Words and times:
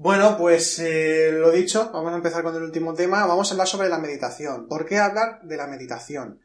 Bueno, 0.00 0.36
pues 0.38 0.78
eh, 0.78 1.32
lo 1.32 1.50
dicho, 1.50 1.90
vamos 1.92 2.12
a 2.12 2.16
empezar 2.16 2.44
con 2.44 2.54
el 2.54 2.62
último 2.62 2.94
tema. 2.94 3.26
Vamos 3.26 3.50
a 3.50 3.54
hablar 3.54 3.66
sobre 3.66 3.88
la 3.88 3.98
meditación. 3.98 4.68
¿Por 4.68 4.86
qué 4.86 4.98
hablar 4.98 5.42
de 5.42 5.56
la 5.56 5.66
meditación? 5.66 6.40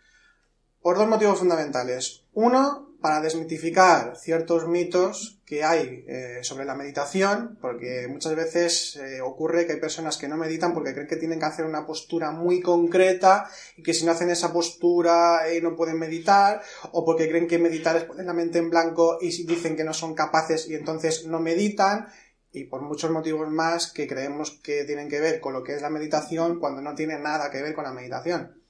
Por 0.82 0.98
dos 0.98 1.08
motivos 1.08 1.38
fundamentales. 1.38 2.24
Uno, 2.34 2.96
para 3.00 3.22
desmitificar 3.22 4.18
ciertos 4.18 4.68
mitos 4.68 5.40
que 5.46 5.64
hay 5.64 6.04
eh, 6.08 6.40
sobre 6.42 6.66
la 6.66 6.74
meditación, 6.74 7.60
porque 7.62 8.08
muchas 8.10 8.36
veces 8.36 8.96
eh, 8.96 9.22
ocurre 9.22 9.68
que 9.68 9.74
hay 9.74 9.80
personas 9.80 10.18
que 10.18 10.28
no 10.28 10.36
meditan 10.36 10.74
porque 10.74 10.94
creen 10.94 11.08
que 11.08 11.18
tienen 11.18 11.38
que 11.38 11.46
hacer 11.46 11.66
una 11.66 11.86
postura 11.86 12.32
muy 12.32 12.60
concreta 12.60 13.48
y 13.78 13.84
que 13.84 13.94
si 13.94 14.04
no 14.04 14.14
hacen 14.14 14.32
esa 14.32 14.52
postura 14.52 15.42
no 15.62 15.76
pueden 15.76 16.00
meditar, 16.00 16.64
o 16.92 17.06
porque 17.06 17.30
creen 17.30 17.48
que 17.48 17.60
meditar 17.60 17.96
es 17.98 18.06
poner 18.06 18.26
la 18.26 18.34
mente 18.34 18.58
en 18.58 18.72
blanco 18.72 19.20
y 19.22 19.28
dicen 19.46 19.76
que 19.76 19.84
no 19.84 19.94
son 19.94 20.16
capaces 20.16 20.68
y 20.68 20.74
entonces 20.74 21.28
no 21.28 21.40
meditan, 21.40 22.08
y 22.54 22.66
por 22.66 22.82
muchos 22.82 23.12
motivos 23.12 23.50
más 23.50 23.92
que 23.92 24.08
creemos 24.08 24.52
que 24.64 24.86
tienen 24.86 25.10
que 25.10 25.20
ver 25.20 25.42
con 25.42 25.54
lo 25.54 25.64
que 25.64 25.74
es 25.74 25.82
la 25.82 25.90
meditación 25.90 26.60
cuando 26.60 26.82
no 26.82 26.94
tiene 26.96 27.18
nada 27.20 27.50
que 27.50 27.62
ver 27.62 27.74
con 27.74 27.84
la 27.84 27.92
meditación. 27.92 28.62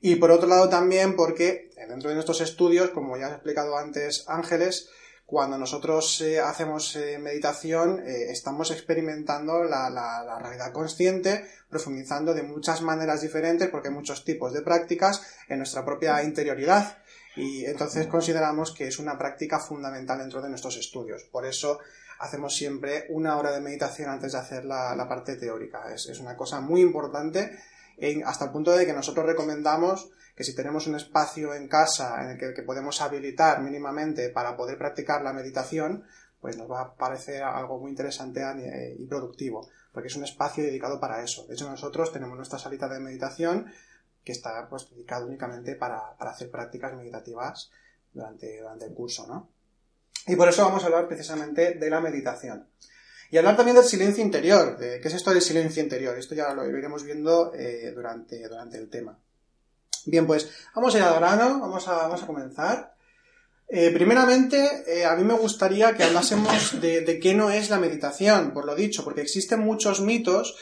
Y 0.00 0.16
por 0.16 0.30
otro 0.30 0.48
lado 0.48 0.68
también 0.68 1.16
porque 1.16 1.70
dentro 1.88 2.10
de 2.10 2.14
nuestros 2.14 2.40
estudios, 2.40 2.90
como 2.90 3.16
ya 3.16 3.26
has 3.26 3.32
explicado 3.32 3.76
antes 3.76 4.24
Ángeles, 4.28 4.88
cuando 5.26 5.56
nosotros 5.58 6.20
eh, 6.20 6.38
hacemos 6.38 6.94
eh, 6.96 7.18
meditación 7.18 8.00
eh, 8.06 8.30
estamos 8.30 8.70
experimentando 8.70 9.64
la, 9.64 9.88
la, 9.88 10.38
realidad 10.38 10.72
consciente, 10.72 11.46
profundizando 11.70 12.34
de 12.34 12.42
muchas 12.42 12.82
maneras 12.82 13.22
diferentes 13.22 13.68
porque 13.68 13.88
hay 13.88 13.94
muchos 13.94 14.24
tipos 14.24 14.52
de 14.52 14.62
prácticas 14.62 15.22
en 15.48 15.58
nuestra 15.58 15.84
propia 15.84 16.22
interioridad 16.22 16.98
y 17.36 17.64
entonces 17.64 18.06
consideramos 18.06 18.72
que 18.72 18.86
es 18.86 18.98
una 18.98 19.18
práctica 19.18 19.58
fundamental 19.58 20.18
dentro 20.18 20.42
de 20.42 20.50
nuestros 20.50 20.76
estudios. 20.76 21.24
Por 21.24 21.46
eso 21.46 21.80
hacemos 22.18 22.54
siempre 22.54 23.06
una 23.10 23.36
hora 23.36 23.52
de 23.52 23.60
meditación 23.60 24.10
antes 24.10 24.32
de 24.32 24.38
hacer 24.38 24.64
la, 24.64 25.06
parte 25.08 25.36
teórica. 25.36 25.92
Es, 25.92 26.06
una 26.20 26.36
cosa 26.36 26.60
muy 26.60 26.80
importante 26.80 27.58
hasta 28.24 28.46
el 28.46 28.50
punto 28.50 28.72
de 28.72 28.86
que 28.86 28.92
nosotros 28.92 29.26
recomendamos 29.26 30.10
que 30.34 30.44
si 30.44 30.54
tenemos 30.54 30.86
un 30.86 30.96
espacio 30.96 31.54
en 31.54 31.68
casa 31.68 32.22
en 32.22 32.30
el 32.30 32.54
que, 32.54 32.62
podemos 32.62 33.00
habilitar 33.00 33.62
mínimamente 33.62 34.30
para 34.30 34.56
poder 34.56 34.76
practicar 34.78 35.22
la 35.22 35.32
meditación, 35.32 36.04
pues 36.40 36.56
nos 36.56 36.70
va 36.70 36.80
a 36.80 36.94
parecer 36.94 37.42
algo 37.42 37.78
muy 37.78 37.90
interesante 37.90 38.42
y 38.98 39.06
productivo, 39.06 39.68
porque 39.92 40.08
es 40.08 40.16
un 40.16 40.24
espacio 40.24 40.64
dedicado 40.64 40.98
para 40.98 41.22
eso. 41.22 41.46
De 41.46 41.54
hecho, 41.54 41.70
nosotros 41.70 42.12
tenemos 42.12 42.36
nuestra 42.36 42.58
salita 42.58 42.88
de 42.88 43.00
meditación 43.00 43.72
que 44.24 44.32
está 44.32 44.66
pues 44.68 44.90
dedicado 44.90 45.26
únicamente 45.26 45.76
para, 45.76 46.16
hacer 46.18 46.50
prácticas 46.50 46.94
meditativas 46.94 47.70
durante, 48.12 48.60
durante 48.60 48.86
el 48.86 48.94
curso, 48.94 49.26
¿no? 49.26 49.53
Y 50.26 50.36
por 50.36 50.48
eso 50.48 50.64
vamos 50.64 50.82
a 50.82 50.86
hablar 50.86 51.06
precisamente 51.06 51.74
de 51.74 51.90
la 51.90 52.00
meditación. 52.00 52.68
Y 53.30 53.38
hablar 53.38 53.56
también 53.56 53.76
del 53.76 53.84
silencio 53.84 54.22
interior. 54.22 54.76
¿Qué 54.78 55.00
es 55.02 55.14
esto 55.14 55.30
del 55.30 55.42
silencio 55.42 55.82
interior? 55.82 56.16
Esto 56.16 56.34
ya 56.34 56.54
lo 56.54 56.66
iremos 56.66 57.02
viendo 57.02 57.52
eh, 57.54 57.92
durante, 57.94 58.46
durante 58.48 58.78
el 58.78 58.88
tema. 58.88 59.18
Bien, 60.06 60.26
pues 60.26 60.50
vamos 60.74 60.94
a 60.94 60.98
ir 60.98 61.04
al 61.04 61.16
grano, 61.16 61.60
vamos 61.60 61.88
a, 61.88 61.94
vamos 61.94 62.22
a 62.22 62.26
comenzar. 62.26 62.94
Eh, 63.66 63.90
primeramente, 63.90 64.84
eh, 64.86 65.06
a 65.06 65.16
mí 65.16 65.24
me 65.24 65.34
gustaría 65.34 65.94
que 65.94 66.04
hablásemos 66.04 66.80
de, 66.80 67.00
de, 67.00 67.18
qué 67.18 67.34
no 67.34 67.50
es 67.50 67.70
la 67.70 67.78
meditación, 67.78 68.52
por 68.52 68.66
lo 68.66 68.74
dicho, 68.74 69.02
porque 69.02 69.22
existen 69.22 69.60
muchos 69.60 70.00
mitos, 70.00 70.56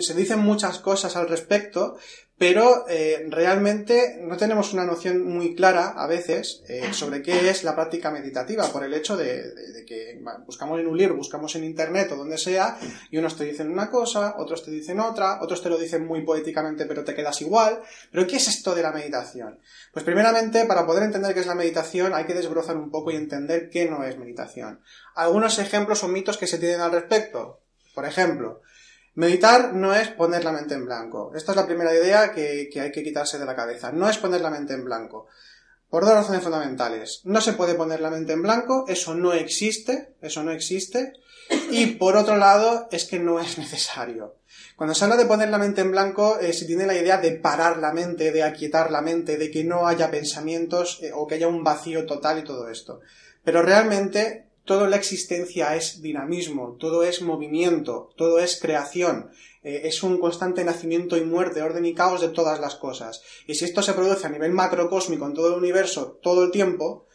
se 0.00 0.14
dicen 0.14 0.38
muchas 0.40 0.78
cosas 0.78 1.16
al 1.16 1.28
respecto, 1.28 1.96
pero 2.42 2.86
eh, 2.88 3.24
realmente 3.28 4.18
no 4.20 4.36
tenemos 4.36 4.72
una 4.72 4.84
noción 4.84 5.24
muy 5.24 5.54
clara 5.54 5.90
a 5.90 6.08
veces 6.08 6.64
eh, 6.66 6.92
sobre 6.92 7.22
qué 7.22 7.48
es 7.48 7.62
la 7.62 7.76
práctica 7.76 8.10
meditativa, 8.10 8.66
por 8.72 8.82
el 8.82 8.92
hecho 8.94 9.16
de, 9.16 9.84
que 9.86 10.20
buscamos 10.44 10.80
en 10.80 10.88
un 10.88 10.98
libro, 10.98 11.14
buscamos 11.14 11.54
en 11.54 11.62
internet 11.62 12.10
o 12.10 12.16
donde 12.16 12.38
sea, 12.38 12.76
y 13.12 13.18
unos 13.18 13.36
te 13.36 13.44
dicen 13.44 13.70
una 13.70 13.88
cosa, 13.88 14.34
otros 14.38 14.64
te 14.64 14.72
dicen 14.72 14.98
otra, 14.98 15.40
otros 15.40 15.62
te 15.62 15.68
lo 15.68 15.78
dicen 15.78 16.04
muy 16.04 16.22
poéticamente 16.22 16.86
pero 16.86 17.04
te 17.04 17.14
quedas 17.14 17.40
igual. 17.42 17.80
Pero 18.10 18.26
¿qué 18.26 18.38
es 18.38 18.48
esto 18.48 18.74
de 18.74 18.82
la 18.82 18.90
meditación? 18.90 19.60
Pues 19.92 20.04
primeramente, 20.04 20.64
para 20.64 20.84
poder 20.84 21.04
entender 21.04 21.34
qué 21.34 21.40
es 21.42 21.46
la 21.46 21.54
meditación, 21.54 22.12
hay 22.12 22.24
que 22.24 22.34
desbrozar 22.34 22.76
un 22.76 22.90
poco 22.90 23.12
y 23.12 23.16
entender 23.18 23.70
qué 23.70 23.88
no 23.88 24.02
es 24.02 24.18
meditación. 24.18 24.80
Algunos 25.14 25.60
ejemplos 25.60 26.02
o 26.02 26.08
mitos 26.08 26.38
que 26.38 26.48
se 26.48 26.58
tienen 26.58 26.80
al 26.80 26.90
respecto. 26.90 27.60
Por 27.94 28.04
ejemplo, 28.04 28.62
Meditar 29.14 29.74
no 29.74 29.94
es 29.94 30.08
poner 30.08 30.42
la 30.42 30.52
mente 30.52 30.74
en 30.74 30.86
blanco. 30.86 31.32
Esta 31.34 31.52
es 31.52 31.56
la 31.56 31.66
primera 31.66 31.94
idea 31.94 32.32
que, 32.32 32.70
hay 32.80 32.92
que 32.92 33.02
quitarse 33.02 33.38
de 33.38 33.44
la 33.44 33.54
cabeza. 33.54 33.92
No 33.92 34.08
es 34.08 34.16
poner 34.16 34.40
la 34.40 34.50
mente 34.50 34.72
en 34.72 34.84
blanco. 34.84 35.26
Por 35.90 36.04
dos 36.04 36.14
razones 36.14 36.42
fundamentales. 36.42 37.20
No 37.24 37.42
se 37.42 37.52
puede 37.52 37.74
poner 37.74 38.00
la 38.00 38.10
mente 38.10 38.32
en 38.32 38.40
blanco, 38.40 38.86
eso 38.88 39.14
no 39.14 39.34
existe, 39.34 40.14
eso 40.22 40.42
no 40.42 40.50
existe. 40.50 41.12
Y 41.70 41.86
por 41.96 42.16
otro 42.16 42.36
lado, 42.36 42.88
es 42.90 43.04
que 43.04 43.18
no 43.18 43.38
es 43.38 43.58
necesario. 43.58 44.36
Cuando 44.76 44.94
se 44.94 45.04
habla 45.04 45.16
de 45.16 45.26
poner 45.26 45.50
la 45.50 45.58
mente 45.58 45.82
en 45.82 45.90
blanco, 45.90 46.38
eh, 46.40 46.54
se 46.54 46.64
tiene 46.64 46.86
la 46.86 46.94
idea 46.94 47.18
de 47.18 47.32
parar 47.32 47.76
la 47.78 47.92
mente, 47.92 48.32
de 48.32 48.42
aquietar 48.42 48.90
la 48.90 49.02
mente, 49.02 49.36
de 49.36 49.50
que 49.50 49.64
no 49.64 49.86
haya 49.86 50.10
pensamientos 50.10 51.00
eh, 51.02 51.10
o 51.14 51.26
que 51.26 51.34
haya 51.34 51.48
un 51.48 51.62
vacío 51.62 52.06
total 52.06 52.38
y 52.38 52.44
todo 52.44 52.70
esto. 52.70 53.00
Pero 53.44 53.60
realmente 53.60 54.46
toda 54.64 54.88
la 54.88 54.96
existencia 54.96 55.74
es 55.76 56.02
dinamismo, 56.02 56.76
todo 56.78 57.02
es 57.02 57.22
movimiento, 57.22 58.10
todo 58.16 58.38
es 58.38 58.60
creación, 58.60 59.30
eh, 59.62 59.82
es 59.84 60.02
un 60.02 60.18
constante 60.18 60.64
nacimiento 60.64 61.16
y 61.16 61.22
muerte, 61.22 61.62
orden 61.62 61.86
y 61.86 61.94
caos 61.94 62.20
de 62.20 62.28
todas 62.28 62.60
las 62.60 62.76
cosas. 62.76 63.22
Y 63.46 63.54
si 63.54 63.64
esto 63.64 63.82
se 63.82 63.94
produce 63.94 64.26
a 64.26 64.30
nivel 64.30 64.52
macrocósmico 64.52 65.26
en 65.26 65.34
todo 65.34 65.48
el 65.48 65.58
universo 65.58 66.18
todo 66.22 66.44
el 66.44 66.50
tiempo, 66.50 67.06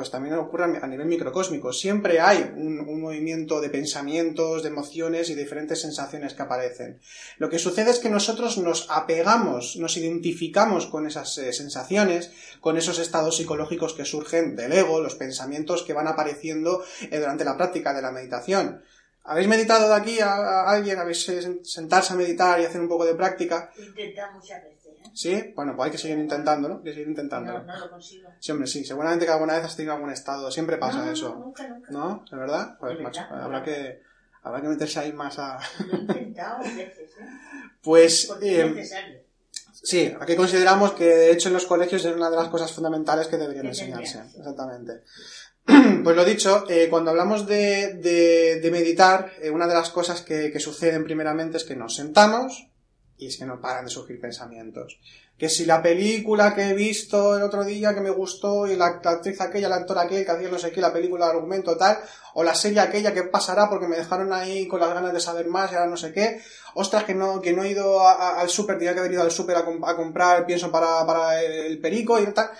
pues 0.00 0.10
también 0.10 0.34
ocurre 0.36 0.64
a 0.64 0.86
nivel 0.86 1.08
microcósmico. 1.08 1.74
Siempre 1.74 2.20
hay 2.20 2.54
un, 2.56 3.02
movimiento 3.02 3.60
de 3.60 3.68
pensamientos, 3.68 4.62
de 4.62 4.70
emociones 4.70 5.28
y 5.28 5.34
diferentes 5.34 5.82
sensaciones 5.82 6.32
que 6.32 6.40
aparecen. 6.40 7.00
Lo 7.36 7.50
que 7.50 7.58
sucede 7.58 7.90
es 7.90 7.98
que 7.98 8.08
nosotros 8.08 8.56
nos 8.56 8.86
apegamos, 8.88 9.76
nos 9.76 9.98
identificamos 9.98 10.86
con 10.86 11.06
esas 11.06 11.36
eh, 11.36 11.52
sensaciones, 11.52 12.32
con 12.62 12.78
esos 12.78 12.98
estados 12.98 13.36
psicológicos 13.36 13.92
que 13.92 14.06
surgen 14.06 14.56
del 14.56 14.72
ego, 14.72 15.02
los 15.02 15.16
pensamientos 15.16 15.82
que 15.82 15.92
van 15.92 16.08
apareciendo 16.08 16.82
eh, 17.02 17.18
durante 17.18 17.44
la 17.44 17.58
práctica 17.58 17.92
de 17.92 18.00
la 18.00 18.10
meditación. 18.10 18.82
¿Habéis 19.24 19.48
meditado 19.48 19.86
de 19.86 19.96
aquí 19.96 20.18
a, 20.20 20.62
alguien? 20.62 20.98
¿Habéis 20.98 21.28
eh, 21.28 21.60
sentarse 21.62 22.14
a 22.14 22.16
meditar 22.16 22.58
y 22.58 22.64
hacer 22.64 22.80
un 22.80 22.88
poco 22.88 23.04
de 23.04 23.16
práctica? 23.16 23.70
Intentamos. 23.76 24.48
Sí, 25.12 25.52
bueno, 25.54 25.74
pues 25.76 25.86
hay 25.86 25.92
que 25.92 25.98
seguir 25.98 26.18
intentándolo, 26.18 26.76
hay 26.78 26.82
que 26.84 26.90
seguir 26.92 27.08
intentándolo. 27.08 27.60
No, 27.60 27.64
no 27.72 27.78
lo 27.78 27.90
consigo. 27.90 28.28
Sí, 28.38 28.52
hombre, 28.52 28.66
sí, 28.66 28.84
seguramente 28.84 29.26
que 29.26 29.32
alguna 29.32 29.54
vez 29.54 29.64
has 29.64 29.76
tenido 29.76 29.94
algún 29.94 30.10
estado, 30.10 30.50
siempre 30.50 30.76
pasa 30.76 31.04
no, 31.04 31.10
eso. 31.12 31.34
Nunca, 31.36 31.68
nunca. 31.68 31.90
¿No? 31.90 32.24
¿De 32.30 32.36
verdad? 32.36 32.76
Pues, 32.78 32.96
¿De 32.96 33.02
macho, 33.02 33.20
verdad? 33.22 33.44
habrá 33.44 33.62
que, 33.62 34.02
habrá 34.42 34.60
que 34.62 34.68
meterse 34.68 35.00
ahí 35.00 35.12
más 35.12 35.38
a... 35.38 35.58
Lo 35.86 35.94
he 35.94 36.00
intentado 36.00 36.58
veces, 36.62 37.10
¿eh? 37.18 37.24
Pues, 37.82 38.26
Porque 38.26 38.60
eh, 38.60 38.66
es 38.66 38.74
necesario. 38.74 39.20
sí, 39.72 40.14
aquí 40.20 40.36
consideramos 40.36 40.92
que 40.92 41.04
de 41.04 41.32
hecho 41.32 41.48
en 41.48 41.54
los 41.54 41.66
colegios 41.66 42.04
es 42.04 42.14
una 42.14 42.30
de 42.30 42.36
las 42.36 42.48
cosas 42.48 42.72
fundamentales 42.72 43.26
que 43.26 43.36
deberían 43.38 43.66
enseñarse. 43.66 44.20
Exactamente. 44.36 45.02
Pues 46.02 46.16
lo 46.16 46.24
dicho, 46.24 46.64
eh, 46.68 46.88
cuando 46.88 47.10
hablamos 47.10 47.46
de, 47.46 47.94
de, 47.94 48.60
de 48.60 48.70
meditar, 48.70 49.32
eh, 49.40 49.50
una 49.50 49.66
de 49.66 49.74
las 49.74 49.90
cosas 49.90 50.22
que, 50.22 50.50
que 50.50 50.58
suceden 50.58 51.04
primeramente 51.04 51.58
es 51.58 51.64
que 51.64 51.76
nos 51.76 51.94
sentamos 51.94 52.69
y 53.20 53.26
es 53.26 53.36
que 53.36 53.44
no 53.44 53.60
paran 53.60 53.84
de 53.84 53.90
surgir 53.90 54.18
pensamientos. 54.18 54.98
Que 55.38 55.48
si 55.48 55.66
la 55.66 55.82
película 55.82 56.54
que 56.54 56.70
he 56.70 56.74
visto 56.74 57.36
el 57.36 57.42
otro 57.42 57.64
día 57.64 57.94
que 57.94 58.00
me 58.00 58.10
gustó 58.10 58.66
y 58.66 58.76
la, 58.76 59.00
la 59.02 59.10
actriz 59.10 59.40
aquella, 59.40 59.66
el 59.66 59.72
actor 59.74 59.98
aquel 59.98 60.24
que 60.24 60.30
hacía 60.30 60.50
no 60.50 60.58
sé 60.58 60.72
qué, 60.72 60.80
la 60.80 60.92
película, 60.92 61.26
el 61.26 61.36
argumento 61.36 61.76
tal, 61.76 61.98
o 62.34 62.42
la 62.42 62.54
serie 62.54 62.80
aquella 62.80 63.12
que 63.12 63.24
pasará 63.24 63.68
porque 63.68 63.88
me 63.88 63.96
dejaron 63.96 64.32
ahí 64.32 64.66
con 64.66 64.80
las 64.80 64.94
ganas 64.94 65.12
de 65.12 65.20
saber 65.20 65.48
más 65.48 65.70
y 65.70 65.74
ahora 65.74 65.90
no 65.90 65.98
sé 65.98 66.12
qué, 66.12 66.40
ostras 66.74 67.04
que 67.04 67.14
no, 67.14 67.40
que 67.42 67.52
no 67.52 67.62
he 67.62 67.70
ido 67.70 68.06
al 68.08 68.48
súper, 68.48 68.78
tenía 68.78 68.94
que 68.94 69.00
haber 69.00 69.12
ido 69.12 69.22
al 69.22 69.30
súper 69.30 69.56
a, 69.56 69.60
a 69.60 69.96
comprar 69.96 70.46
pienso 70.46 70.72
para, 70.72 71.06
para 71.06 71.42
el 71.42 71.78
perico 71.78 72.18
y 72.18 72.26
tal. 72.32 72.50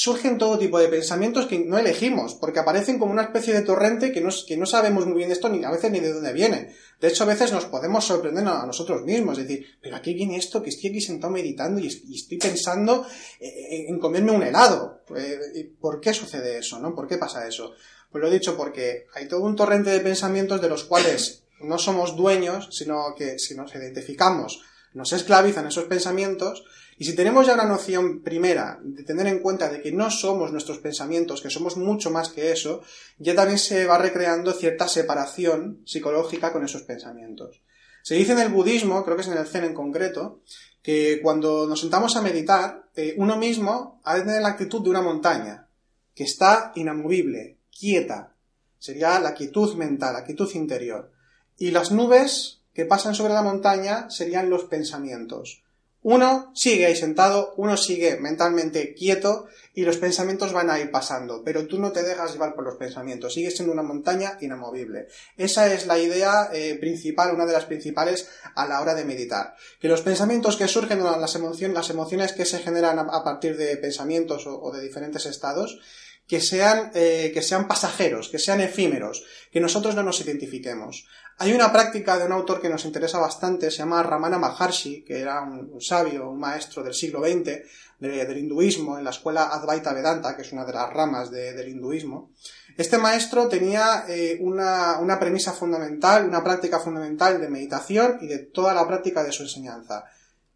Surgen 0.00 0.38
todo 0.38 0.60
tipo 0.60 0.78
de 0.78 0.86
pensamientos 0.86 1.46
que 1.46 1.58
no 1.58 1.76
elegimos, 1.76 2.34
porque 2.34 2.60
aparecen 2.60 3.00
como 3.00 3.10
una 3.10 3.24
especie 3.24 3.52
de 3.52 3.62
torrente 3.62 4.12
que 4.12 4.20
no, 4.20 4.28
que 4.46 4.56
no 4.56 4.64
sabemos 4.64 5.06
muy 5.06 5.16
bien 5.16 5.32
esto 5.32 5.48
ni 5.48 5.64
a 5.64 5.72
veces 5.72 5.90
ni 5.90 5.98
de 5.98 6.12
dónde 6.12 6.32
viene. 6.32 6.72
De 7.00 7.08
hecho, 7.08 7.24
a 7.24 7.26
veces 7.26 7.50
nos 7.50 7.64
podemos 7.64 8.04
sorprender 8.04 8.46
a 8.46 8.64
nosotros 8.64 9.02
mismos, 9.02 9.38
decir, 9.38 9.66
pero 9.82 9.96
¿a 9.96 10.00
qué 10.00 10.14
viene 10.14 10.36
esto? 10.36 10.62
Que 10.62 10.70
estoy 10.70 10.90
aquí 10.90 11.00
sentado 11.00 11.32
meditando 11.32 11.80
y, 11.80 11.88
est- 11.88 12.04
y 12.04 12.14
estoy 12.14 12.38
pensando 12.38 13.04
eh, 13.40 13.86
en 13.88 13.98
comerme 13.98 14.30
un 14.30 14.44
helado. 14.44 15.00
Eh, 15.16 15.36
¿y 15.56 15.64
¿Por 15.64 16.00
qué 16.00 16.14
sucede 16.14 16.58
eso? 16.58 16.78
¿no? 16.78 16.94
¿Por 16.94 17.08
qué 17.08 17.18
pasa 17.18 17.48
eso? 17.48 17.72
Pues 18.12 18.22
lo 18.22 18.28
he 18.28 18.32
dicho 18.32 18.56
porque 18.56 19.06
hay 19.16 19.26
todo 19.26 19.40
un 19.40 19.56
torrente 19.56 19.90
de 19.90 19.98
pensamientos 19.98 20.60
de 20.62 20.68
los 20.68 20.84
cuales 20.84 21.42
no 21.60 21.76
somos 21.76 22.14
dueños, 22.14 22.68
sino 22.70 23.16
que 23.16 23.36
si 23.40 23.56
nos 23.56 23.74
identificamos, 23.74 24.62
nos 24.94 25.12
esclavizan 25.12 25.66
esos 25.66 25.84
pensamientos 25.86 26.62
y 26.98 27.04
si 27.04 27.14
tenemos 27.14 27.46
ya 27.46 27.54
una 27.54 27.64
noción 27.64 28.22
primera 28.22 28.80
de 28.82 29.04
tener 29.04 29.28
en 29.28 29.38
cuenta 29.38 29.70
de 29.70 29.80
que 29.80 29.92
no 29.92 30.10
somos 30.10 30.50
nuestros 30.50 30.78
pensamientos, 30.78 31.40
que 31.40 31.48
somos 31.48 31.76
mucho 31.76 32.10
más 32.10 32.30
que 32.30 32.50
eso, 32.50 32.82
ya 33.18 33.36
también 33.36 33.60
se 33.60 33.86
va 33.86 33.98
recreando 33.98 34.52
cierta 34.52 34.88
separación 34.88 35.80
psicológica 35.86 36.52
con 36.52 36.64
esos 36.64 36.82
pensamientos. 36.82 37.62
Se 38.02 38.16
dice 38.16 38.32
en 38.32 38.40
el 38.40 38.48
budismo, 38.48 39.04
creo 39.04 39.14
que 39.14 39.22
es 39.22 39.28
en 39.28 39.38
el 39.38 39.46
zen 39.46 39.64
en 39.64 39.74
concreto, 39.74 40.40
que 40.82 41.20
cuando 41.22 41.68
nos 41.68 41.80
sentamos 41.80 42.16
a 42.16 42.22
meditar, 42.22 42.88
eh, 42.96 43.14
uno 43.16 43.36
mismo 43.36 44.00
ha 44.02 44.16
de 44.16 44.22
tener 44.22 44.42
la 44.42 44.48
actitud 44.48 44.82
de 44.82 44.90
una 44.90 45.02
montaña, 45.02 45.68
que 46.16 46.24
está 46.24 46.72
inamovible, 46.74 47.58
quieta. 47.70 48.34
Sería 48.80 49.20
la 49.20 49.34
quietud 49.34 49.76
mental, 49.76 50.14
la 50.14 50.24
quietud 50.24 50.50
interior. 50.54 51.12
y 51.60 51.72
las 51.72 51.90
nubes 51.90 52.60
que 52.72 52.84
pasan 52.84 53.16
sobre 53.16 53.34
la 53.34 53.42
montaña 53.42 54.08
serían 54.10 54.48
los 54.48 54.64
pensamientos. 54.64 55.64
Uno 56.02 56.52
sigue 56.54 56.86
ahí 56.86 56.94
sentado, 56.94 57.54
uno 57.56 57.76
sigue 57.76 58.18
mentalmente 58.18 58.94
quieto 58.94 59.46
y 59.74 59.82
los 59.82 59.96
pensamientos 59.96 60.52
van 60.52 60.70
a 60.70 60.78
ir 60.78 60.92
pasando, 60.92 61.42
pero 61.44 61.66
tú 61.66 61.80
no 61.80 61.90
te 61.90 62.04
dejas 62.04 62.32
llevar 62.32 62.54
por 62.54 62.64
los 62.64 62.76
pensamientos, 62.76 63.34
sigues 63.34 63.56
siendo 63.56 63.72
una 63.72 63.82
montaña 63.82 64.38
inamovible. 64.40 65.08
Esa 65.36 65.72
es 65.72 65.86
la 65.86 65.98
idea 65.98 66.50
eh, 66.52 66.76
principal, 66.78 67.34
una 67.34 67.46
de 67.46 67.52
las 67.52 67.64
principales 67.64 68.28
a 68.54 68.66
la 68.66 68.80
hora 68.80 68.94
de 68.94 69.04
meditar. 69.04 69.54
Que 69.80 69.88
los 69.88 70.02
pensamientos 70.02 70.56
que 70.56 70.68
surgen, 70.68 71.02
las 71.02 71.34
emociones, 71.34 72.32
que 72.32 72.44
se 72.44 72.58
generan 72.58 72.98
a, 72.98 73.24
partir 73.24 73.56
de 73.56 73.76
pensamientos 73.76 74.44
o 74.46 74.70
de 74.72 74.80
diferentes 74.80 75.26
estados, 75.26 75.80
que 76.28 76.40
sean, 76.40 76.92
eh, 76.94 77.32
que 77.32 77.42
sean 77.42 77.66
pasajeros, 77.66 78.28
que 78.28 78.38
sean 78.38 78.60
efímeros, 78.60 79.24
que 79.50 79.60
nosotros 79.60 79.94
no 79.94 80.02
nos 80.02 80.20
identifiquemos. 80.20 81.06
Hay 81.40 81.52
una 81.52 81.72
práctica 81.72 82.18
de 82.18 82.26
un 82.26 82.32
autor 82.32 82.60
que 82.60 82.68
nos 82.68 82.84
interesa 82.84 83.20
bastante, 83.20 83.70
se 83.70 83.78
llama 83.78 84.02
Ramana 84.02 84.38
Maharshi, 84.38 85.04
que 85.04 85.20
era 85.20 85.40
un, 85.40 85.80
sabio, 85.80 86.30
un 86.30 86.40
maestro 86.40 86.82
del 86.82 86.94
siglo 86.94 87.20
XX 87.20 87.62
del 88.00 88.38
hinduismo 88.38 88.98
en 88.98 89.04
la 89.04 89.10
escuela 89.10 89.48
Advaita 89.48 89.92
Vedanta, 89.92 90.34
que 90.34 90.42
es 90.42 90.52
una 90.52 90.64
de 90.64 90.72
las 90.72 90.92
ramas 90.92 91.30
del 91.30 91.68
hinduismo. 91.68 92.32
Este 92.76 92.98
maestro 92.98 93.48
tenía 93.48 94.04
eh, 94.08 94.36
una, 94.40 94.98
una 94.98 95.18
premisa 95.20 95.52
fundamental, 95.52 96.26
una 96.26 96.42
práctica 96.42 96.80
fundamental 96.80 97.40
de 97.40 97.48
meditación 97.48 98.18
y 98.20 98.26
de 98.26 98.38
toda 98.38 98.74
la 98.74 98.86
práctica 98.86 99.22
de 99.22 99.30
su 99.30 99.44
enseñanza. 99.44 100.06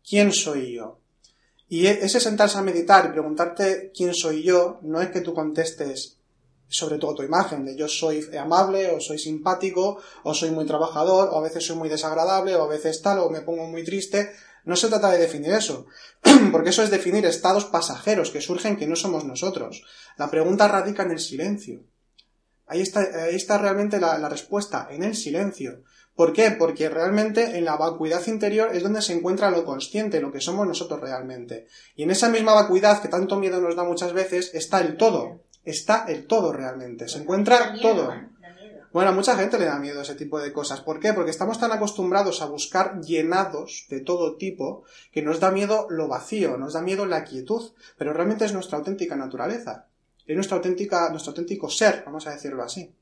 ¿Quién 0.09 0.33
soy 0.33 0.75
yo? 0.75 0.99
Y 1.69 1.87
e, 1.87 2.05
ese 2.05 2.19
sentarse 2.19 2.59
a 2.59 2.63
meditar 2.63 3.07
y 3.07 3.13
preguntarte 3.13 3.93
quién 3.97 4.15
soy 4.15 4.43
yo, 4.43 4.81
no 4.83 5.01
es 5.01 5.11
que 5.11 5.21
tú 5.21 5.33
contestes 5.33 6.19
sobre 6.73 6.99
todo 6.99 7.15
tu 7.15 7.23
imagen, 7.23 7.65
de 7.65 7.77
yo 7.77 7.87
soy 7.87 8.27
amable, 8.37 8.91
o 8.91 9.01
soy 9.01 9.19
simpático, 9.19 10.01
o 10.25 10.33
soy 10.33 10.51
muy 10.51 10.65
trabajador, 10.65 11.29
o 11.31 11.39
a 11.39 11.43
veces 11.43 11.67
soy 11.67 11.77
muy 11.77 11.89
desagradable, 11.89 12.57
o 12.57 12.65
a 12.65 12.69
veces 12.69 13.03
tal, 13.03 13.19
o 13.19 13.31
me 13.31 13.43
pongo 13.43 13.67
muy 13.67 13.85
triste. 13.85 14.33
No 14.65 14.75
se 14.75 14.89
trata 14.89 15.11
de 15.11 15.19
definir 15.19 15.53
eso, 15.53 15.87
porque 16.53 16.71
eso 16.71 16.83
es 16.83 16.91
definir 16.91 17.27
estados 17.27 17.67
pasajeros 17.67 18.31
que 18.31 18.41
surgen 18.41 18.77
que 18.77 18.87
no 18.87 18.97
somos 18.97 19.25
nosotros. 19.25 19.85
La 20.17 20.31
pregunta 20.31 20.67
radica 20.67 21.03
en 21.03 21.11
el 21.11 21.21
silencio. 21.21 21.85
Ahí 22.67 22.81
está, 22.81 23.01
ahí 23.01 23.35
está 23.37 23.59
realmente 23.59 24.01
la, 24.01 24.17
la 24.19 24.31
respuesta, 24.31 24.89
en 24.91 25.03
el 25.03 25.15
silencio. 25.15 25.83
¿Por 26.15 26.33
qué? 26.33 26.53
Porque 26.53 26.89
realmente 26.89 27.59
en 27.59 27.65
la 27.65 27.77
vacuidad 27.77 28.27
interior 28.27 28.75
es 28.75 28.83
donde 28.83 29.03
se 29.03 29.13
encuentra 29.13 29.51
lo 29.51 29.65
consciente, 29.65 30.21
lo 30.21 30.33
que 30.33 30.41
somos 30.41 30.67
nosotros 30.67 31.01
realmente. 31.01 31.67
Y 31.97 32.03
en 32.05 32.11
esa 32.11 32.29
misma 32.29 32.55
vacuidad 32.55 33.03
que 33.03 33.09
tanto 33.09 33.37
miedo 33.37 33.61
nos 33.61 33.77
da 33.77 33.85
muchas 33.85 34.13
veces 34.13 34.55
está 34.55 34.81
el 34.81 34.97
todo. 34.97 35.43
Está 35.65 36.05
el 36.09 36.27
todo 36.27 36.53
realmente. 36.53 37.09
Se 37.09 37.19
encuentra 37.19 37.75
todo. 37.81 38.13
Bueno, 38.93 39.11
a 39.11 39.15
mucha 39.15 39.37
gente 39.37 39.59
le 39.59 39.65
da 39.65 39.79
miedo 39.79 40.03
ese 40.03 40.15
tipo 40.15 40.39
de 40.39 40.53
cosas. 40.53 40.83
¿Por 40.83 41.01
qué? 41.01 41.15
Porque 41.15 41.31
estamos 41.31 41.59
tan 41.59 41.73
acostumbrados 41.73 42.43
a 42.43 42.47
buscar 42.47 43.01
llenados 43.01 43.87
de 43.89 44.01
todo 44.01 44.37
tipo 44.37 44.85
que 45.11 45.23
nos 45.23 45.41
da 45.41 45.51
miedo 45.51 45.87
lo 45.89 46.09
vacío, 46.09 46.59
nos 46.59 46.75
da 46.75 46.83
miedo 46.83 47.07
la 47.07 47.25
quietud, 47.25 47.73
pero 47.97 48.13
realmente 48.13 48.45
es 48.45 48.53
nuestra 48.53 48.77
auténtica 48.79 49.17
naturaleza. 49.17 49.87
Es 50.27 50.35
nuestra 50.35 50.59
auténtica, 50.59 51.09
nuestro 51.09 51.31
auténtico 51.31 51.71
ser, 51.71 52.03
vamos 52.05 52.27
a 52.27 52.33
decirlo 52.33 52.63
así. 52.63 52.95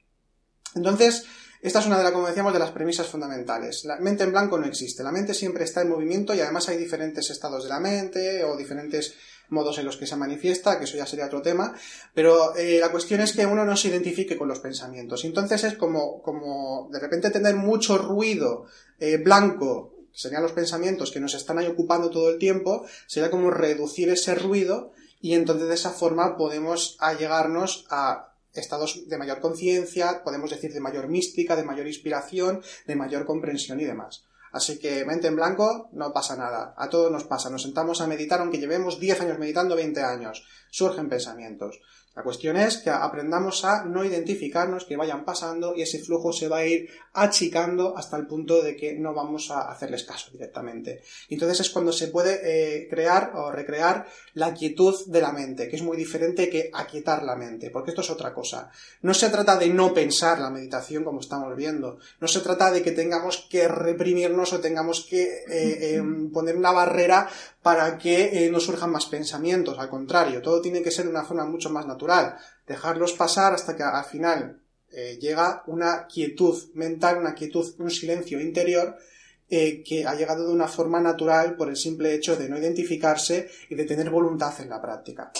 Entonces, 0.77 1.27
esta 1.61 1.81
es 1.81 1.87
una 1.87 1.99
de 1.99 2.05
las, 2.05 2.13
como 2.13 2.29
decíamos, 2.29 2.53
de 2.53 2.59
las 2.59 2.71
premisas 2.71 3.09
fundamentales. 3.09 3.85
La 3.85 3.99
mente 3.99 4.25
en 4.25 4.31
blanco 4.31 4.59
no 4.59 4.67
existe. 4.67 5.03
La 5.03 5.13
mente 5.13 5.35
siempre 5.35 5.65
está 5.65 5.83
en 5.83 5.91
movimiento 5.91 6.35
y 6.35 6.41
además 6.41 6.69
hay 6.69 6.79
diferentes 6.79 7.29
estados 7.31 7.65
de 7.65 7.69
la 7.69 7.81
mente 7.81 8.45
o 8.45 8.57
diferentes 8.57 9.15
modos 9.51 9.79
en 9.79 9.85
los 9.85 9.97
que 9.97 10.07
se 10.07 10.17
manifiesta, 10.17 10.79
que 10.79 10.85
eso 10.85 10.97
ya 10.97 11.07
sería 11.07 11.27
otro 11.27 11.43
tema, 11.43 11.75
pero 12.15 12.57
eh, 12.57 12.79
la 12.81 12.91
cuestión 12.91 13.21
es 13.21 13.33
que 13.33 13.47
uno 13.47 13.65
no 13.65 13.77
se 13.77 13.89
identifique 13.89 14.37
con 14.37 14.49
los 14.49 14.61
pensamientos. 14.61 15.25
Entonces 15.25 15.65
es 15.65 15.75
como, 15.75 16.23
como 16.23 16.89
de 16.93 17.01
repente 17.01 17.31
tener 17.31 17.57
mucho 17.57 17.99
ruido 17.99 18.67
eh, 18.99 19.19
blanco, 19.19 19.95
serían 20.13 20.43
los 20.43 20.53
pensamientos 20.53 21.11
que 21.11 21.21
nos 21.21 21.35
están 21.35 21.59
ahí 21.59 21.67
ocupando 21.67 22.11
todo 22.11 22.31
el 22.31 22.39
tiempo, 22.39 22.87
sería 23.07 23.31
como 23.31 23.51
reducir 23.51 24.09
ese 24.09 24.35
ruido 24.35 24.93
y 25.21 25.35
entonces 25.35 25.69
de 25.69 25.75
esa 25.75 25.91
forma 25.91 26.37
podemos 26.37 26.97
allegarnos 27.01 27.87
a 27.91 28.35
estados 28.55 29.09
de 29.09 29.19
mayor 29.19 29.41
conciencia, 29.41 30.23
podemos 30.25 30.51
decir 30.51 30.73
de 30.73 30.81
mayor 30.81 31.09
mística, 31.09 31.57
de 31.57 31.63
mayor 31.63 31.87
inspiración, 31.87 32.63
de 32.87 32.97
mayor 32.97 33.25
comprensión 33.27 33.81
y 33.81 33.85
demás. 33.85 34.25
Así 34.53 34.79
que 34.79 35.05
mente 35.05 35.29
en 35.29 35.37
blanco, 35.37 35.89
no 35.93 36.13
pasa 36.13 36.37
nada. 36.37 36.75
A 36.77 36.89
todos 36.89 37.11
nos 37.11 37.25
pasa. 37.25 37.51
Nos 37.51 37.63
sentamos 37.63 38.01
a 38.01 38.07
meditar 38.07 38.41
aunque 38.41 38.59
llevemos 38.59 38.99
10 38.99 39.21
años 39.21 39.39
meditando, 39.39 39.77
20 39.77 40.03
años. 40.03 40.45
Surgen 40.71 41.09
pensamientos. 41.09 41.81
La 42.17 42.25
cuestión 42.25 42.57
es 42.57 42.79
que 42.79 42.91
aprendamos 42.91 43.65
a 43.65 43.85
no 43.85 44.05
identificarnos, 44.05 44.85
que 44.85 44.97
vayan 44.97 45.25
pasando 45.25 45.77
y 45.77 45.83
ese 45.83 46.01
flujo 46.01 46.33
se 46.33 46.49
va 46.49 46.59
a 46.59 46.67
ir 46.67 46.89
achicando 47.13 47.97
hasta 47.97 48.17
el 48.17 48.27
punto 48.27 48.63
de 48.63 48.75
que 48.75 48.95
no 48.95 49.15
vamos 49.15 49.51
a 49.53 49.71
hacerles 49.71 50.03
caso 50.03 50.31
directamente. 50.33 51.03
Entonces 51.29 51.61
es 51.61 51.71
cuando 51.71 51.93
se 51.93 52.09
puede 52.09 52.41
eh, 52.43 52.89
crear 52.89 53.33
o 53.37 53.53
recrear 53.53 54.09
la 54.35 54.53
quietud 54.53 55.07
de 55.07 55.21
la 55.21 55.33
mente, 55.33 55.69
que 55.69 55.77
es 55.77 55.83
muy 55.83 55.97
diferente 55.97 56.51
que 56.51 56.71
aquietar 56.73 57.23
la 57.23 57.37
mente, 57.37 57.71
porque 57.71 57.91
esto 57.91 58.03
es 58.03 58.11
otra 58.11 58.35
cosa. 58.35 58.73
No 59.03 59.15
se 59.15 59.31
trata 59.31 59.57
de 59.57 59.69
no 59.69 59.95
pensar 59.95 60.41
la 60.41 60.51
meditación 60.51 61.05
como 61.05 61.21
estamos 61.21 61.55
viendo, 61.57 61.99
no 62.21 62.27
se 62.27 62.41
trata 62.41 62.73
de 62.73 62.83
que 62.83 62.91
tengamos 62.91 63.47
que 63.49 63.69
reprimirnos 63.69 64.53
o 64.53 64.61
tengamos 64.61 65.07
que 65.09 65.45
eh, 65.49 65.95
em, 65.95 66.33
poner 66.33 66.57
una 66.57 66.73
barrera 66.73 67.29
para 67.63 67.99
que 67.99 68.47
eh, 68.47 68.51
no 68.51 68.59
surjan 68.59 68.91
más 68.91 69.07
pensamientos, 69.07 69.79
al 69.79 69.91
contrario, 69.91 70.41
todo 70.41 70.61
tiene 70.61 70.83
que 70.83 70.91
ser 70.91 71.05
de 71.05 71.11
una 71.11 71.25
forma 71.25 71.45
mucho 71.45 71.71
más 71.71 71.87
natural, 71.87 72.37
dejarlos 72.67 73.13
pasar 73.13 73.53
hasta 73.53 73.77
que 73.77 73.83
al 73.83 74.05
final 74.05 74.61
eh, 74.91 75.19
llega 75.21 75.63
una 75.67 76.07
quietud 76.07 76.57
mental, 76.75 77.19
una 77.19 77.35
quietud, 77.35 77.75
un 77.79 77.91
silencio 77.91 78.41
interior 78.41 78.97
eh, 79.49 79.83
que 79.85 80.07
ha 80.07 80.15
llegado 80.15 80.47
de 80.47 80.53
una 80.53 80.69
forma 80.69 81.01
natural 81.01 81.57
por 81.57 81.69
el 81.69 81.77
simple 81.77 82.15
hecho 82.15 82.37
de 82.37 82.49
no 82.49 82.59
identificarse 82.59 83.51
y 83.69 83.75
de 83.75 83.85
tener 83.85 84.09
voluntad 84.09 84.55
en 84.61 84.71
la 84.71 84.81
práctica. 84.81 85.31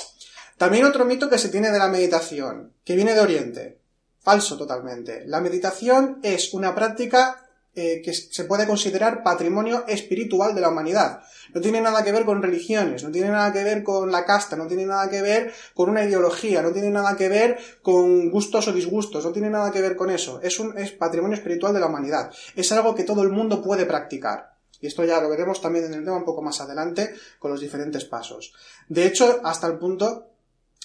También 0.59 0.85
otro 0.85 1.07
mito 1.07 1.31
que 1.31 1.39
se 1.39 1.49
tiene 1.49 1.71
de 1.71 1.79
la 1.79 1.89
meditación, 1.89 2.75
que 2.85 2.97
viene 2.97 3.15
de 3.15 3.21
Oriente. 3.21 3.79
Falso 4.19 4.59
totalmente. 4.59 5.25
La 5.27 5.41
meditación 5.41 6.21
es 6.23 6.53
una 6.53 6.75
práctica 6.75 7.50
eh, 7.75 8.03
que 8.05 8.13
se 8.13 8.45
puede 8.45 8.67
considerar 8.67 9.23
patrimonio 9.23 9.85
espiritual 9.87 10.55
de 10.55 10.61
la 10.61 10.71
humanidad. 10.71 11.23
No 11.55 11.61
tiene 11.61 11.81
nada 11.81 12.03
que 12.03 12.11
ver 12.11 12.25
con 12.25 12.43
religiones, 12.43 13.05
no 13.05 13.11
tiene 13.11 13.29
nada 13.29 13.53
que 13.53 13.63
ver 13.63 13.85
con 13.85 14.11
la 14.11 14.25
casta, 14.25 14.57
no 14.57 14.67
tiene 14.67 14.87
nada 14.87 15.09
que 15.09 15.23
ver 15.23 15.53
con 15.75 15.89
una 15.89 16.05
ideología, 16.05 16.63
no 16.63 16.73
tiene 16.73 16.91
nada 16.91 17.17
que 17.17 17.29
ver 17.29 17.59
con 17.83 18.31
gustos 18.31 18.67
o 18.69 18.73
disgustos, 18.73 19.25
no 19.25 19.33
tiene 19.33 19.51
nada 19.51 19.71
que 19.71 19.81
ver 19.81 19.95
con 19.95 20.11
eso. 20.11 20.41
Es 20.43 20.59
un 20.59 20.77
es 20.77 20.91
patrimonio 20.93 21.37
espiritual 21.37 21.73
de 21.73 21.81
la 21.81 21.87
humanidad. 21.87 22.33
Es 22.57 22.73
algo 22.73 22.95
que 22.95 23.05
todo 23.05 23.23
el 23.23 23.31
mundo 23.31 23.63
puede 23.63 23.87
practicar. 23.87 24.55
Y 24.81 24.87
esto 24.87 25.05
ya 25.05 25.21
lo 25.21 25.29
veremos 25.29 25.61
también 25.61 25.85
en 25.85 25.95
el 25.95 26.05
tema 26.05 26.17
un 26.17 26.25
poco 26.25 26.43
más 26.43 26.61
adelante 26.61 27.15
con 27.39 27.51
los 27.51 27.61
diferentes 27.61 28.05
pasos. 28.05 28.53
De 28.89 29.07
hecho, 29.07 29.41
hasta 29.45 29.67
el 29.67 29.79
punto 29.79 30.31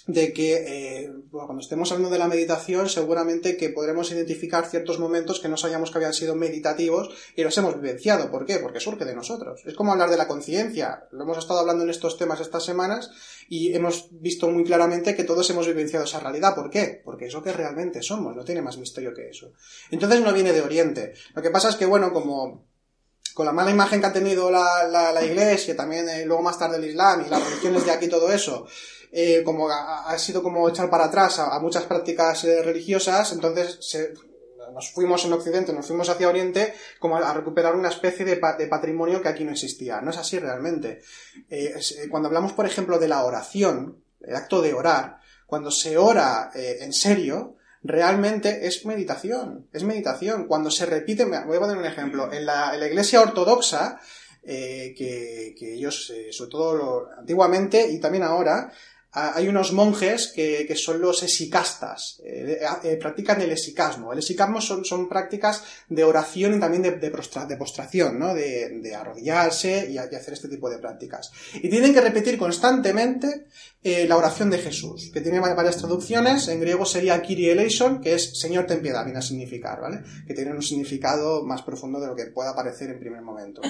de 0.08 0.34
que 0.34 0.54
eh, 0.68 1.12
cuando 1.32 1.62
estemos 1.62 1.92
hablando 1.92 2.12
de 2.12 2.20
la 2.20 2.28
meditación 2.28 2.90
seguramente 2.90 3.58
que 3.58 3.70
podremos 3.70 4.12
identificar 4.12 4.68
ciertos 4.68 5.00
momentos 5.00 5.40
que 5.40 5.48
no 5.48 5.58
sabíamos 5.58 5.90
que 5.90 5.98
habían 5.98 6.14
sido 6.14 6.36
meditativos 6.36 7.10
y 7.36 7.44
los 7.44 7.58
hemos 7.58 7.76
vivenciado. 7.76 8.30
¿Por 8.30 8.46
qué? 8.46 8.60
Porque 8.60 8.80
surge 8.80 9.06
de 9.06 9.16
nosotros. 9.16 9.62
Es 9.66 9.74
como 9.74 9.92
hablar 9.92 10.10
de 10.10 10.18
la 10.18 10.28
conciencia. 10.28 11.08
Lo 11.12 11.24
hemos 11.24 11.40
estado 11.40 11.60
hablando 11.60 11.84
en 11.84 11.90
estos 11.90 12.18
temas 12.18 12.40
estas 12.40 12.64
semanas 12.64 13.10
y 13.50 13.74
hemos 13.74 14.10
visto 14.12 14.50
muy 14.50 14.64
claramente 14.64 15.16
que 15.16 15.24
todos 15.24 15.50
hemos 15.50 15.66
vivenciado 15.66 16.06
esa 16.06 16.20
realidad. 16.20 16.54
¿Por 16.54 16.70
qué? 16.70 17.02
Porque 17.04 17.26
es 17.26 17.34
lo 17.34 17.42
que 17.42 17.54
realmente 17.54 18.04
somos. 18.04 18.36
No 18.36 18.46
tiene 18.46 18.62
más 18.62 18.78
misterio 18.78 19.14
que 19.14 19.30
eso. 19.30 19.54
Entonces 19.90 20.22
no 20.22 20.34
viene 20.34 20.54
de 20.54 20.62
Oriente. 20.62 21.14
Lo 21.34 21.42
que 21.42 21.50
pasa 21.50 21.70
es 21.70 21.76
que, 21.76 21.86
bueno, 21.86 22.14
como 22.14 22.66
con 23.36 23.46
la 23.46 23.52
mala 23.52 23.70
imagen 23.70 24.00
que 24.00 24.08
ha 24.08 24.14
tenido 24.14 24.50
la, 24.50 24.88
la, 24.88 25.26
iglesia, 25.26 25.76
también 25.76 26.08
eh, 26.08 26.26
luego 26.26 26.42
más 26.42 26.58
tarde 26.58 26.78
el 26.78 26.86
Islam 26.86 27.26
y 27.26 27.30
las 27.30 27.44
religiones 27.44 27.86
de 27.86 27.92
aquí 27.92 28.08
todo 28.08 28.32
eso, 28.32 28.66
eh, 29.18 29.44
como 29.46 29.70
ha, 29.70 30.18
sido 30.18 30.44
como 30.44 30.68
echar 30.68 30.90
para 30.90 31.06
atrás 31.06 31.40
a, 31.40 31.58
muchas 31.62 31.84
prácticas 31.84 32.44
eh, 32.44 32.62
religiosas, 32.62 33.32
entonces 33.32 33.80
nos 34.74 34.92
fuimos 34.92 35.24
en 35.24 35.32
Occidente, 35.32 35.72
nos 35.72 35.86
fuimos 35.86 36.10
hacia 36.10 36.28
Oriente 36.28 36.74
como 37.00 37.16
a, 37.16 37.34
recuperar 37.34 37.78
una 37.78 37.88
especie 37.88 38.26
de, 38.26 38.36
patrimonio 38.36 39.22
que 39.22 39.30
aquí 39.30 39.46
no 39.46 39.54
existía. 39.54 40.02
No 40.02 40.12
es 40.12 40.18
así 40.18 40.38
realmente. 40.38 41.02
Eh, 41.50 41.74
cuando 42.12 42.28
hablamos, 42.28 42.52
por 42.52 42.66
ejemplo, 42.66 43.00
de 43.00 43.08
la 43.08 43.24
oración, 43.24 44.04
el 44.20 44.36
acto 44.36 44.62
de 44.62 44.74
orar, 44.74 45.20
cuando 45.46 45.72
se 45.72 45.98
ora 45.98 46.52
en 46.54 46.92
serio, 46.92 47.56
realmente 47.84 48.68
es 48.68 48.86
meditación, 48.86 49.70
es 49.72 49.86
meditación. 49.86 50.46
Cuando 50.46 50.70
se 50.70 50.88
repite, 50.88 51.24
voy 51.24 51.56
a 51.56 51.60
poner 51.62 51.78
un 51.78 51.86
ejemplo, 51.86 52.34
en 52.34 52.46
la, 52.46 52.74
en 52.74 52.82
la 52.82 52.88
iglesia 52.88 53.22
ortodoxa, 53.22 53.98
que, 54.44 55.56
que, 55.58 55.74
ellos, 55.74 56.12
sobre 56.32 56.52
todo 56.52 57.08
antiguamente 57.18 57.90
y 57.90 58.00
también 58.00 58.24
ahora, 58.24 58.70
ah, 58.70 58.74
hay 59.16 59.48
unos 59.48 59.72
monjes 59.72 60.28
que, 60.36 60.66
que 60.68 60.76
son 60.76 61.00
los 61.02 61.24
esicastas, 61.24 62.22
eh, 62.26 62.60
eh, 62.84 62.98
practican 62.98 63.42
el 63.42 63.52
esicasmo. 63.52 64.12
El 64.12 64.20
esicasmo 64.20 64.60
son, 64.62 64.84
son 64.84 65.08
prácticas 65.08 65.64
de 65.90 66.04
oración 66.04 66.56
y 66.56 66.60
también 66.60 66.84
de, 66.84 66.92
de, 66.92 67.12
prostra- 67.12 67.46
de 67.48 67.56
postración, 67.58 68.20
¿no? 68.20 68.34
De, 68.34 68.80
de 68.82 68.96
arrodillarse 68.96 69.90
y, 69.90 69.98
hacer 69.98 70.34
este 70.34 70.48
tipo 70.50 70.70
de 70.70 70.80
prácticas. 70.80 71.32
Y 71.54 71.70
tienen 71.70 71.94
que 71.94 72.02
repetir 72.02 72.38
constantemente 72.38 73.46
eh, 73.84 74.06
la 74.08 74.18
oración 74.18 74.50
de 74.50 74.58
Jesús, 74.58 75.12
que 75.14 75.22
tiene 75.22 75.40
va- 75.40 75.54
varias 75.54 75.78
traducciones. 75.78 76.48
En 76.48 76.60
griego 76.60 76.86
sería 76.86 77.22
Kyrie 77.22 77.52
eleison, 77.54 78.02
que 78.02 78.16
es 78.16 78.40
Señor 78.40 78.66
ten 78.66 78.82
piedad, 78.82 79.04
viene 79.06 79.20
a 79.20 79.22
significar, 79.22 79.80
¿vale? 79.80 80.02
Que 80.28 80.34
tiene 80.34 80.52
un 80.52 80.62
significado 80.62 81.44
más 81.46 81.62
profundo 81.62 82.00
de 82.00 82.08
lo 82.08 82.16
que 82.16 82.26
pueda 82.26 82.56
parecer 82.56 82.90
en 82.90 83.00
primer 83.00 83.22
momento. 83.22 83.62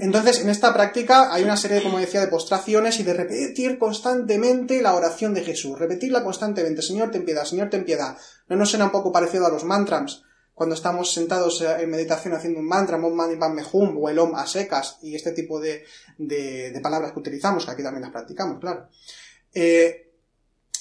Entonces, 0.00 0.40
en 0.40 0.48
esta 0.48 0.72
práctica 0.74 1.32
hay 1.32 1.42
una 1.44 1.56
serie, 1.56 1.82
como 1.82 1.98
decía, 1.98 2.20
de 2.20 2.26
postraciones 2.28 2.98
y 2.98 3.02
de 3.02 3.14
repetir 3.14 3.78
constantemente 3.78 4.79
la 4.80 4.94
oración 4.94 5.34
de 5.34 5.42
Jesús. 5.42 5.78
Repetirla 5.78 6.22
constantemente. 6.24 6.82
Señor, 6.82 7.10
ten 7.10 7.24
piedad, 7.24 7.44
Señor, 7.44 7.70
ten 7.70 7.84
piedad. 7.84 8.16
¿No 8.48 8.56
nos 8.56 8.70
suena 8.70 8.86
un 8.86 8.90
poco 8.90 9.12
parecido 9.12 9.46
a 9.46 9.50
los 9.50 9.64
mantras? 9.64 10.22
Cuando 10.54 10.74
estamos 10.74 11.12
sentados 11.14 11.62
eh, 11.62 11.76
en 11.80 11.90
meditación 11.90 12.34
haciendo 12.34 12.60
un 12.60 12.66
mantra, 12.66 12.96
Om 12.98 13.14
Mani 13.14 13.36
Padme 13.36 13.62
Hum 13.72 13.96
o 13.98 14.08
el 14.10 14.18
Om 14.18 14.34
a 14.34 14.46
secas 14.46 14.98
y 15.02 15.14
este 15.14 15.32
tipo 15.32 15.58
de, 15.60 15.84
de- 16.18 16.70
de 16.70 16.80
palabras 16.80 17.12
que 17.12 17.18
utilizamos, 17.20 17.64
que 17.64 17.70
aquí 17.72 17.82
también 17.82 18.02
las 18.02 18.10
practicamos, 18.12 18.58
claro. 18.60 18.88
Eh, 19.54 20.09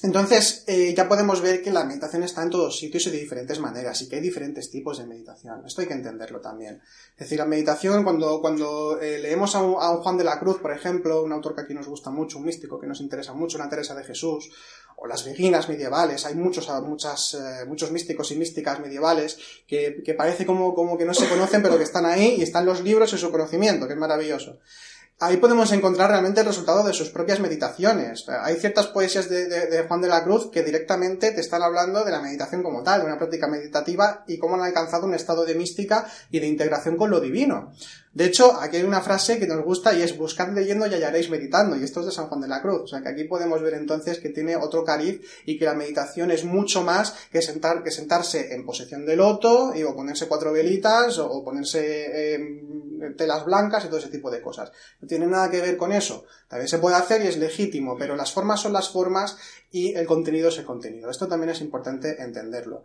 entonces, 0.01 0.63
eh, 0.67 0.93
ya 0.95 1.09
podemos 1.09 1.41
ver 1.41 1.61
que 1.61 1.71
la 1.71 1.83
meditación 1.83 2.23
está 2.23 2.41
en 2.41 2.49
todos 2.49 2.79
sitios 2.79 3.05
y 3.07 3.09
de 3.09 3.17
diferentes 3.17 3.59
maneras, 3.59 4.01
y 4.01 4.07
que 4.07 4.15
hay 4.15 4.21
diferentes 4.21 4.71
tipos 4.71 4.97
de 4.97 5.05
meditación. 5.05 5.65
Esto 5.65 5.81
hay 5.81 5.87
que 5.87 5.93
entenderlo 5.93 6.39
también. 6.39 6.81
Es 7.15 7.19
decir, 7.19 7.37
la 7.37 7.45
meditación, 7.45 8.05
cuando, 8.05 8.39
cuando 8.39 8.97
eh, 9.01 9.19
leemos 9.19 9.55
a 9.55 9.61
un, 9.61 9.73
Juan 9.73 10.17
de 10.17 10.23
la 10.23 10.39
Cruz, 10.39 10.59
por 10.59 10.71
ejemplo, 10.71 11.21
un 11.21 11.33
autor 11.33 11.53
que 11.53 11.61
aquí 11.61 11.73
nos 11.73 11.87
gusta 11.87 12.11
mucho, 12.11 12.37
un 12.37 12.45
místico 12.45 12.79
que 12.79 12.87
nos 12.87 13.01
interesa 13.01 13.33
mucho, 13.33 13.57
una 13.57 13.67
Teresa 13.67 13.93
de 13.93 14.05
Jesús, 14.05 14.49
o 14.95 15.05
las 15.05 15.25
beguinas 15.25 15.67
medievales, 15.67 16.25
hay 16.25 16.35
muchos, 16.35 16.69
muchas, 16.83 17.33
eh, 17.33 17.65
muchos 17.67 17.91
místicos 17.91 18.31
y 18.31 18.35
místicas 18.35 18.79
medievales 18.79 19.37
que, 19.67 20.01
que 20.03 20.13
parece 20.13 20.45
como, 20.45 20.73
como 20.73 20.97
que 20.97 21.03
no 21.03 21.13
se 21.13 21.27
conocen, 21.27 21.61
pero 21.61 21.77
que 21.77 21.83
están 21.83 22.05
ahí 22.05 22.35
y 22.37 22.43
están 22.43 22.65
los 22.65 22.81
libros 22.81 23.11
y 23.11 23.17
su 23.17 23.31
conocimiento, 23.31 23.85
que 23.85 23.93
es 23.93 23.99
maravilloso 23.99 24.59
ahí 25.19 25.37
podemos 25.37 25.71
encontrar 25.71 26.09
realmente 26.09 26.39
el 26.39 26.47
resultado 26.47 26.83
de 26.83 26.93
sus 26.93 27.09
propias 27.09 27.39
meditaciones. 27.39 28.25
Hay 28.29 28.55
ciertas 28.55 28.87
poesías 28.87 29.29
de, 29.29 29.47
de, 29.47 29.83
Juan 29.83 30.01
de 30.01 30.07
la 30.07 30.23
Cruz 30.23 30.49
que 30.49 30.63
directamente 30.63 31.31
te 31.31 31.41
están 31.41 31.61
hablando 31.61 32.05
de 32.05 32.11
la 32.11 32.21
meditación 32.21 32.63
como 32.63 32.83
tal, 32.83 33.01
de 33.01 33.07
una 33.07 33.17
práctica 33.17 33.47
meditativa 33.47 34.23
y 34.27 34.37
cómo 34.37 34.55
han 34.55 34.61
alcanzado 34.61 35.05
un 35.05 35.13
estado 35.13 35.45
de 35.45 35.55
mística 35.55 36.07
y 36.31 36.39
de 36.39 36.47
integración 36.47 36.95
con 36.95 37.09
lo 37.09 37.19
divino. 37.19 37.73
De 38.11 38.25
hecho, 38.25 38.59
aquí 38.59 38.77
hay 38.77 38.83
una 38.83 39.01
frase 39.01 39.37
que 39.37 39.45
nos 39.45 39.63
gusta 39.63 39.93
y 39.93 40.01
es 40.01 40.17
buscad 40.17 40.51
leyendo 40.51 40.87
y 40.87 40.89
hallaréis 40.89 41.29
meditando, 41.29 41.77
y 41.77 41.83
esto 41.83 41.99
es 41.99 42.07
de 42.07 42.11
San 42.11 42.27
Juan 42.27 42.41
de 42.41 42.47
la 42.47 42.61
Cruz. 42.61 42.81
O 42.81 42.87
sea 42.87 43.01
que 43.01 43.09
aquí 43.09 43.25
podemos 43.25 43.61
ver 43.61 43.75
entonces 43.75 44.19
que 44.19 44.29
tiene 44.29 44.55
otro 44.55 44.83
cariz 44.83 45.21
y 45.45 45.59
que 45.59 45.65
la 45.65 45.75
meditación 45.75 46.31
es 46.31 46.43
mucho 46.43 46.83
más 46.83 47.13
que, 47.31 47.41
sentar, 47.43 47.83
que 47.83 47.91
sentarse 47.91 48.53
en 48.55 48.65
posición 48.65 49.05
de 49.05 49.15
loto 49.15 49.73
y, 49.75 49.83
o 49.83 49.95
ponerse 49.95 50.27
cuatro 50.27 50.51
velitas 50.51 51.19
o, 51.19 51.43
ponerse 51.43 52.33
eh, 52.35 53.13
telas 53.15 53.45
blancas 53.45 53.85
y 53.85 53.87
todo 53.87 53.99
ese 53.99 54.09
tipo 54.09 54.31
de 54.31 54.41
cosas. 54.41 54.71
No 55.01 55.07
tiene 55.07 55.27
nada 55.27 55.51
que 55.51 55.61
ver 55.61 55.77
con 55.77 55.91
eso. 55.91 56.25
También 56.47 56.67
se 56.67 56.79
puede 56.79 56.95
hacer 56.95 57.23
y 57.23 57.27
es 57.27 57.37
legítimo, 57.37 57.95
pero 57.95 58.15
las 58.15 58.31
formas 58.33 58.59
son 58.59 58.73
las 58.73 58.89
formas 58.89 59.37
y 59.71 59.93
el 59.93 60.07
contenido 60.07 60.49
es 60.49 60.57
el 60.57 60.65
contenido. 60.65 61.11
Esto 61.11 61.27
también 61.27 61.51
es 61.51 61.61
importante 61.61 62.21
entenderlo. 62.23 62.83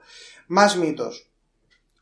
Más 0.49 0.77
mitos. 0.77 1.29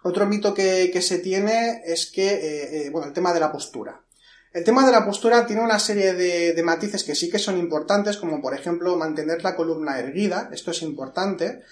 Otro 0.02 0.26
mito 0.26 0.52
que, 0.54 0.90
que 0.92 1.02
se 1.02 1.18
tiene 1.18 1.82
es 1.84 2.10
que, 2.10 2.28
eh, 2.28 2.86
eh, 2.86 2.90
bueno, 2.90 3.06
el 3.06 3.12
tema 3.12 3.32
de 3.32 3.40
la 3.40 3.52
postura. 3.52 4.02
El 4.52 4.64
tema 4.64 4.84
de 4.84 4.92
la 4.92 5.06
postura 5.06 5.46
tiene 5.46 5.62
una 5.62 5.78
serie 5.78 6.12
de, 6.12 6.52
de, 6.52 6.62
matices 6.62 7.04
que 7.04 7.14
sí 7.14 7.30
que 7.30 7.38
son 7.38 7.56
importantes, 7.58 8.18
como 8.18 8.42
por 8.42 8.52
ejemplo 8.52 8.96
mantener 8.96 9.42
la 9.42 9.56
columna 9.56 9.98
erguida, 9.98 10.50
esto 10.52 10.72
es 10.72 10.82
importante, 10.82 11.62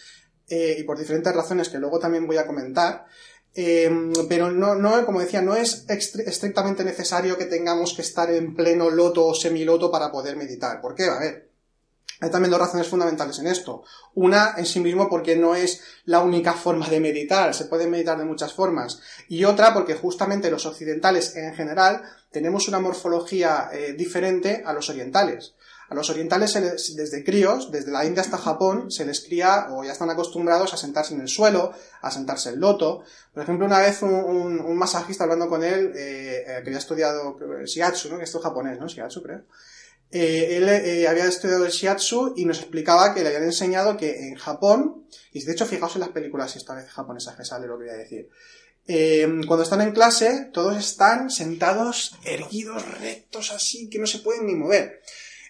eh, 0.49 0.77
y 0.79 0.83
por 0.85 0.99
diferentes 0.99 1.35
razones 1.35 1.69
que 1.69 1.79
luego 1.79 1.99
también 1.99 2.27
voy 2.27 2.39
a 2.39 2.47
comentar. 2.47 3.07
Eh, 3.55 3.91
pero 4.29 4.51
no, 4.51 4.75
no, 4.75 5.05
como 5.05 5.21
decía, 5.21 5.43
no 5.43 5.57
es 5.57 5.85
estrictamente 5.89 6.85
necesario 6.85 7.37
que 7.37 7.47
tengamos 7.47 7.95
que 7.95 8.03
estar 8.03 8.31
en 8.31 8.55
pleno 8.55 8.91
loto 8.91 9.27
o 9.27 9.35
semiloto 9.35 9.91
para 9.91 10.11
poder 10.11 10.37
meditar. 10.37 10.81
¿Por 10.81 10.95
qué? 10.95 11.05
A 11.05 11.19
ver, 11.19 11.50
hay 12.21 12.31
también 12.31 12.51
dos 12.51 12.61
razones 12.61 12.87
fundamentales 12.87 13.39
en 13.39 13.47
esto. 13.47 13.83
Una, 14.15 14.55
en 14.57 14.67
sí 14.67 14.81
mismo, 14.81 15.09
porque 15.09 15.37
no 15.37 15.55
es 15.55 15.81
la 16.05 16.21
única 16.21 16.53
forma 16.53 16.89
de 16.89 17.01
meditar, 17.01 17.55
se 17.55 17.65
puede 17.65 17.87
meditar 17.87 18.19
de 18.19 18.25
muchas 18.25 18.53
formas. 18.53 19.01
Y 19.29 19.45
otra, 19.45 19.73
porque 19.73 19.95
justamente 19.95 20.51
los 20.51 20.67
occidentales 20.67 21.35
en 21.37 21.55
general 21.55 22.03
tenemos 22.31 22.69
una 22.69 22.79
morfología 22.79 23.71
eh, 23.73 23.95
diferente 23.95 24.63
a 24.65 24.73
los 24.75 24.91
orientales. 24.91 25.55
A 25.89 25.95
los 25.95 26.09
orientales, 26.09 26.55
les, 26.55 26.95
desde 26.95 27.25
críos, 27.25 27.73
desde 27.73 27.91
la 27.91 28.05
India 28.05 28.21
hasta 28.23 28.39
Japón, 28.39 28.93
se 28.93 29.05
les 29.05 29.21
cría 29.21 29.69
o 29.71 29.83
ya 29.83 29.91
están 29.91 30.11
acostumbrados 30.11 30.73
a 30.73 30.77
sentarse 30.77 31.15
en 31.15 31.23
el 31.23 31.29
suelo, 31.29 31.73
a 32.03 32.11
sentarse 32.13 32.51
en 32.51 32.61
loto. 32.61 33.03
Por 33.35 33.43
ejemplo, 33.43 33.67
una 33.67 33.81
vez 33.81 34.03
un, 34.03 34.77
masajista 34.77 35.25
hablando 35.25 35.49
con 35.49 35.65
él, 35.65 35.93
eh, 35.97 36.45
que 36.47 36.69
había 36.69 36.79
estudiado 36.79 37.37
shiatsu, 37.65 38.11
¿no? 38.11 38.19
que 38.19 38.25
esto 38.25 38.39
es 38.39 38.45
japonés, 38.45 38.79
¿no? 38.79 38.87
Shiatsu, 38.87 39.23
creo. 39.23 39.43
Eh, 40.13 40.57
él 40.57 40.69
eh, 40.69 41.07
había 41.07 41.27
estudiado 41.27 41.65
el 41.65 41.71
shiatsu 41.71 42.35
y 42.37 42.45
nos 42.45 42.59
explicaba 42.59 43.15
que 43.15 43.23
le 43.23 43.29
habían 43.29 43.45
enseñado 43.45 43.97
que 43.97 44.29
en 44.29 44.35
Japón, 44.35 45.07
y 45.33 45.43
de 45.43 45.53
hecho 45.53 45.67
fijaos 45.67 45.95
en 45.95 46.01
las 46.01 46.09
películas 46.09 46.57
esta 46.57 46.75
vez 46.75 46.89
japonesas 46.89 47.37
que 47.37 47.45
sale 47.45 47.69
lo 47.69 47.79
que 47.79 47.85
voy 47.85 47.95
a 47.95 47.99
decir, 47.99 48.29
eh, 48.89 49.29
cuando 49.47 49.63
están 49.63 49.83
en 49.83 49.93
clase 49.93 50.49
todos 50.53 50.77
están 50.77 51.31
sentados, 51.31 52.17
erguidos, 52.25 52.83
rectos 52.99 53.53
así, 53.53 53.89
que 53.89 54.01
no 54.01 54.07
se 54.07 54.19
pueden 54.19 54.47
ni 54.47 54.57
mover. 54.57 55.01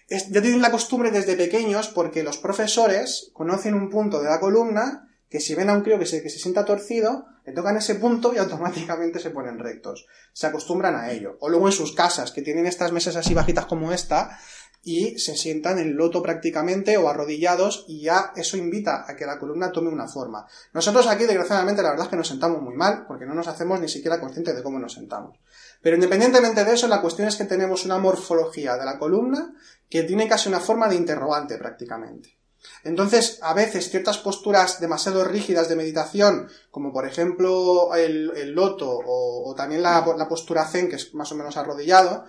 Es, 0.07 0.29
ya 0.29 0.41
tienen 0.41 0.61
la 0.61 0.69
costumbre 0.69 1.09
desde 1.09 1.35
pequeños 1.35 1.87
porque 1.87 2.21
los 2.21 2.37
profesores 2.37 3.31
conocen 3.33 3.73
un 3.73 3.89
punto 3.89 4.21
de 4.21 4.29
la 4.29 4.39
columna 4.39 5.09
que 5.27 5.39
si 5.39 5.55
ven 5.55 5.69
a 5.69 5.73
un 5.73 5.81
crío 5.81 5.97
que 5.97 6.05
se, 6.05 6.21
que 6.21 6.29
se 6.29 6.37
sienta 6.37 6.65
torcido, 6.65 7.25
le 7.45 7.53
tocan 7.53 7.77
ese 7.77 7.95
punto 7.95 8.33
y 8.33 8.37
automáticamente 8.37 9.19
se 9.19 9.31
ponen 9.31 9.59
rectos. 9.59 10.05
Se 10.33 10.47
acostumbran 10.47 10.95
a 10.95 11.11
ello. 11.11 11.37
O 11.39 11.49
luego 11.49 11.67
en 11.67 11.73
sus 11.73 11.93
casas, 11.93 12.31
que 12.31 12.41
tienen 12.41 12.67
estas 12.67 12.91
mesas 12.91 13.15
así 13.15 13.33
bajitas 13.33 13.65
como 13.65 13.91
esta, 13.91 14.37
y 14.83 15.19
se 15.19 15.35
sientan 15.35 15.77
en 15.77 15.95
loto 15.95 16.23
prácticamente 16.23 16.97
o 16.97 17.07
arrodillados 17.07 17.85
y 17.87 18.01
ya 18.01 18.31
eso 18.35 18.57
invita 18.57 19.05
a 19.07 19.15
que 19.15 19.25
la 19.25 19.37
columna 19.37 19.71
tome 19.71 19.89
una 19.89 20.07
forma. 20.07 20.47
Nosotros 20.73 21.07
aquí, 21.07 21.25
desgraciadamente, 21.25 21.83
la 21.83 21.91
verdad 21.91 22.05
es 22.05 22.09
que 22.09 22.17
nos 22.17 22.27
sentamos 22.27 22.61
muy 22.61 22.73
mal 22.75 23.05
porque 23.07 23.25
no 23.25 23.35
nos 23.35 23.47
hacemos 23.47 23.79
ni 23.79 23.87
siquiera 23.87 24.19
conscientes 24.19 24.55
de 24.55 24.63
cómo 24.63 24.79
nos 24.79 24.93
sentamos. 24.93 25.37
Pero 25.81 25.95
independientemente 25.95 26.65
de 26.65 26.73
eso, 26.73 26.87
la 26.87 27.01
cuestión 27.01 27.27
es 27.27 27.35
que 27.35 27.45
tenemos 27.45 27.85
una 27.85 27.99
morfología 27.99 28.75
de 28.75 28.85
la 28.85 28.97
columna 28.97 29.53
que 29.87 30.03
tiene 30.03 30.27
casi 30.27 30.49
una 30.49 30.59
forma 30.59 30.87
de 30.87 30.95
interrogante 30.95 31.57
prácticamente. 31.57 32.40
Entonces, 32.83 33.39
a 33.41 33.53
veces 33.53 33.89
ciertas 33.89 34.17
posturas 34.17 34.79
demasiado 34.79 35.23
rígidas 35.23 35.69
de 35.69 35.75
meditación, 35.75 36.49
como 36.69 36.91
por 36.93 37.07
ejemplo 37.07 37.93
el, 37.95 38.53
loto 38.53 38.99
o, 39.05 39.53
también 39.55 39.81
la, 39.81 40.05
la, 40.17 40.27
postura 40.27 40.65
zen, 40.65 40.89
que 40.89 40.95
es 40.95 41.13
más 41.13 41.31
o 41.31 41.35
menos 41.35 41.57
arrodillado, 41.57 42.25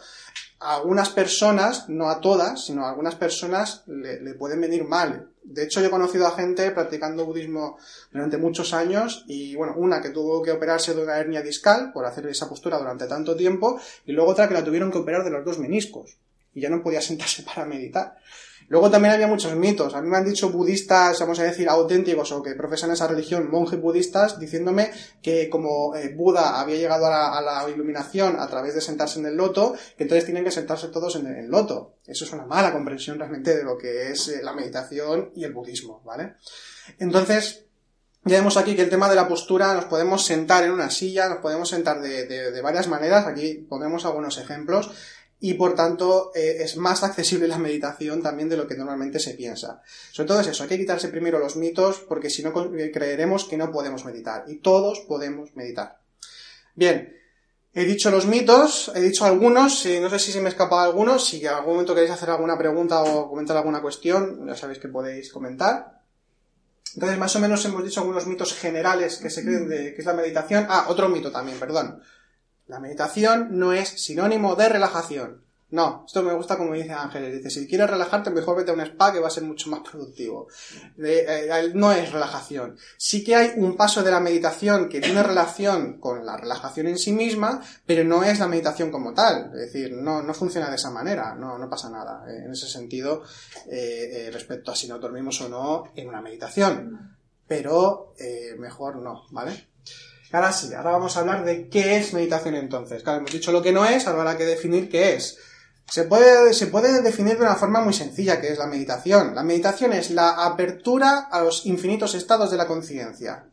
a 0.61 0.77
algunas 0.77 1.09
personas, 1.11 1.89
no 1.89 2.09
a 2.09 2.21
todas, 2.21 2.67
sino 2.67 2.87
a 2.87 2.91
algunas 2.91 3.17
personas 3.17 3.83
le, 3.87 4.21
le, 4.21 4.35
pueden 4.35 4.61
venir 4.61 4.85
mal. 4.85 5.31
De 5.43 5.65
hecho, 5.65 5.81
yo 5.81 5.89
he 5.89 5.91
conocido 5.91 6.27
a 6.27 6.37
gente 6.37 6.71
practicando 6.71 7.27
budismo 7.27 7.79
durante 8.13 8.39
muchos 8.39 8.73
años 8.73 9.25
y, 9.27 9.57
bueno, 9.57 9.75
una 9.77 10.01
que 10.01 10.11
tuvo 10.11 10.41
que 10.41 10.53
operarse 10.53 10.95
de 10.95 11.03
una 11.03 11.19
hernia 11.19 11.43
discal 11.43 11.93
por 11.93 12.07
hacer 12.07 12.27
esa 12.29 12.49
postura 12.49 12.79
durante 12.79 13.09
tanto 13.09 13.35
tiempo 13.35 13.81
y 14.07 14.13
luego 14.13 14.31
otra 14.31 14.47
que 14.47 14.55
la 14.55 14.65
tuvieron 14.65 14.93
que 14.93 14.99
operar 14.99 15.25
de 15.25 15.31
los 15.31 15.45
dos 15.45 15.59
meniscos 15.59 16.17
y 16.55 16.61
ya 16.61 16.71
no 16.71 16.83
podía 16.83 17.01
sentarse 17.01 17.43
para 17.55 17.67
meditar. 17.67 18.17
Luego 18.69 18.91
también 18.91 19.15
había 19.15 19.27
muchos 19.27 19.55
mitos. 19.55 19.95
A 19.95 20.03
mí 20.03 20.09
me 20.09 20.17
han 20.17 20.25
dicho 20.25 20.51
budistas, 20.51 21.19
vamos 21.21 21.39
a 21.41 21.45
decir, 21.45 21.69
auténticos 21.69 22.33
o 22.33 22.43
que 22.43 22.55
profesan 22.55 22.91
esa 22.91 23.07
religión, 23.07 23.51
monjes 23.51 23.81
budistas, 23.81 24.39
diciéndome 24.39 24.91
que 25.23 25.49
como 25.49 25.95
eh, 25.95 26.15
Buda 26.15 26.61
había 26.61 26.77
llegado 26.77 27.07
a 27.07 27.41
la, 27.41 27.69
iluminación 27.69 28.39
a 28.39 28.49
través 28.49 28.75
de 28.75 28.81
sentarse 28.81 29.21
en 29.21 29.27
el 29.27 29.37
loto, 29.37 29.75
que 29.97 30.05
entonces 30.05 30.25
tienen 30.25 30.45
que 30.45 30.51
sentarse 30.51 30.89
todos 30.89 31.17
en 31.17 31.27
el 31.27 31.49
loto. 31.49 31.97
Eso 32.07 32.25
es 32.25 32.33
una 32.33 32.47
mala 32.47 32.73
comprensión 32.73 33.19
realmente 33.19 33.57
de 33.57 33.65
lo 33.65 33.79
que 33.79 34.11
es 34.11 34.29
eh, 34.29 34.41
la 34.43 34.53
meditación 34.53 35.31
y 35.35 35.45
el 35.45 35.53
budismo, 35.53 36.03
¿vale? 36.05 36.35
Entonces, 36.99 37.65
ya 38.25 38.37
vemos 38.37 38.57
aquí 38.57 38.77
que 38.77 38.83
el 38.83 38.91
tema 38.91 39.09
de 39.09 39.17
la 39.17 39.27
postura 39.27 39.75
nos 39.75 39.87
podemos 39.87 40.25
sentar 40.25 40.65
en 40.65 40.71
una 40.71 40.91
silla, 40.91 41.29
nos 41.29 41.39
podemos 41.39 41.69
sentar 41.69 42.01
de, 42.01 42.27
de, 42.27 42.53
de 42.53 42.63
varias 42.63 42.87
maneras. 42.87 43.27
Aquí 43.27 43.67
ponemos 43.69 44.05
algunos 44.05 44.39
ejemplos 44.39 44.91
y 45.45 45.55
por 45.55 45.75
tanto 45.75 46.31
eh, 46.37 46.59
es 46.61 46.77
más 46.77 47.03
accesible 47.03 47.49
la 47.49 47.59
meditación 47.59 48.23
también 48.23 48.49
de 48.49 48.57
lo 48.57 48.69
que 48.69 48.77
normalmente 48.77 49.19
se 49.19 49.35
piensa. 49.35 49.83
Sobre 50.13 50.29
todo 50.29 50.41
es 50.41 50.47
eso, 50.47 50.63
hay 50.63 50.69
que 50.69 50.79
quitarse 50.79 51.09
primero 51.09 51.41
los 51.41 51.57
mitos 51.57 51.99
porque 52.09 52.31
si 52.31 52.45
no 52.45 52.53
creeremos 52.53 53.45
que 53.45 53.57
no 53.57 53.73
podemos 53.73 54.05
meditar 54.05 54.45
y 54.47 54.59
todos 54.59 55.01
podemos 55.01 55.55
meditar. 55.57 55.99
Bien, 56.77 57.17
he 57.75 57.85
dicho 57.85 58.13
los 58.13 58.27
mitos, 58.27 58.93
he 58.95 59.01
dicho 59.01 59.25
algunos, 59.25 59.85
no 59.85 60.11
sé 60.11 60.19
si 60.21 60.31
se 60.31 60.41
me 60.41 60.49
escapa 60.49 60.85
alguno, 60.85 61.19
si 61.19 61.45
en 61.45 61.49
algún 61.49 61.73
momento 61.73 61.93
queréis 61.93 62.13
hacer 62.13 62.31
alguna 62.31 62.57
pregunta 62.57 63.03
o 63.03 63.29
comentar 63.29 63.57
alguna 63.57 63.83
cuestión, 63.83 64.47
ya 64.47 64.55
sabéis 64.55 64.79
que 64.79 64.89
podéis 64.89 65.33
comentar. 65.33 66.03
Entonces, 66.95 67.19
más 67.19 67.35
o 67.35 67.41
menos 67.41 67.65
hemos 67.65 67.83
dicho 67.83 68.01
algunos 68.01 68.27
mitos 68.27 68.55
generales 68.55 69.17
que 69.17 69.31
se 69.31 69.43
creen 69.43 69.69
de 69.69 69.95
que 69.95 70.03
es 70.03 70.07
la 70.07 70.13
meditación. 70.13 70.67
Ah, 70.69 70.87
otro 70.89 71.09
mito 71.09 71.33
también, 71.33 71.59
perdón. 71.59 72.01
La 72.73 72.81
meditación 72.81 73.49
no 73.51 73.75
es 73.75 73.87
sinónimo 73.87 74.57
de 74.57 74.67
relajación. 74.67 75.43
No, 75.69 76.05
esto 76.07 76.23
me 76.23 76.33
gusta 76.33 76.57
como 76.57 76.73
dice 76.73 76.93
Ángeles. 76.93 77.35
Dice, 77.35 77.51
si 77.51 77.69
quieres 77.69 77.91
relajarte, 77.91 78.31
mejor 78.31 78.57
vete 78.57 78.71
a 78.71 78.75
un 78.75 78.81
spa 78.81 79.13
que 79.13 79.21
va 79.21 79.27
a 79.29 79.31
ser 79.31 79.43
mucho 79.43 79.69
más 79.69 79.81
productivo. 79.81 80.49
Eh, 80.97 81.27
eh, 81.29 81.73
no 81.75 81.93
es 81.93 82.11
relajación. 82.11 82.79
Sí 82.97 83.23
que 83.23 83.37
hay 83.37 83.53
un 83.57 83.77
paso 83.77 84.03
de 84.03 84.11
la 84.11 84.21
meditación 84.21 84.89
que 84.89 85.03
tiene 85.03 85.23
relación 85.23 86.01
con 86.01 86.25
la 86.25 86.39
relajación 86.39 86.87
en 86.87 86.97
sí 86.97 87.13
misma, 87.13 87.63
pero 87.85 88.05
no 88.05 88.25
es 88.25 88.39
la 88.39 88.49
meditación 88.49 88.91
como 88.91 89.13
tal. 89.13 89.51
Es 89.53 89.73
decir, 89.73 89.93
no, 89.93 90.23
no 90.23 90.33
funciona 90.33 90.71
de 90.71 90.77
esa 90.77 90.91
manera, 90.91 91.35
no, 91.35 91.59
no 91.59 91.69
pasa 91.69 91.91
nada. 91.91 92.25
eh, 92.27 92.45
en 92.47 92.53
ese 92.53 92.69
sentido, 92.69 93.23
eh, 93.71 94.31
respecto 94.33 94.73
a 94.73 94.77
si 94.77 94.89
nos 94.89 94.99
dormimos 94.99 95.39
o 95.43 95.51
no 95.51 95.93
en 95.95 96.09
una 96.09 96.23
meditación. 96.23 97.19
Pero 97.47 98.15
eh, 98.19 98.55
mejor 98.59 98.97
no, 98.97 99.27
¿vale? 99.31 99.72
Ahora 100.33 100.51
sí, 100.51 100.73
ahora 100.73 100.93
vamos 100.93 101.17
a 101.17 101.21
hablar 101.21 101.45
de 101.45 101.69
qué 101.69 101.99
es 101.99 102.15
meditación 102.15 102.55
entonces. 102.55 103.03
Claro, 103.03 103.19
hemos 103.19 103.33
dicho 103.33 103.53
lo 103.53 103.63
que 103.63 103.73
no 103.73 103.85
es, 103.85 104.07
ahora 104.07 104.23
habrá 104.23 104.39
que 104.39 104.47
definir 104.47 104.89
qué 104.89 105.15
es. 105.15 105.39
Se 105.87 106.05
puede, 106.05 106.55
se 106.55 106.69
puede 106.69 107.03
definir 107.03 107.37
de 107.37 107.43
una 107.43 107.55
forma 107.55 107.83
muy 107.83 107.93
sencilla, 107.93 108.41
que 108.41 108.49
es 108.49 108.59
la 108.59 108.67
meditación. 108.67 109.35
La 109.35 109.43
meditación 109.43 109.93
es 109.93 110.11
la 110.11 110.47
apertura 110.47 111.29
a 111.31 111.43
los 111.43 111.67
infinitos 111.67 112.15
estados 112.15 112.51
de 112.51 112.57
la 112.57 112.67
conciencia. 112.67 113.45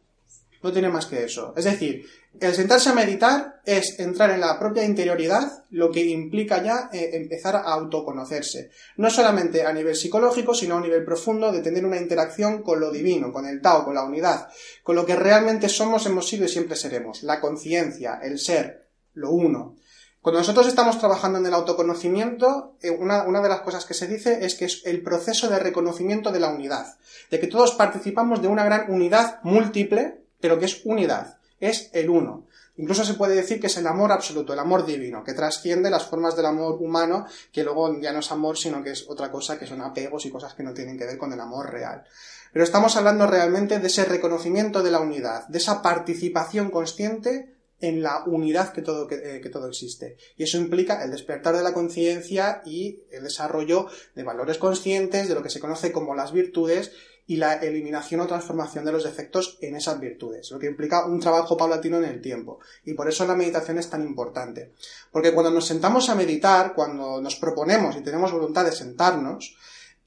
No 0.64 0.72
tiene 0.72 0.90
más 0.90 1.06
que 1.06 1.26
eso. 1.26 1.54
Es 1.58 1.66
decir, 1.66 2.06
el 2.40 2.54
sentarse 2.54 2.90
a 2.90 2.94
meditar 2.94 3.62
es 3.66 4.00
entrar 4.00 4.30
en 4.30 4.40
la 4.40 4.58
propia 4.58 4.86
interioridad, 4.86 5.66
lo 5.72 5.92
que 5.92 6.06
implica 6.06 6.64
ya 6.64 6.90
eh, 6.94 7.12
empezar 7.14 7.56
a 7.56 7.64
autoconocerse. 7.64 8.72
No 8.98 9.10
solamente 9.10 9.66
a 9.66 9.74
nivel 9.74 9.96
psicológico, 9.96 10.54
sino 10.54 10.78
a 10.78 10.82
nivel 10.82 11.04
profundo 11.04 11.52
de 11.52 11.62
tener 11.62 11.86
una 11.86 11.98
interacción 11.98 12.62
con 12.62 12.80
lo 12.80 12.92
divino, 12.92 13.34
con 13.34 13.46
el 13.46 13.62
Tao, 13.62 13.84
con 13.84 13.96
la 13.96 14.04
unidad, 14.04 14.48
con 14.84 14.96
lo 14.96 15.06
que 15.06 15.16
realmente 15.16 15.68
somos, 15.70 16.06
hemos 16.06 16.28
sido 16.28 16.46
y 16.46 16.50
siempre 16.50 16.76
seremos. 16.76 17.24
La 17.24 17.42
conciencia, 17.42 18.20
el 18.24 18.40
ser, 18.40 18.88
lo 19.14 19.32
uno. 19.32 19.76
Cuando 20.22 20.40
nosotros 20.40 20.68
estamos 20.68 21.00
trabajando 21.00 21.40
en 21.40 21.46
el 21.46 21.54
autoconocimiento, 21.54 22.76
eh, 22.82 22.90
una, 22.90 23.24
una, 23.24 23.42
de 23.42 23.50
las 23.50 23.62
cosas 23.62 23.86
que 23.86 23.94
se 23.94 24.08
dice 24.08 24.46
es 24.46 24.56
que 24.56 24.66
es 24.66 24.82
el 24.86 25.02
proceso 25.02 25.50
de 25.50 25.60
reconocimiento 25.60 26.32
de 26.32 26.40
la 26.40 26.50
unidad, 26.50 26.98
de 27.32 27.40
que 27.40 27.48
todos 27.48 27.74
participamos 27.74 28.42
de 28.42 28.48
una 28.48 28.66
gran 28.66 28.92
unidad 28.92 29.40
múltiple, 29.44 30.22
pero 30.40 30.60
que 30.60 30.66
es 30.66 30.82
unidad, 30.86 31.39
es 31.60 31.90
el 31.94 32.10
uno. 32.10 32.48
Incluso 32.78 33.04
se 33.04 33.16
puede 33.16 33.36
decir 33.36 33.60
que 33.60 33.68
es 33.68 33.76
el 33.76 33.88
amor 33.88 34.12
absoluto, 34.14 34.54
el 34.54 34.60
amor 34.60 34.86
divino, 34.86 35.22
que 35.22 35.34
trasciende 35.34 35.90
las 35.90 36.06
formas 36.06 36.38
del 36.38 36.46
amor 36.46 36.78
humano, 36.82 37.26
que 37.52 37.64
luego 37.64 38.00
ya 38.00 38.14
no 38.14 38.20
es 38.20 38.32
amor, 38.32 38.58
sino 38.58 38.82
que 38.82 38.92
es 38.92 39.06
otra 39.10 39.30
cosa, 39.30 39.60
que 39.60 39.68
son 39.68 39.82
apegos 39.82 40.26
y 40.26 40.30
cosas 40.30 40.54
que 40.54 40.64
no 40.64 40.74
tienen 40.74 40.98
que 40.98 41.06
ver 41.06 41.18
con 41.18 41.34
el 41.34 41.42
amor 41.42 41.70
real. 41.72 42.06
Pero 42.54 42.64
estamos 42.64 42.96
hablando 42.96 43.28
realmente 43.28 43.80
de 43.80 43.88
ese 43.88 44.06
reconocimiento 44.06 44.82
de 44.82 44.92
la 44.92 45.02
unidad, 45.02 45.46
de 45.50 45.58
esa 45.58 45.82
participación 45.82 46.72
consciente 46.72 47.54
en 47.82 48.02
la 48.02 48.24
unidad 48.26 48.72
que 48.72 48.82
todo, 48.82 49.08
que, 49.08 49.16
eh, 49.16 49.42
que 49.42 49.50
todo 49.50 49.68
existe. 49.68 50.18
Y 50.38 50.44
eso 50.44 50.58
implica 50.58 51.04
el 51.04 51.12
despertar 51.12 51.56
de 51.58 51.64
la 51.64 51.74
conciencia 51.74 52.62
y 52.66 53.02
el 53.12 53.24
desarrollo 53.24 53.88
de 54.16 54.24
valores 54.24 54.58
conscientes, 54.58 55.28
de 55.28 55.36
lo 55.36 55.44
que 55.44 55.50
se 55.50 55.60
conoce 55.60 55.92
como 55.92 56.16
las 56.16 56.32
virtudes, 56.32 56.92
y 57.30 57.36
la 57.36 57.54
eliminación 57.54 58.22
o 58.22 58.28
transformación 58.28 58.84
de 58.86 58.92
los 58.92 59.04
defectos 59.04 59.60
en 59.62 59.76
esas 59.76 60.00
virtudes, 60.00 60.50
lo 60.50 60.58
que 60.58 60.66
implica 60.66 61.06
un 61.06 61.20
trabajo 61.20 61.56
paulatino 61.56 61.98
en 62.00 62.06
el 62.06 62.22
tiempo. 62.22 62.60
Y 62.86 62.96
por 62.96 63.08
eso 63.08 63.24
la 63.28 63.36
meditación 63.36 63.78
es 63.78 63.88
tan 63.88 64.02
importante. 64.02 64.72
Porque 65.12 65.32
cuando 65.32 65.52
nos 65.52 65.68
sentamos 65.68 66.10
a 66.10 66.16
meditar, 66.16 66.74
cuando 66.74 67.22
nos 67.22 67.36
proponemos 67.36 67.96
y 67.96 68.02
tenemos 68.02 68.32
voluntad 68.32 68.66
de 68.66 68.72
sentarnos, 68.72 69.56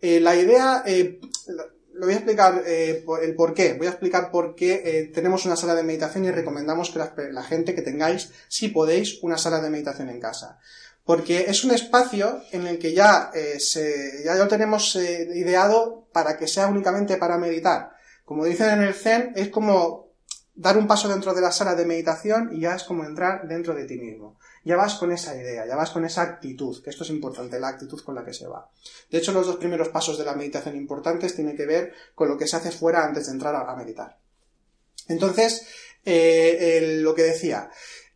eh, 0.00 0.18
la 0.18 0.34
idea, 0.34 0.82
eh, 0.84 1.20
lo 1.94 2.06
voy 2.06 2.14
a 2.14 2.16
explicar 2.16 2.64
eh, 2.66 3.04
el 3.22 3.36
por 3.36 3.54
qué. 3.54 3.74
Voy 3.74 3.86
a 3.86 3.90
explicar 3.90 4.32
por 4.32 4.56
qué 4.56 5.12
tenemos 5.14 5.46
una 5.46 5.54
sala 5.54 5.76
de 5.76 5.84
meditación 5.84 6.24
y 6.24 6.32
recomendamos 6.32 6.90
que 6.90 6.98
la, 7.30 7.44
gente 7.44 7.76
que 7.76 7.82
tengáis, 7.82 8.32
si 8.48 8.66
podéis, 8.66 9.22
una 9.22 9.38
sala 9.38 9.60
de 9.60 9.70
meditación 9.70 10.08
en 10.08 10.18
casa. 10.18 10.58
Porque 11.04 11.46
es 11.48 11.64
un 11.64 11.72
espacio 11.72 12.42
en 12.52 12.66
el 12.66 12.78
que 12.78 12.92
ya, 12.92 13.30
eh, 13.34 13.58
se, 13.58 14.22
ya 14.24 14.34
lo 14.36 14.46
tenemos 14.46 14.94
eh, 14.96 15.28
ideado 15.34 16.08
para 16.12 16.36
que 16.36 16.46
sea 16.46 16.68
únicamente 16.68 17.16
para 17.16 17.38
meditar. 17.38 17.90
Como 18.24 18.44
dicen 18.44 18.70
en 18.70 18.82
el 18.82 18.94
Zen, 18.94 19.32
es 19.34 19.48
como 19.48 20.12
dar 20.54 20.76
un 20.76 20.86
paso 20.86 21.08
dentro 21.08 21.34
de 21.34 21.40
la 21.40 21.50
sala 21.50 21.74
de 21.74 21.86
meditación 21.86 22.50
y 22.52 22.60
ya 22.60 22.74
es 22.74 22.84
como 22.84 23.04
entrar 23.04 23.48
dentro 23.48 23.74
de 23.74 23.84
ti 23.84 23.98
mismo. 23.98 24.38
Ya 24.64 24.76
vas 24.76 24.94
con 24.94 25.10
esa 25.10 25.34
idea, 25.34 25.66
ya 25.66 25.76
vas 25.76 25.90
con 25.90 26.04
esa 26.04 26.22
actitud, 26.22 26.82
que 26.82 26.90
esto 26.90 27.04
es 27.04 27.10
importante, 27.10 27.58
la 27.58 27.68
actitud 27.68 28.00
con 28.02 28.14
la 28.14 28.24
que 28.24 28.32
se 28.32 28.46
va. 28.46 28.70
De 29.10 29.18
hecho, 29.18 29.32
los 29.32 29.46
dos 29.46 29.56
primeros 29.56 29.88
pasos 29.88 30.18
de 30.18 30.24
la 30.24 30.34
meditación 30.34 30.76
importantes 30.76 31.34
tienen 31.34 31.56
que 31.56 31.66
ver 31.66 31.92
con 32.14 32.28
lo 32.28 32.36
que 32.36 32.46
se 32.46 32.56
hace 32.56 32.70
fuera 32.70 33.04
antes 33.04 33.26
de 33.26 33.32
entrar 33.32 33.56
a, 33.56 33.74
meditar. 33.74 34.18
Entonces, 35.08 35.66
eh, 36.04 36.98
lo 37.00 37.14
que 37.14 37.22
decía, 37.22 37.70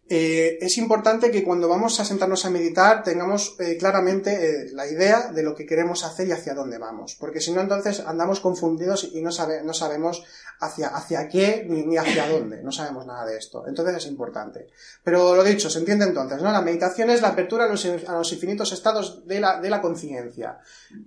eh, 0.08 0.58
es 0.60 0.78
importante 0.78 1.32
que 1.32 1.42
cuando 1.42 1.68
vamos 1.68 1.98
a 1.98 2.04
sentarnos 2.04 2.44
a 2.44 2.50
meditar 2.50 3.02
tengamos 3.02 3.56
eh, 3.58 3.76
claramente 3.76 4.66
eh, 4.66 4.70
la 4.72 4.86
idea 4.86 5.32
de 5.32 5.42
lo 5.42 5.56
que 5.56 5.66
queremos 5.66 6.04
hacer 6.04 6.28
y 6.28 6.32
hacia 6.32 6.54
dónde 6.54 6.78
vamos, 6.78 7.16
porque 7.16 7.40
si 7.40 7.50
no 7.50 7.60
entonces 7.60 8.00
andamos 8.00 8.38
confundidos 8.38 9.10
y 9.12 9.20
no, 9.20 9.32
sabe, 9.32 9.64
no 9.64 9.74
sabemos 9.74 10.22
hacia, 10.60 10.88
hacia 10.88 11.28
qué 11.28 11.66
ni, 11.68 11.96
hacia 11.96 12.28
dónde, 12.28 12.62
no 12.62 12.72
sabemos 12.72 13.06
nada 13.06 13.26
de 13.26 13.36
esto, 13.36 13.66
entonces 13.66 13.96
es 13.96 14.06
importante. 14.06 14.68
Pero 15.04 15.34
lo 15.34 15.44
dicho, 15.44 15.68
se 15.68 15.78
entiende 15.78 16.04
entonces, 16.04 16.40
¿no? 16.42 16.52
La 16.52 16.62
meditación 16.62 17.10
es 17.10 17.20
la 17.20 17.28
apertura 17.28 17.64
a 17.64 17.68
los, 17.68 17.84
a 17.84 18.12
los 18.12 18.32
infinitos 18.32 18.72
estados 18.72 19.26
de 19.26 19.40
la, 19.40 19.60
de 19.60 19.70
la 19.70 19.80
conciencia. 19.80 20.58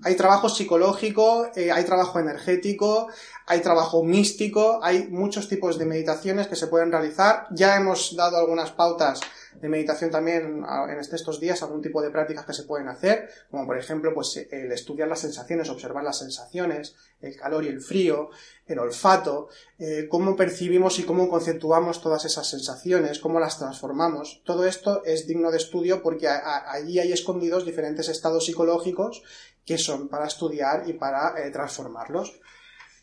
Hay 0.03 0.15
trabajo 0.15 0.49
psicológico, 0.49 1.49
eh, 1.55 1.71
hay 1.71 1.83
trabajo 1.83 2.19
energético, 2.19 3.07
hay 3.45 3.62
trabajo 3.62 4.03
místico, 4.03 4.79
hay 4.83 5.07
muchos 5.07 5.47
tipos 5.47 5.77
de 5.77 5.85
meditaciones 5.85 6.47
que 6.47 6.55
se 6.55 6.67
pueden 6.67 6.91
realizar. 6.91 7.47
Ya 7.51 7.75
hemos 7.75 8.15
dado 8.15 8.38
algunas 8.38 8.71
pautas 8.71 9.19
de 9.55 9.69
meditación 9.69 10.12
también 10.12 10.63
en 10.89 10.99
estos 10.99 11.39
días, 11.39 11.62
algún 11.63 11.81
tipo 11.81 12.01
de 12.01 12.12
prácticas 12.12 12.45
que 12.45 12.53
se 12.53 12.63
pueden 12.63 12.88
hacer, 12.88 13.29
como 13.49 13.65
por 13.65 13.77
ejemplo, 13.77 14.13
pues 14.13 14.47
el 14.51 14.71
estudiar 14.71 15.07
las 15.07 15.19
sensaciones, 15.19 15.69
observar 15.69 16.03
las 16.03 16.19
sensaciones, 16.19 16.95
el 17.21 17.35
calor 17.35 17.65
y 17.65 17.67
el 17.67 17.81
frío, 17.81 18.29
el 18.65 18.79
olfato, 18.79 19.49
eh, 19.77 20.07
cómo 20.09 20.35
percibimos 20.35 20.99
y 20.99 21.03
cómo 21.03 21.27
conceptuamos 21.29 22.01
todas 22.01 22.25
esas 22.25 22.47
sensaciones, 22.47 23.19
cómo 23.19 23.39
las 23.39 23.57
transformamos. 23.57 24.41
Todo 24.45 24.65
esto 24.65 25.03
es 25.03 25.27
digno 25.27 25.51
de 25.51 25.57
estudio 25.57 26.01
porque 26.01 26.27
allí 26.27 26.99
hay 26.99 27.12
escondidos 27.12 27.65
diferentes 27.65 28.09
estados 28.09 28.45
psicológicos 28.45 29.23
que 29.65 29.77
son 29.77 30.07
para 30.07 30.27
estudiar 30.27 30.83
y 30.88 30.93
para 30.93 31.35
eh, 31.39 31.51
transformarlos. 31.51 32.39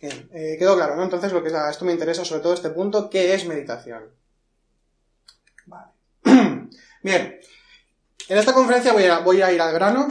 Bien, 0.00 0.28
eh, 0.32 0.56
quedó 0.58 0.76
claro, 0.76 0.96
¿no? 0.96 1.04
Entonces, 1.04 1.32
lo 1.32 1.42
que 1.42 1.48
es, 1.48 1.54
esto 1.54 1.84
me 1.84 1.92
interesa 1.92 2.24
sobre 2.24 2.42
todo 2.42 2.54
este 2.54 2.70
punto, 2.70 3.08
¿qué 3.08 3.34
es 3.34 3.46
meditación? 3.46 4.04
Bien, 7.06 7.38
en 8.28 8.36
esta 8.36 8.52
conferencia 8.52 8.92
voy 8.92 9.04
a, 9.40 9.46
a 9.46 9.52
ir 9.52 9.60
al 9.60 9.72
grano, 9.72 10.08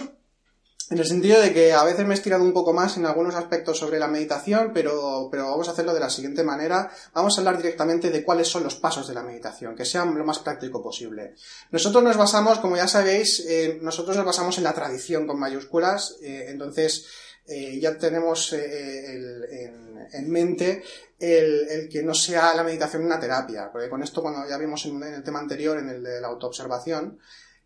en 0.90 0.98
el 0.98 1.06
sentido 1.06 1.42
de 1.42 1.52
que 1.52 1.74
a 1.74 1.84
veces 1.84 2.06
me 2.06 2.14
he 2.14 2.18
estirado 2.18 2.42
un 2.42 2.54
poco 2.54 2.72
más 2.72 2.96
en 2.96 3.06
algunos 3.06 3.36
aspectos 3.36 3.78
sobre 3.78 4.00
la 4.00 4.08
meditación, 4.08 4.72
pero, 4.74 5.30
vamos 5.30 5.68
a 5.68 5.72
hacerlo 5.72 5.94
de 5.94 6.00
la 6.00 6.10
siguiente 6.10 6.42
manera. 6.42 6.90
Vamos 7.14 7.38
a 7.38 7.42
hablar 7.42 7.58
directamente 7.58 8.12
de 8.12 8.24
cuáles 8.24 8.48
son 8.48 8.64
los 8.64 8.76
pasos 8.76 9.10
de 9.10 9.14
la 9.14 9.24
meditación, 9.24 9.76
que 9.76 9.84
sean 9.84 10.18
lo 10.18 10.24
más 10.24 10.40
práctico 10.40 10.82
posible. 10.82 11.36
Nosotros 11.70 12.02
nos 12.02 12.16
basamos, 12.16 12.60
como 12.60 12.78
ya 12.78 12.88
sabéis, 12.88 13.46
nosotros 13.82 14.16
nos 14.16 14.26
basamos 14.26 14.58
en 14.58 14.64
la 14.64 14.72
tradición 14.72 15.28
con 15.28 15.38
mayúsculas, 15.38 16.16
eh, 16.22 16.46
entonces 16.48 17.08
eh, 17.48 17.80
ya 17.80 17.98
tenemos 17.98 18.54
el, 18.54 19.44
en, 19.50 20.08
en, 20.12 20.30
mente 20.30 20.84
el, 21.20 21.88
que 21.92 22.02
no 22.04 22.14
sea 22.14 22.56
la 22.56 22.64
meditación 22.64 23.06
una 23.06 23.20
terapia, 23.20 23.70
porque 23.72 23.90
con 23.90 24.02
esto 24.02 24.22
cuando 24.22 24.48
ya 24.48 24.58
vimos 24.58 24.86
en 24.86 25.02
el 25.04 25.24
tema 25.24 25.40
anterior, 25.40 25.78
en 25.78 25.90
el 25.90 26.04
de 26.04 26.22
la 26.22 26.28
autoobservación, 26.28 27.20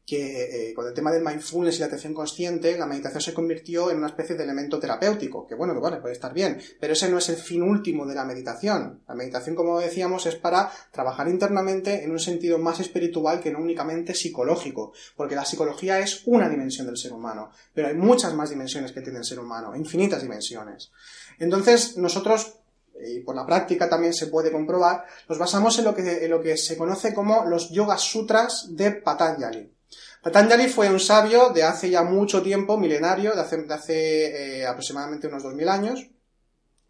que 0.10 0.69
eh, 0.69 0.74
con 0.74 0.88
el 0.88 0.93
tema 0.93 1.12
del 1.12 1.24
mindfulness 1.24 1.78
y 1.78 1.80
la 1.82 1.86
atención 1.86 2.15
consciente, 2.15 2.76
la 2.78 2.88
meditación 2.88 3.22
se 3.22 3.34
convirtió 3.34 3.91
en 3.91 3.98
una 3.98 4.08
especie 4.08 4.36
de 4.36 4.43
elemento 4.43 4.80
terapéutico, 4.80 5.45
que 5.45 5.54
bueno, 5.54 5.80
vale, 5.80 5.98
puede 5.98 6.15
estar 6.15 6.34
bien, 6.34 6.60
pero 6.80 6.93
ese 6.93 7.10
no 7.10 7.19
es 7.19 7.30
el 7.30 7.36
fin 7.36 7.62
último 7.62 8.08
de 8.08 8.15
la 8.15 8.26
meditación. 8.26 9.04
La 9.08 9.13
meditación, 9.13 9.56
como 9.56 9.80
decíamos, 9.80 10.26
es 10.26 10.36
para 10.36 10.72
trabajar 10.91 11.28
internamente 11.28 12.04
en 12.04 12.10
un 12.10 12.19
sentido 12.19 12.58
más 12.58 12.80
espiritual 12.80 13.39
que 13.39 13.52
no 13.52 13.60
únicamente 13.60 14.15
psicológico, 14.15 14.93
porque 15.15 15.36
la 15.36 15.45
psicología 15.45 16.00
es 16.00 16.24
una 16.26 16.50
dimensión 16.50 16.88
del 16.88 16.98
ser 16.98 17.13
humano, 17.13 17.52
pero 17.74 17.89
hay 17.89 17.95
muchas 17.95 18.34
más 18.34 18.50
dimensiones 18.50 18.91
que 18.91 19.02
tiene 19.02 19.19
el 19.19 19.26
ser 19.26 19.39
humano, 19.39 19.76
infinitas 19.76 20.24
dimensiones. 20.24 20.91
Entonces, 21.38 21.98
nosotros 21.98 22.56
y 23.02 23.19
por 23.22 23.34
la 23.34 23.45
práctica 23.45 23.88
también 23.88 24.13
se 24.13 24.28
puede 24.28 24.52
comprobar, 24.52 25.06
nos 25.30 25.38
basamos 25.38 25.78
en 25.80 25.86
lo 25.86 25.95
que, 25.95 26.26
en 26.26 26.30
lo 26.30 26.41
que 26.41 26.58
se 26.58 26.78
conoce 26.78 27.13
como 27.13 27.45
los 27.45 27.69
Yoga 27.69 27.98
Sutras 27.98 28.76
de 28.76 28.91
Patanjali. 28.91 29.72
Patanjali 30.21 30.67
fue 30.67 30.89
un 30.89 30.99
sabio 30.99 31.49
de 31.49 31.63
hace 31.63 31.89
ya 31.89 32.03
mucho 32.03 32.41
tiempo, 32.41 32.77
milenario, 32.77 33.34
de 33.34 33.73
hace, 33.73 34.60
eh, 34.60 34.65
aproximadamente 34.65 35.27
unos 35.27 35.43
2000 35.43 35.69
años, 35.69 36.10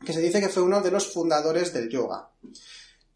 que 0.04 0.14
se 0.14 0.22
dice 0.22 0.40
que 0.40 0.50
fue 0.50 0.64
uno 0.64 0.82
de 0.82 0.90
los 0.90 1.14
fundadores 1.14 1.72
del 1.72 1.90
yoga. 1.90 2.32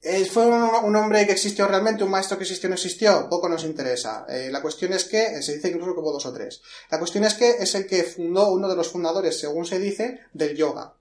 Eh, 0.02 0.26
¿Fue 0.26 0.46
un, 0.46 0.96
hombre 0.96 1.26
que 1.26 1.32
existió 1.32 1.66
realmente? 1.66 2.04
¿Un 2.04 2.12
maestro 2.12 2.38
que 2.38 2.44
existió 2.44 2.68
o 2.68 2.72
no 2.72 2.76
existió? 2.76 3.28
Poco 3.30 3.48
nos 3.48 3.64
interesa. 3.64 4.26
Eh, 4.28 4.50
la 4.52 4.62
cuestión 4.62 4.92
es 4.94 5.06
que, 5.06 5.42
se 5.42 5.56
dice 5.56 5.70
incluso 5.70 5.94
que 5.94 6.02
hubo 6.02 6.12
dos 6.12 6.26
o 6.26 6.34
tres. 6.34 6.62
La 6.92 7.00
cuestión 7.00 7.24
es 7.24 7.34
que 7.36 7.50
es 7.52 7.74
el 7.74 7.88
que 7.88 8.04
fundó, 8.04 8.52
uno 8.52 8.68
de 8.68 8.76
los 8.76 8.90
fundadores, 8.90 9.40
según 9.40 9.66
se 9.66 9.80
dice, 9.80 10.20
del 10.34 10.56
yoga. 10.56 10.98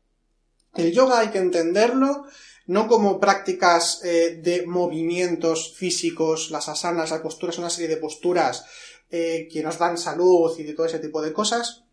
El 0.74 0.92
yoga 0.92 1.18
hay 1.18 1.28
que 1.28 1.38
entenderlo 1.38 2.24
no 2.66 2.86
como 2.86 3.18
prácticas 3.18 4.00
de 4.02 4.62
movimientos 4.66 5.74
físicos, 5.76 6.52
las 6.52 6.68
asanas, 6.68 7.10
las 7.10 7.20
posturas, 7.20 7.58
una 7.58 7.68
serie 7.68 7.88
de 7.88 7.96
posturas 7.96 8.64
eh, 9.12 9.46
que 9.52 9.62
nos 9.62 9.78
dan 9.78 9.98
salud 9.98 10.58
y 10.58 10.72
todo 10.72 10.86
ese 10.86 10.98
tipo 10.98 11.20
de 11.20 11.34
cosas, 11.34 11.84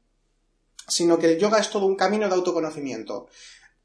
sino 0.87 1.19
que 1.19 1.33
el 1.33 1.37
yoga 1.37 1.59
es 1.59 1.69
todo 1.69 1.85
un 1.85 1.97
camino 1.97 2.29
de 2.29 2.33
autoconocimiento. 2.33 3.27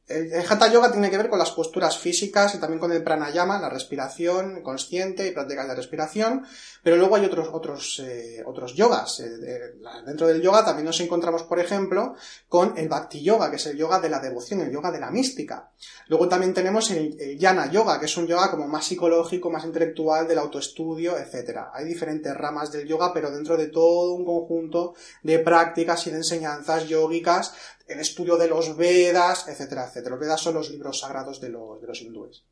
El, 0.07 0.33
Hatha 0.35 0.71
Yoga 0.71 0.93
tiene 0.93 1.11
que 1.11 1.17
ver 1.17 1.31
con 1.31 1.39
las 1.39 1.53
posturas 1.53 1.97
físicas 1.99 2.55
y 2.55 2.59
también 2.59 2.79
con 2.79 2.93
el 2.93 3.03
pranayama, 3.03 3.59
la 3.59 3.71
respiración 3.71 4.63
consciente 4.63 5.27
y 5.27 5.31
prácticas 5.31 5.67
de 5.67 5.75
respiración, 5.75 6.47
pero 6.83 6.97
luego 6.97 7.17
hay 7.17 7.25
otros, 7.25 7.49
otros, 7.51 8.03
eh, 8.05 8.43
otros 8.45 8.75
yogas. 8.75 9.21
Eh, 9.21 9.75
dentro 10.05 10.27
del 10.27 10.43
yoga 10.43 10.65
también 10.65 10.85
nos 10.85 11.01
encontramos, 11.01 11.45
por 11.45 11.59
ejemplo, 11.59 12.15
con 12.49 12.77
el 12.77 12.89
Bhakti 12.89 13.23
Yoga, 13.23 13.49
que 13.49 13.57
es 13.57 13.67
el 13.67 13.79
yoga 13.79 13.99
de 13.99 14.11
la 14.11 14.21
devoción, 14.21 14.61
el 14.61 14.71
yoga 14.71 14.91
de 14.91 15.01
la 15.01 15.11
mística. 15.11 15.71
Luego 16.09 16.29
también 16.29 16.53
tenemos 16.53 16.91
el, 16.91 17.39
Jnana 17.39 17.71
Yoga, 17.71 17.99
que 17.99 18.07
es 18.07 18.17
un 18.19 18.27
yoga 18.27 18.51
como 18.51 18.69
más 18.69 18.85
psicológico, 18.85 19.51
más 19.51 19.65
intelectual, 19.65 20.29
del 20.29 20.39
autoestudio, 20.39 21.17
etc. 21.17 21.61
Hay 21.73 21.87
diferentes 21.87 22.35
ramas 22.37 22.71
del 22.71 22.87
yoga, 22.87 23.13
pero 23.15 23.31
dentro 23.31 23.57
de 23.57 23.69
todo 23.69 24.13
un 24.13 24.27
conjunto 24.27 24.95
de 25.23 25.39
prácticas 25.39 26.07
y 26.07 26.11
de 26.11 26.19
enseñanzas 26.19 26.87
yógicas 26.89 27.55
el 27.87 28.01
estudio 28.01 28.37
de 28.37 28.49
los 28.49 28.77
Vedas, 28.77 29.49
etcétera, 29.49 29.87
etcétera. 29.87 30.17
Los 30.17 30.21
Vedas 30.21 30.41
son 30.41 30.55
los 30.55 30.71
libros 30.71 31.01
sagrados 31.01 31.41
de 31.41 31.51
los, 31.51 31.81
de 31.81 31.87
los 31.87 32.01
hindúes. 32.01 32.45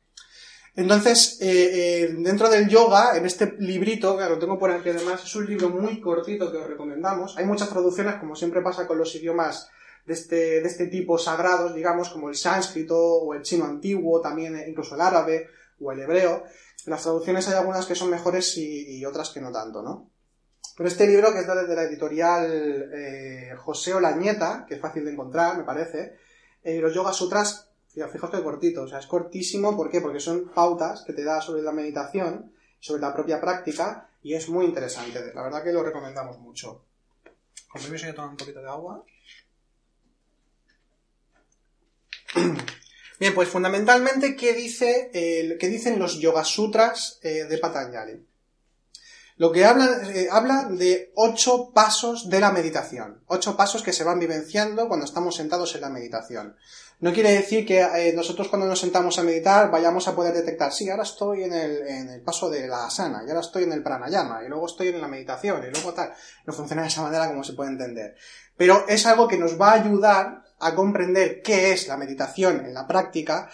Entonces, 0.75 1.37
eh, 1.41 2.03
eh, 2.03 2.15
dentro 2.17 2.49
del 2.49 2.67
yoga, 2.67 3.15
en 3.15 3.25
este 3.25 3.55
librito, 3.59 4.17
que 4.17 4.27
lo 4.27 4.39
tengo 4.39 4.57
por 4.57 4.71
aquí 4.71 4.89
además, 4.89 5.23
es 5.23 5.35
un 5.35 5.45
libro 5.45 5.69
muy 5.69 6.01
cortito 6.01 6.51
que 6.51 6.57
os 6.57 6.67
recomendamos. 6.67 7.37
Hay 7.37 7.45
muchas 7.45 7.69
traducciones, 7.69 8.15
como 8.15 8.35
siempre 8.35 8.61
pasa 8.61 8.87
con 8.87 8.97
los 8.97 9.13
idiomas 9.13 9.69
de 10.05 10.13
este, 10.13 10.35
de 10.61 10.67
este 10.67 10.87
tipo 10.87 11.17
sagrados, 11.17 11.75
digamos, 11.75 12.09
como 12.09 12.29
el 12.29 12.35
sánscrito 12.35 12.97
o 12.97 13.33
el 13.35 13.43
chino 13.43 13.65
antiguo, 13.65 14.19
también 14.19 14.63
incluso 14.67 14.95
el 14.95 15.01
árabe 15.01 15.47
o 15.79 15.91
el 15.91 15.99
hebreo. 15.99 16.43
Las 16.87 17.03
traducciones 17.03 17.47
hay 17.47 17.53
algunas 17.53 17.85
que 17.85 17.95
son 17.95 18.09
mejores 18.09 18.57
y 18.57 19.05
otras 19.05 19.29
que 19.29 19.41
no 19.41 19.51
tanto, 19.51 19.83
¿no? 19.83 20.12
Pero 20.75 20.89
este 20.89 21.07
libro, 21.07 21.31
que 21.31 21.39
es 21.39 21.47
de 21.47 21.75
la 21.75 21.83
editorial 21.83 22.89
eh, 22.93 23.55
José 23.57 23.93
Olañeta, 23.93 24.65
que 24.67 24.75
es 24.75 24.81
fácil 24.81 25.05
de 25.05 25.11
encontrar, 25.11 25.57
me 25.57 25.63
parece, 25.63 26.17
eh, 26.63 26.79
los 26.79 26.93
Yoga 26.93 27.13
Sutras, 27.13 27.69
fijaos 27.93 28.31
que 28.31 28.41
cortito, 28.41 28.83
o 28.83 28.87
sea, 28.87 28.99
es 28.99 29.05
cortísimo, 29.05 29.75
¿por 29.75 29.91
qué? 29.91 30.01
Porque 30.01 30.19
son 30.19 30.49
pautas 30.49 31.03
que 31.05 31.13
te 31.13 31.23
da 31.23 31.41
sobre 31.41 31.61
la 31.61 31.71
meditación, 31.71 32.53
sobre 32.79 33.01
la 33.01 33.13
propia 33.13 33.39
práctica, 33.39 34.09
y 34.23 34.33
es 34.33 34.49
muy 34.49 34.65
interesante. 34.65 35.31
La 35.33 35.43
verdad 35.43 35.63
que 35.63 35.71
lo 35.71 35.83
recomendamos 35.83 36.39
mucho. 36.39 36.85
Con 37.69 37.81
permiso, 37.81 38.07
a 38.07 38.13
tomar 38.13 38.31
un 38.31 38.37
poquito 38.37 38.61
de 38.61 38.69
agua. 38.69 39.03
Bien, 43.19 43.35
pues 43.35 43.47
fundamentalmente, 43.49 44.35
¿qué, 44.35 44.53
dice, 44.53 45.11
eh, 45.13 45.57
¿qué 45.59 45.67
dicen 45.67 45.99
los 45.99 46.19
Yoga 46.19 46.43
Sutras 46.43 47.19
eh, 47.21 47.45
de 47.45 47.57
Patanjali? 47.59 48.25
Lo 49.37 49.51
que 49.51 49.65
habla, 49.65 49.87
eh, 50.13 50.27
habla 50.31 50.67
de 50.69 51.11
ocho 51.15 51.71
pasos 51.73 52.29
de 52.29 52.39
la 52.39 52.51
meditación. 52.51 53.21
Ocho 53.27 53.57
pasos 53.57 53.81
que 53.81 53.93
se 53.93 54.03
van 54.03 54.19
vivenciando 54.19 54.87
cuando 54.87 55.05
estamos 55.05 55.35
sentados 55.35 55.73
en 55.75 55.81
la 55.81 55.89
meditación. 55.89 56.55
No 56.99 57.11
quiere 57.11 57.31
decir 57.31 57.65
que 57.65 57.81
eh, 57.81 58.13
nosotros 58.15 58.47
cuando 58.47 58.67
nos 58.67 58.79
sentamos 58.79 59.17
a 59.17 59.23
meditar 59.23 59.71
vayamos 59.71 60.07
a 60.07 60.15
poder 60.15 60.33
detectar, 60.33 60.71
sí, 60.71 60.89
ahora 60.89 61.03
estoy 61.03 61.43
en 61.43 61.53
el, 61.53 61.87
en 61.87 62.09
el 62.09 62.21
paso 62.21 62.49
de 62.49 62.67
la 62.67 62.85
asana, 62.85 63.23
y 63.25 63.29
ahora 63.29 63.41
estoy 63.41 63.63
en 63.63 63.73
el 63.73 63.83
pranayama, 63.83 64.43
y 64.43 64.49
luego 64.49 64.67
estoy 64.67 64.89
en 64.89 65.01
la 65.01 65.07
meditación, 65.07 65.63
y 65.67 65.71
luego 65.71 65.93
tal. 65.93 66.13
No 66.45 66.53
funciona 66.53 66.83
de 66.83 66.87
esa 66.89 67.01
manera 67.01 67.27
como 67.27 67.43
se 67.43 67.53
puede 67.53 67.71
entender. 67.71 68.15
Pero 68.55 68.85
es 68.87 69.05
algo 69.05 69.27
que 69.27 69.37
nos 69.37 69.59
va 69.59 69.71
a 69.71 69.81
ayudar 69.81 70.43
a 70.59 70.75
comprender 70.75 71.41
qué 71.41 71.73
es 71.73 71.87
la 71.87 71.97
meditación 71.97 72.65
en 72.65 72.73
la 72.73 72.87
práctica, 72.87 73.49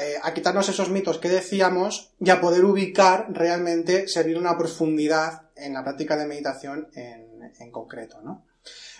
eh, 0.00 0.18
a 0.22 0.32
quitarnos 0.32 0.68
esos 0.68 0.88
mitos 0.88 1.18
que 1.18 1.28
decíamos 1.28 2.12
y 2.18 2.30
a 2.30 2.40
poder 2.40 2.64
ubicar 2.64 3.26
realmente, 3.30 4.08
servir 4.08 4.38
una 4.38 4.56
profundidad 4.56 5.50
en 5.56 5.74
la 5.74 5.84
práctica 5.84 6.16
de 6.16 6.26
meditación 6.26 6.88
en, 6.94 7.70
concreto, 7.70 8.20
¿no? 8.22 8.46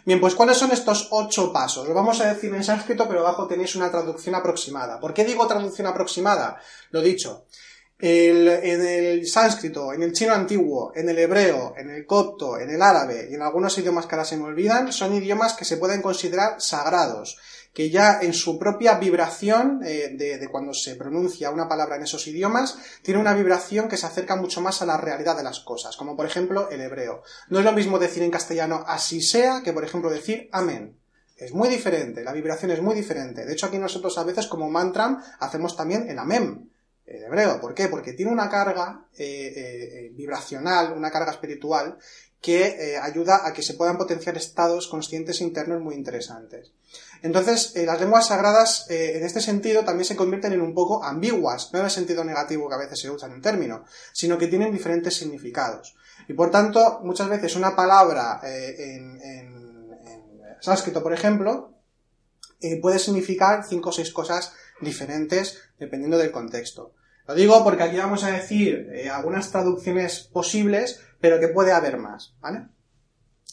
Bien, 0.04 0.20
pues 0.20 0.34
¿cuáles 0.34 0.58
son 0.58 0.70
estos 0.72 1.08
ocho 1.10 1.52
pasos? 1.52 1.88
Lo 1.88 1.94
vamos 1.94 2.20
a 2.20 2.32
decir 2.32 2.54
en 2.54 2.64
sánscrito, 2.64 3.08
pero 3.08 3.20
abajo 3.20 3.46
tenéis 3.46 3.74
una 3.76 3.90
traducción 3.90 4.34
aproximada. 4.34 5.00
¿Por 5.00 5.14
qué 5.14 5.24
digo 5.24 5.46
traducción 5.46 5.86
aproximada? 5.86 6.60
Lo 6.90 7.00
dicho, 7.00 7.46
en 7.98 8.86
el 8.86 9.26
sánscrito, 9.26 9.92
en 9.92 10.02
el 10.02 10.12
chino 10.12 10.32
antiguo, 10.32 10.92
en 10.94 11.08
el 11.08 11.18
hebreo, 11.18 11.74
en 11.76 11.90
el 11.90 12.06
copto, 12.06 12.58
en 12.58 12.70
el 12.70 12.80
árabe 12.80 13.28
y 13.30 13.34
en 13.34 13.42
algunos 13.42 13.76
idiomas 13.76 14.06
que 14.06 14.14
ahora 14.14 14.24
se 14.24 14.36
me 14.36 14.44
olvidan, 14.44 14.92
son 14.92 15.14
idiomas 15.14 15.52
que 15.52 15.64
se 15.64 15.76
pueden 15.76 16.00
considerar 16.00 16.60
sagrados 16.60 17.38
que 17.72 17.90
ya 17.90 18.18
en 18.20 18.32
su 18.32 18.58
propia 18.58 18.98
vibración 18.98 19.80
eh, 19.84 20.10
de, 20.16 20.48
cuando 20.48 20.74
se 20.74 20.96
pronuncia 20.96 21.50
una 21.50 21.68
palabra 21.68 21.96
en 21.96 22.02
esos 22.02 22.26
idiomas, 22.26 22.78
tiene 23.02 23.20
una 23.20 23.34
vibración 23.34 23.88
que 23.88 23.96
se 23.96 24.06
acerca 24.06 24.36
mucho 24.36 24.60
más 24.60 24.82
a 24.82 24.86
la 24.86 24.96
realidad 24.96 25.36
de 25.36 25.44
las 25.44 25.60
cosas, 25.60 25.96
como 25.96 26.16
por 26.16 26.26
ejemplo 26.26 26.68
el 26.70 26.80
hebreo. 26.80 27.22
No 27.48 27.58
es 27.58 27.64
lo 27.64 27.72
mismo 27.72 27.98
decir 27.98 28.22
en 28.22 28.30
castellano 28.30 28.84
así 28.86 29.20
sea 29.20 29.62
que 29.62 29.72
por 29.72 29.84
ejemplo 29.84 30.10
decir 30.10 30.48
amén. 30.52 30.96
Es 31.36 31.54
muy 31.54 31.68
diferente, 31.68 32.22
la 32.22 32.32
vibración 32.32 32.70
es 32.70 32.82
muy 32.82 32.94
diferente. 32.94 33.46
De 33.46 33.52
hecho 33.52 33.66
aquí 33.66 33.78
nosotros 33.78 34.18
a 34.18 34.24
veces 34.24 34.46
como 34.46 34.68
mantra 34.68 35.36
hacemos 35.38 35.76
también 35.76 36.08
el 36.10 36.18
amén 36.18 36.66
el 37.06 37.24
hebreo. 37.24 37.60
¿Por 37.60 37.74
qué? 37.74 37.88
Porque 37.88 38.12
tiene 38.12 38.30
una 38.30 38.48
carga 38.48 39.04
eh, 39.18 39.52
eh, 39.56 40.10
vibracional, 40.12 40.92
una 40.92 41.10
carga 41.10 41.32
espiritual 41.32 41.98
que 42.40 42.96
ayuda 43.02 43.46
a 43.46 43.52
que 43.52 43.62
se 43.62 43.74
puedan 43.74 43.98
potenciar 43.98 44.34
estados 44.36 44.88
conscientes 44.88 45.42
internos 45.42 45.82
muy 45.82 45.94
interesantes. 45.94 46.72
Entonces, 47.22 47.76
eh, 47.76 47.84
las 47.84 48.00
lenguas 48.00 48.28
sagradas, 48.28 48.86
eh, 48.88 49.18
en 49.18 49.24
este 49.24 49.40
sentido, 49.40 49.84
también 49.84 50.04
se 50.06 50.16
convierten 50.16 50.52
en 50.52 50.62
un 50.62 50.74
poco 50.74 51.04
ambiguas, 51.04 51.70
no 51.72 51.78
en 51.78 51.84
el 51.84 51.90
sentido 51.90 52.24
negativo 52.24 52.68
que 52.68 52.74
a 52.74 52.78
veces 52.78 52.98
se 52.98 53.10
usa 53.10 53.28
en 53.28 53.34
un 53.34 53.42
término, 53.42 53.84
sino 54.12 54.38
que 54.38 54.46
tienen 54.46 54.72
diferentes 54.72 55.16
significados. 55.16 55.96
Y 56.28 56.32
por 56.32 56.50
tanto, 56.50 57.00
muchas 57.02 57.28
veces 57.28 57.56
una 57.56 57.76
palabra 57.76 58.40
en, 58.42 59.20
en, 59.20 59.92
en, 60.02 60.40
sánscrito, 60.60 61.02
por 61.02 61.12
ejemplo, 61.12 61.74
puede 62.80 62.98
significar 62.98 63.64
cinco 63.66 63.88
o 63.88 63.92
seis 63.92 64.12
cosas 64.12 64.52
diferentes 64.80 65.58
dependiendo 65.78 66.18
del 66.18 66.30
contexto. 66.30 66.94
Lo 67.26 67.34
digo 67.34 67.64
porque 67.64 67.82
aquí 67.82 67.96
vamos 67.96 68.22
a 68.22 68.30
decir 68.30 68.90
algunas 69.12 69.50
traducciones 69.50 70.20
posibles, 70.20 71.00
pero 71.20 71.40
que 71.40 71.48
puede 71.48 71.72
haber 71.72 71.96
más, 71.96 72.34
¿vale? 72.40 72.68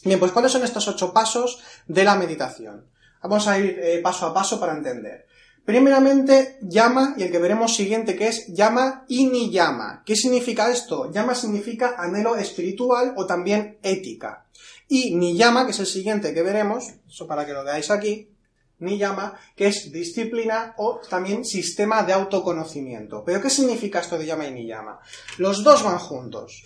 Bien, 0.04 0.20
pues 0.20 0.32
¿cuáles 0.32 0.52
son 0.52 0.62
estos 0.62 0.86
ocho 0.86 1.12
pasos 1.12 1.62
de 1.86 2.04
la 2.04 2.14
meditación? 2.14 2.86
Vamos 3.22 3.48
a 3.48 3.58
ir 3.58 3.78
eh, 3.82 4.00
paso 4.02 4.26
a 4.26 4.34
paso 4.34 4.58
para 4.58 4.74
entender. 4.76 5.26
Primeramente, 5.64 6.56
llama, 6.62 7.14
y 7.18 7.24
el 7.24 7.30
que 7.30 7.38
veremos 7.38 7.76
siguiente 7.76 8.16
que 8.16 8.28
es 8.28 8.46
llama 8.46 9.04
y 9.06 9.26
ni 9.26 9.50
llama. 9.50 10.02
¿Qué 10.06 10.16
significa 10.16 10.70
esto? 10.70 11.12
Llama 11.12 11.34
significa 11.34 11.94
anhelo 11.98 12.36
espiritual 12.36 13.12
o 13.16 13.26
también 13.26 13.76
ética. 13.82 14.46
Y 14.88 15.14
ni 15.14 15.36
llama, 15.36 15.66
que 15.66 15.72
es 15.72 15.80
el 15.80 15.86
siguiente 15.86 16.32
que 16.32 16.42
veremos, 16.42 16.84
eso 17.06 17.26
para 17.26 17.44
que 17.44 17.52
lo 17.52 17.64
veáis 17.64 17.90
aquí, 17.90 18.30
ni 18.78 18.96
llama, 18.96 19.38
que 19.54 19.66
es 19.66 19.92
disciplina 19.92 20.74
o 20.78 21.00
también 21.06 21.44
sistema 21.44 22.02
de 22.02 22.14
autoconocimiento. 22.14 23.22
¿Pero 23.24 23.42
qué 23.42 23.50
significa 23.50 24.00
esto 24.00 24.16
de 24.16 24.24
llama 24.24 24.46
y 24.46 24.52
ni 24.52 24.66
llama? 24.66 25.00
Los 25.36 25.62
dos 25.62 25.82
van 25.82 25.98
juntos. 25.98 26.62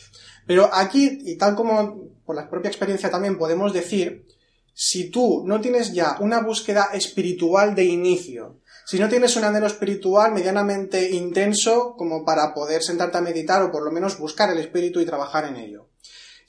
Pero 0.47 0.71
aquí, 0.73 1.19
y 1.25 1.37
tal 1.37 1.57
como 1.57 2.09
por 2.25 2.37
la 2.37 2.49
propia 2.49 2.69
experiencia 2.69 3.11
también 3.11 3.39
podemos 3.39 3.73
decir, 3.73 4.27
si 4.75 5.11
tú 5.11 5.45
no 5.47 5.61
tienes 5.61 5.93
ya 5.93 6.17
una 6.21 6.41
búsqueda 6.41 6.91
espiritual 6.93 7.75
de 7.75 7.85
inicio, 7.85 8.61
si 8.85 8.99
no 8.99 9.09
tienes 9.09 9.37
un 9.37 9.45
anhelo 9.45 9.67
espiritual 9.67 10.33
medianamente 10.33 11.11
intenso 11.11 11.95
como 11.97 12.25
para 12.25 12.53
poder 12.55 12.83
sentarte 12.83 13.19
a 13.19 13.23
meditar 13.23 13.63
o 13.63 13.71
por 13.71 13.85
lo 13.85 13.93
menos 13.93 14.19
buscar 14.19 14.51
el 14.51 14.59
espíritu 14.59 15.01
y 15.01 15.07
trabajar 15.07 15.45
en 15.45 15.57
ello, 15.57 15.89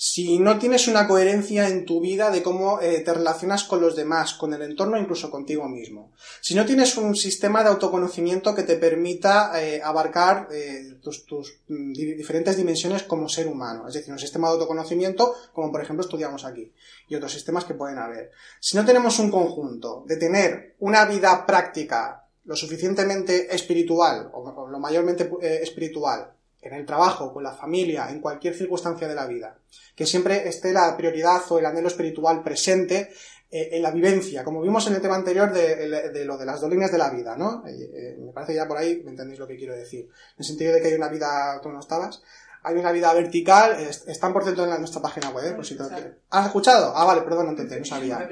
si 0.06 0.38
no 0.38 0.60
tienes 0.60 0.90
una 0.90 1.08
coherencia 1.08 1.70
en 1.70 1.86
tu 1.86 2.02
vida 2.02 2.30
de 2.30 2.44
cómo 2.44 2.82
eh, 2.82 3.00
te 3.00 3.14
relacionas 3.14 3.64
con 3.64 3.80
los 3.80 3.96
demás, 3.96 4.34
con 4.34 4.54
el 4.54 4.62
entorno, 4.62 5.00
incluso 5.00 5.32
contigo 5.32 5.70
mismo, 5.70 6.12
si 6.42 6.56
no 6.56 6.66
tienes 6.66 6.98
un 6.98 7.16
sistema 7.16 7.64
de 7.64 7.70
autoconocimiento 7.70 8.54
que 8.54 8.64
te 8.64 8.76
permita 8.76 9.54
eh, 9.64 9.82
abarcar 9.82 10.50
eh, 10.52 11.00
tus, 11.02 11.24
mm, 11.70 11.94
diferentes 11.94 12.58
dimensiones 12.58 13.04
como 13.04 13.30
ser 13.30 13.48
humano, 13.48 13.88
es 13.88 13.94
decir, 13.94 14.12
un 14.12 14.20
sistema 14.20 14.50
de 14.50 14.56
autoconocimiento 14.56 15.36
como 15.54 15.72
por 15.72 15.82
ejemplo 15.82 16.04
estudiamos 16.04 16.44
aquí 16.44 16.70
y 17.08 17.16
otros 17.16 17.32
sistemas 17.32 17.64
que 17.64 17.74
pueden 17.74 17.98
haber. 17.98 18.32
Si 18.60 18.76
no 18.76 18.84
tenemos 18.84 19.18
un 19.20 19.32
conjunto 19.32 20.04
de 20.06 20.18
tener 20.18 20.76
una 20.80 21.06
vida 21.06 21.46
práctica 21.46 22.28
lo 22.44 22.58
suficientemente 22.58 23.56
espiritual 23.56 24.30
o 24.34 24.68
lo 24.68 24.80
mayormente 24.80 25.32
espiritual 25.64 26.34
en 26.64 26.74
el 26.74 26.86
trabajo, 26.86 27.34
con 27.34 27.44
la 27.44 27.52
familia, 27.52 28.10
en 28.10 28.22
cualquier 28.22 28.56
circunstancia 28.56 29.08
de 29.08 29.16
la 29.16 29.28
vida. 29.28 29.58
Que 29.96 30.06
siempre 30.06 30.48
esté 30.48 30.74
la 30.74 30.96
prioridad 30.98 31.42
o 31.50 31.60
el 31.60 31.66
anhelo 31.66 31.88
espiritual 31.88 32.44
presente 32.44 33.10
eh, 33.56 33.78
en 33.78 33.84
la 33.84 33.92
vivencia, 33.92 34.44
como 34.44 34.64
vimos 34.64 34.88
en 34.88 34.96
el 34.96 35.02
tema 35.02 35.14
anterior 35.14 35.54
de, 35.54 36.10
de 36.10 36.26
lo 36.26 36.40
de 36.40 36.46
las 36.48 36.60
dos 36.60 36.72
líneas 36.72 36.92
de 36.92 36.98
la 36.98 37.12
vida, 37.12 37.38
¿no? 37.38 37.64
Eh, 37.68 37.92
eh, 37.94 38.18
me 38.20 38.32
parece 38.32 38.56
ya 38.56 38.68
por 38.68 38.78
ahí, 38.78 39.04
me 39.04 39.12
entendéis 39.12 39.40
lo 39.40 39.48
que 39.48 39.58
quiero 39.58 39.76
decir. 39.76 40.06
En 40.06 40.40
el 40.40 40.46
sentido 40.46 40.74
de 40.74 40.82
que 40.82 40.88
hay 40.88 40.96
una 40.96 41.08
vida, 41.08 41.60
tú 41.62 41.70
no 41.70 41.80
estabas, 41.80 42.24
hay 42.64 42.76
una 42.78 42.92
vida 42.92 43.14
vertical, 43.14 43.78
están 44.08 44.34
por 44.34 44.44
cierto 44.44 44.64
en 44.64 44.72
la, 44.72 44.80
nuestra 44.80 45.04
página 45.04 45.30
web, 45.30 45.46
¿eh? 45.46 45.54
por 45.54 45.68
si 45.68 45.78
te... 45.78 45.84
¿Has 46.32 46.48
escuchado? 46.48 46.94
Ah, 46.96 47.06
vale, 47.06 47.22
perdón, 47.22 47.46
no 47.46 47.52
entendí, 47.52 47.78
no 47.78 47.86
sabía. 47.86 48.28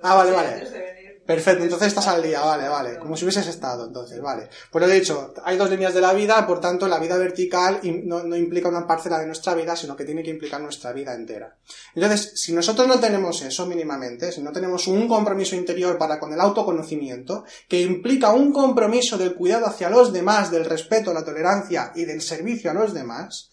Ah, 0.00 0.14
vale, 0.14 0.30
vale. 0.30 1.09
Perfecto, 1.30 1.62
entonces 1.62 1.86
estás 1.86 2.08
al 2.08 2.24
día, 2.24 2.40
vale, 2.40 2.68
vale. 2.68 2.98
Como 2.98 3.16
si 3.16 3.24
hubieses 3.24 3.46
estado, 3.46 3.86
entonces, 3.86 4.20
vale. 4.20 4.48
Pues 4.68 4.84
lo 4.84 4.90
he 4.90 4.98
dicho, 4.98 5.32
hay 5.44 5.56
dos 5.56 5.70
líneas 5.70 5.94
de 5.94 6.00
la 6.00 6.12
vida, 6.12 6.44
por 6.44 6.60
tanto, 6.60 6.88
la 6.88 6.98
vida 6.98 7.16
vertical 7.18 7.78
no 7.84 8.34
implica 8.34 8.68
una 8.68 8.84
parcela 8.84 9.20
de 9.20 9.26
nuestra 9.26 9.54
vida, 9.54 9.76
sino 9.76 9.94
que 9.94 10.04
tiene 10.04 10.24
que 10.24 10.30
implicar 10.30 10.60
nuestra 10.60 10.92
vida 10.92 11.14
entera. 11.14 11.56
Entonces, 11.94 12.32
si 12.34 12.52
nosotros 12.52 12.88
no 12.88 12.98
tenemos 12.98 13.40
eso 13.42 13.64
mínimamente, 13.66 14.32
si 14.32 14.42
no 14.42 14.50
tenemos 14.50 14.88
un 14.88 15.06
compromiso 15.06 15.54
interior 15.54 15.96
para 15.96 16.18
con 16.18 16.32
el 16.32 16.40
autoconocimiento, 16.40 17.44
que 17.68 17.80
implica 17.80 18.32
un 18.32 18.52
compromiso 18.52 19.16
del 19.16 19.36
cuidado 19.36 19.66
hacia 19.66 19.88
los 19.88 20.12
demás, 20.12 20.50
del 20.50 20.64
respeto, 20.64 21.14
la 21.14 21.24
tolerancia 21.24 21.92
y 21.94 22.06
del 22.06 22.22
servicio 22.22 22.72
a 22.72 22.74
los 22.74 22.92
demás, 22.92 23.50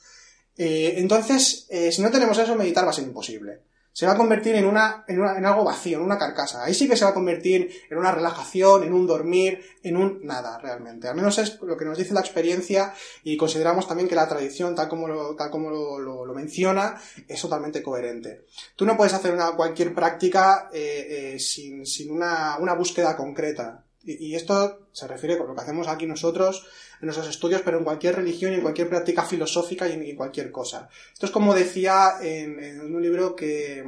eh, 0.58 0.96
entonces, 0.98 1.68
eh, 1.70 1.92
si 1.92 2.02
no 2.02 2.10
tenemos 2.10 2.40
eso, 2.40 2.56
meditar 2.56 2.88
va 2.88 2.90
a 2.90 2.94
ser 2.94 3.04
imposible. 3.04 3.66
Se 3.98 4.06
va 4.06 4.12
a 4.12 4.16
convertir 4.16 4.54
en, 4.54 4.68
una, 4.68 5.04
en, 5.08 5.20
una- 5.20 5.36
en 5.40 5.44
algo 5.48 5.64
vacío, 5.64 5.98
en 5.98 6.04
una 6.04 6.20
carcasa. 6.20 6.64
Ahí 6.64 6.76
sí 6.76 6.88
que 6.88 6.96
se 6.96 7.04
va 7.04 7.10
a 7.10 7.14
convertir 7.16 7.72
en 7.90 7.98
una 7.98 8.12
relajación, 8.12 8.84
en 8.84 8.94
un 8.94 9.08
dormir, 9.08 9.60
en 9.82 9.98
un 9.98 10.20
nada, 10.24 10.60
realmente. 10.60 11.08
Al 11.08 11.16
menos 11.16 11.40
es 11.40 11.60
lo 11.64 11.76
que 11.76 11.86
nos 11.86 11.98
dice 11.98 12.14
la 12.14 12.20
experiencia 12.20 12.94
y 13.24 13.38
consideramos 13.38 13.88
también 13.88 14.08
que 14.08 14.14
la 14.14 14.28
tradición, 14.30 14.76
tal 14.76 14.88
como 14.88 15.08
lo, 15.08 15.36
tal 15.36 15.50
como 15.50 15.72
lo, 15.72 15.98
lo- 15.98 16.34
menciona, 16.36 17.02
es 17.28 17.42
totalmente 17.42 17.82
coherente. 17.82 18.46
Tú 18.76 18.86
no 18.86 18.96
puedes 18.96 19.16
hacer 19.16 19.34
una, 19.34 19.54
cualquier 19.54 19.96
práctica 19.96 20.70
eh, 20.72 21.34
eh, 21.34 21.40
sin, 21.40 21.84
sin 21.84 22.12
una, 22.12 22.58
una 22.60 22.76
búsqueda 22.76 23.18
concreta. 23.18 23.84
Y, 24.08 24.36
esto 24.36 24.88
se 24.93 25.06
refiere 25.06 25.38
con 25.38 25.48
lo 25.48 25.56
que 25.56 25.62
hacemos 25.62 25.88
aquí 25.88 26.08
nosotros 26.08 26.65
en 27.02 27.08
nuestros 27.08 27.28
estudios, 27.28 27.62
pero 27.63 27.78
en 27.78 27.84
cualquier 27.84 28.15
religión 28.15 28.54
y 28.54 28.56
en 28.56 28.62
cualquier 28.62 28.88
práctica 28.88 29.24
filosófica 29.24 29.88
y 29.88 29.93
en, 30.10 30.15
cualquier 30.15 30.50
cosa. 30.50 30.88
Esto 31.13 31.26
es 31.26 31.32
como 31.32 31.54
decía 31.54 32.13
en, 32.22 32.80
un 32.80 33.02
libro 33.02 33.36
que, 33.36 33.84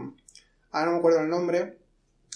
ahora 0.71 0.87
no 0.87 0.91
me 0.91 0.97
acuerdo 0.97 1.21
el 1.21 1.29
nombre, 1.29 1.77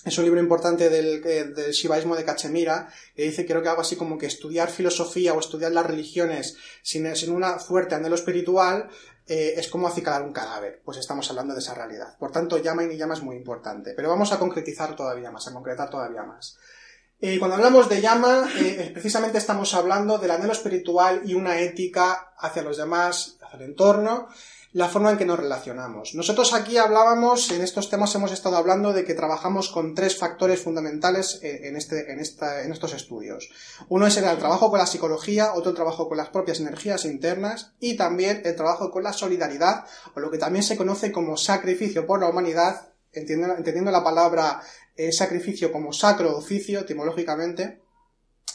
es 0.05 0.17
un 0.17 0.23
libro 0.25 0.39
importante 0.39 0.89
del, 0.89 1.21
que- 1.21 1.43
del 1.45 1.71
shivaísmo 1.71 2.15
de 2.15 2.23
Cachemira, 2.25 2.89
que 3.15 3.23
dice 3.23 3.45
creo 3.45 3.61
que 3.61 3.69
algo 3.69 3.81
así 3.81 3.95
como 3.95 4.17
que 4.17 4.25
estudiar 4.27 4.69
filosofía 4.69 5.33
o 5.33 5.39
estudiar 5.39 5.71
las 5.73 5.85
religiones 5.85 6.57
sin, 6.81 7.13
sin 7.15 7.31
una 7.31 7.59
fuerte 7.59 7.95
anhelo 7.95 8.15
espiritual 8.15 8.89
eh, 9.27 9.53
es 9.55 9.69
como 9.69 9.87
acicalar 9.87 10.23
un 10.23 10.33
cadáver. 10.33 10.81
Pues 10.83 10.97
estamos 10.97 11.29
hablando 11.29 11.53
de 11.53 11.59
esa 11.61 11.73
realidad. 11.73 12.17
Por 12.17 12.31
tanto, 12.31 12.57
llama 12.57 12.83
y 12.83 12.87
ni 12.87 12.97
llama 12.97 13.13
es 13.13 13.21
muy 13.21 13.37
importante. 13.37 13.93
Pero 13.95 14.09
vamos 14.09 14.33
a 14.33 14.39
concretizar 14.39 14.95
todavía 14.95 15.31
más, 15.31 15.47
a 15.47 15.53
concretar 15.53 15.89
todavía 15.89 16.23
más. 16.23 16.57
Eh, 17.25 17.39
cuando 17.39 17.55
hablamos 17.55 17.87
de 17.87 18.01
llama, 18.01 18.49
eh, 18.59 18.89
precisamente 18.91 19.37
estamos 19.37 19.73
hablando 19.75 20.17
del 20.17 20.31
anhelo 20.31 20.51
espiritual 20.51 21.21
y 21.23 21.35
una 21.35 21.57
ética 21.57 22.33
hacia 22.37 22.63
los 22.63 22.75
demás, 22.75 23.37
hacia 23.41 23.55
el 23.59 23.63
entorno, 23.63 24.27
la 24.73 24.89
forma 24.89 25.09
en 25.09 25.17
que 25.17 25.23
nos 25.23 25.39
relacionamos. 25.39 26.15
Nosotros 26.15 26.53
aquí 26.53 26.75
hablábamos, 26.75 27.49
en 27.51 27.61
estos 27.61 27.89
temas 27.89 28.13
hemos 28.15 28.33
estado 28.33 28.57
hablando 28.57 28.91
de 28.91 29.05
que 29.05 29.13
trabajamos 29.13 29.69
con 29.69 29.95
tres 29.95 30.17
factores 30.17 30.59
fundamentales 30.59 31.39
en, 31.41 31.77
este, 31.77 32.11
en, 32.11 32.19
esta, 32.19 32.61
en 32.61 32.73
estos 32.73 32.93
estudios. 32.93 33.49
Uno 33.87 34.05
es 34.05 34.17
el 34.17 34.37
trabajo 34.37 34.69
con 34.69 34.79
la 34.79 34.85
psicología, 34.85 35.53
otro 35.53 35.69
el 35.69 35.77
trabajo 35.77 36.09
con 36.09 36.17
las 36.17 36.27
propias 36.27 36.59
energías 36.59 37.05
internas 37.05 37.71
y 37.79 37.95
también 37.95 38.41
el 38.43 38.57
trabajo 38.57 38.91
con 38.91 39.01
la 39.01 39.13
solidaridad, 39.13 39.85
o 40.13 40.19
lo 40.19 40.29
que 40.29 40.39
también 40.39 40.63
se 40.63 40.75
conoce 40.75 41.13
como 41.13 41.37
sacrificio 41.37 42.05
por 42.05 42.19
la 42.19 42.27
humanidad, 42.27 42.89
entendiendo 43.13 43.91
la 43.91 44.03
palabra 44.03 44.61
eh, 44.95 45.11
sacrificio 45.11 45.71
como 45.71 45.93
sacro 45.93 46.37
oficio, 46.37 46.81
etimológicamente, 46.81 47.81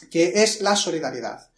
que 0.09 0.43
es 0.43 0.61
la 0.61 0.75
solidaridad. 0.75 1.49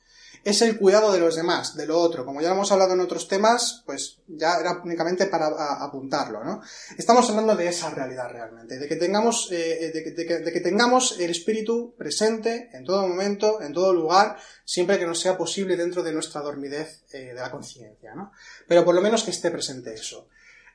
Es 0.43 0.63
el 0.63 0.79
cuidado 0.79 1.11
de 1.13 1.19
los 1.19 1.35
demás, 1.35 1.75
de 1.75 1.85
lo 1.85 1.99
otro. 1.99 2.25
Como 2.25 2.41
ya 2.41 2.47
lo 2.49 2.55
hemos 2.55 2.71
hablado 2.71 2.93
en 2.93 2.99
otros 2.99 3.27
temas, 3.27 3.83
pues 3.85 4.17
ya 4.27 4.55
era 4.59 4.81
únicamente 4.83 5.27
para 5.27 5.47
apuntarlo, 5.83 6.43
¿no? 6.43 6.63
Estamos 6.97 7.29
hablando 7.29 7.55
de 7.55 7.67
esa 7.67 7.91
realidad 7.91 8.27
realmente, 8.31 8.79
de 8.79 8.87
que 8.87 8.95
tengamos, 8.95 9.49
eh, 9.51 9.91
de 9.93 10.51
que 10.51 10.59
tengamos 10.61 11.19
el 11.19 11.29
espíritu 11.29 11.93
presente 11.95 12.71
en 12.73 12.83
todo 12.83 13.07
momento, 13.07 13.61
en 13.61 13.71
todo 13.71 13.93
lugar, 13.93 14.37
siempre 14.65 14.97
que 14.97 15.05
nos 15.05 15.19
sea 15.19 15.37
posible 15.37 15.77
dentro 15.77 16.01
de 16.01 16.11
nuestra 16.11 16.41
dormidez 16.41 17.03
eh, 17.13 17.19
de 17.19 17.33
la 17.35 17.51
conciencia, 17.51 18.15
¿no? 18.15 18.31
Pero 18.67 18.83
por 18.83 18.95
lo 18.95 19.01
menos 19.01 19.23
que 19.23 19.31
esté 19.31 19.51
presente 19.51 19.93
eso. 19.93 20.27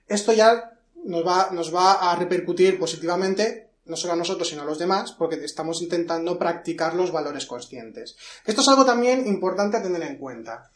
Esto 0.07 0.33
ya 0.33 0.79
nos 1.05 1.27
va, 1.27 1.49
nos 1.51 1.75
va 1.75 2.13
a 2.13 2.15
repercutir 2.15 2.79
positivamente 2.79 3.66
no 3.87 3.97
solo 3.97 4.15
a 4.15 4.17
nosotros, 4.17 4.49
sino 4.49 4.63
a 4.63 4.67
los 4.67 4.79
demás, 4.79 5.13
porque 5.13 5.37
estamos 5.45 5.83
intentando 5.83 6.39
practicar 6.39 6.95
los 6.95 7.13
valores 7.13 7.47
conscientes. 7.47 8.17
Esto 8.45 8.61
es 8.61 8.69
algo 8.69 8.85
también 8.85 9.27
importante 9.27 9.77
a 9.77 9.83
tener 9.83 10.03
en 10.03 10.19
cuenta. 10.19 10.71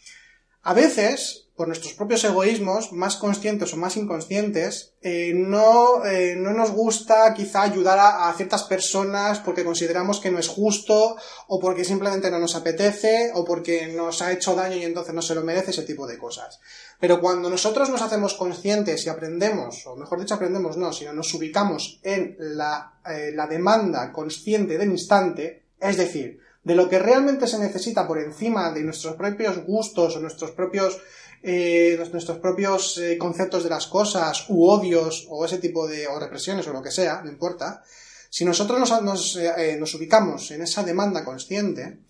A 0.63 0.75
veces, 0.75 1.49
por 1.57 1.69
nuestros 1.69 1.95
propios 1.95 2.23
egoísmos, 2.25 2.93
más 2.93 3.17
conscientes 3.17 3.73
o 3.73 3.79
más 3.79 3.97
inconscientes, 3.97 4.93
eh, 5.01 5.33
no, 5.35 6.05
eh, 6.05 6.35
no 6.37 6.53
nos 6.53 6.71
gusta 6.71 7.33
quizá 7.33 7.63
ayudar 7.63 7.99
a, 7.99 8.29
a 8.29 8.35
ciertas 8.35 8.65
personas 8.65 9.39
porque 9.39 9.65
consideramos 9.65 10.21
que 10.21 10.31
no 10.31 10.39
es 10.39 10.49
justo, 10.49 11.17
o 11.49 11.59
porque 11.61 11.85
simplemente 11.85 12.31
no 12.31 12.39
nos 12.39 12.57
apetece, 12.57 13.31
o 13.35 13.45
porque 13.45 13.87
nos 13.87 14.21
ha 14.21 14.33
hecho 14.33 14.55
daño 14.55 14.77
y 14.77 14.85
entonces 14.85 15.15
no 15.15 15.23
se 15.23 15.35
lo 15.35 15.43
merece, 15.43 15.71
ese 15.71 15.85
tipo 15.85 16.07
de 16.07 16.19
cosas. 16.19 16.61
Pero 17.01 17.19
cuando 17.19 17.49
nosotros 17.49 17.89
nos 17.89 18.03
hacemos 18.03 18.35
conscientes 18.35 19.07
y 19.07 19.09
aprendemos, 19.09 19.87
o 19.87 19.97
mejor 19.97 20.21
dicho 20.21 20.35
aprendemos 20.35 20.77
no, 20.77 20.93
sino 20.93 21.15
nos 21.15 21.33
ubicamos 21.33 21.99
en 22.03 22.37
la, 22.39 23.01
eh, 23.07 23.33
la 23.35 23.47
demanda 23.47 24.13
consciente 24.13 24.77
del 24.77 24.91
instante, 24.91 25.65
es 25.81 25.97
decir, 25.97 26.39
de 26.63 26.75
lo 26.75 26.91
que 26.91 26.99
realmente 26.99 27.47
se 27.47 27.59
necesita 27.59 28.07
por 28.07 28.19
encima 28.19 28.71
de 28.71 28.83
nuestros 28.83 29.17
propios 29.17 29.65
gustos 29.65 30.15
o 30.15 30.21
nuestros 30.21 30.51
propios 30.51 31.01
eh, 31.43 31.97
nuestros 32.13 32.37
propios 32.37 32.99
eh, 32.99 33.17
conceptos 33.17 33.65
de 33.65 33.71
las 33.71 33.87
cosas 33.87 34.45
u 34.51 34.69
odios 34.69 35.27
o 35.31 35.43
ese 35.47 35.57
tipo 35.57 35.89
de 35.89 36.07
o 36.07 36.21
represiones 36.21 36.69
o 36.69 36.73
lo 36.75 36.83
que 36.83 36.91
sea, 36.91 37.23
no 37.23 37.31
importa. 37.31 37.83
Si 38.29 38.45
nosotros 38.45 38.79
nos, 38.79 39.95
ubicamos 39.95 40.51
en 40.51 40.61
esa 40.61 40.85
demanda 40.85 41.25
consciente, 41.25 42.01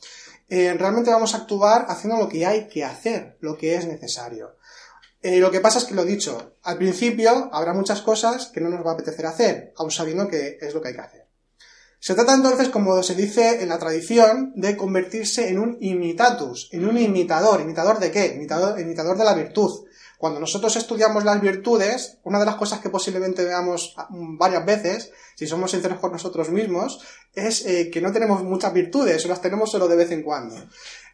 realmente 0.49 1.11
vamos 1.11 1.33
a 1.33 1.39
actuar 1.39 1.87
haciendo 1.89 2.19
lo 2.19 2.29
que 2.29 2.45
hay 2.45 2.67
que 2.67 2.85
hacer, 2.85 3.39
lo 3.41 3.57
que 3.57 3.77
es 3.77 3.87
necesario. 3.87 4.57
Eh, 5.23 5.39
lo 5.39 5.51
que 5.51 5.61
pasa 5.61 5.79
es 5.79 5.85
que 5.85 5.95
lo 5.95 6.05
dicho, 6.05 6.55
al 6.63 6.79
principio 6.79 7.51
habrá 7.53 7.75
muchas 7.75 8.01
cosas 8.01 8.47
que 8.47 8.61
no 8.61 8.71
nos 8.71 8.85
va 8.85 8.93
a 8.93 8.95
apetecer 8.95 9.27
hacer, 9.27 9.73
aun 9.77 9.91
sabiendo 9.91 10.29
que 10.29 10.59
es 10.61 10.73
lo 10.73 10.81
que 10.81 10.89
hay 10.89 10.95
que 10.95 11.01
hacer. 11.01 11.27
Se 11.99 12.15
trata 12.15 12.33
entonces, 12.33 12.71
como 12.71 13.03
se 13.03 13.15
dice 13.15 13.63
en 13.63 13.69
la 13.69 13.79
tradición, 13.79 14.55
de 14.57 14.75
convertirse 14.75 15.51
en 15.51 15.59
un 15.59 15.77
imitatus, 15.81 16.71
en 16.73 16.89
un 16.89 16.97
imitador. 16.97 17.61
¿Imitador 17.61 17.99
de 17.99 18.11
qué? 18.11 18.33
Imitador, 18.35 18.81
imitador 18.81 19.19
de 19.19 19.25
la 19.25 19.35
virtud. 19.35 19.85
Cuando 20.17 20.41
nosotros 20.41 20.77
estudiamos 20.77 21.25
las 21.25 21.41
virtudes, 21.43 22.19
una 22.25 22.39
de 22.39 22.47
las 22.47 22.57
cosas 22.57 22.81
que 22.81 22.89
posiblemente 22.89 23.45
veamos 23.45 23.95
mm, 24.09 24.39
varias 24.39 24.65
veces, 24.65 25.13
si 25.35 25.47
somos 25.47 25.71
sinceros 25.71 25.99
con 25.99 26.13
nosotros 26.13 26.49
mismos, 26.49 27.01
es 27.35 27.67
eh, 27.67 27.91
que 27.91 28.01
no 28.01 28.13
tenemos 28.13 28.43
muchas 28.43 28.73
virtudes, 28.73 29.25
o 29.25 29.29
las 29.29 29.43
tenemos 29.43 29.71
solo 29.71 29.87
de 29.87 29.97
vez 29.97 30.11
en 30.11 30.23
cuando. 30.23 30.57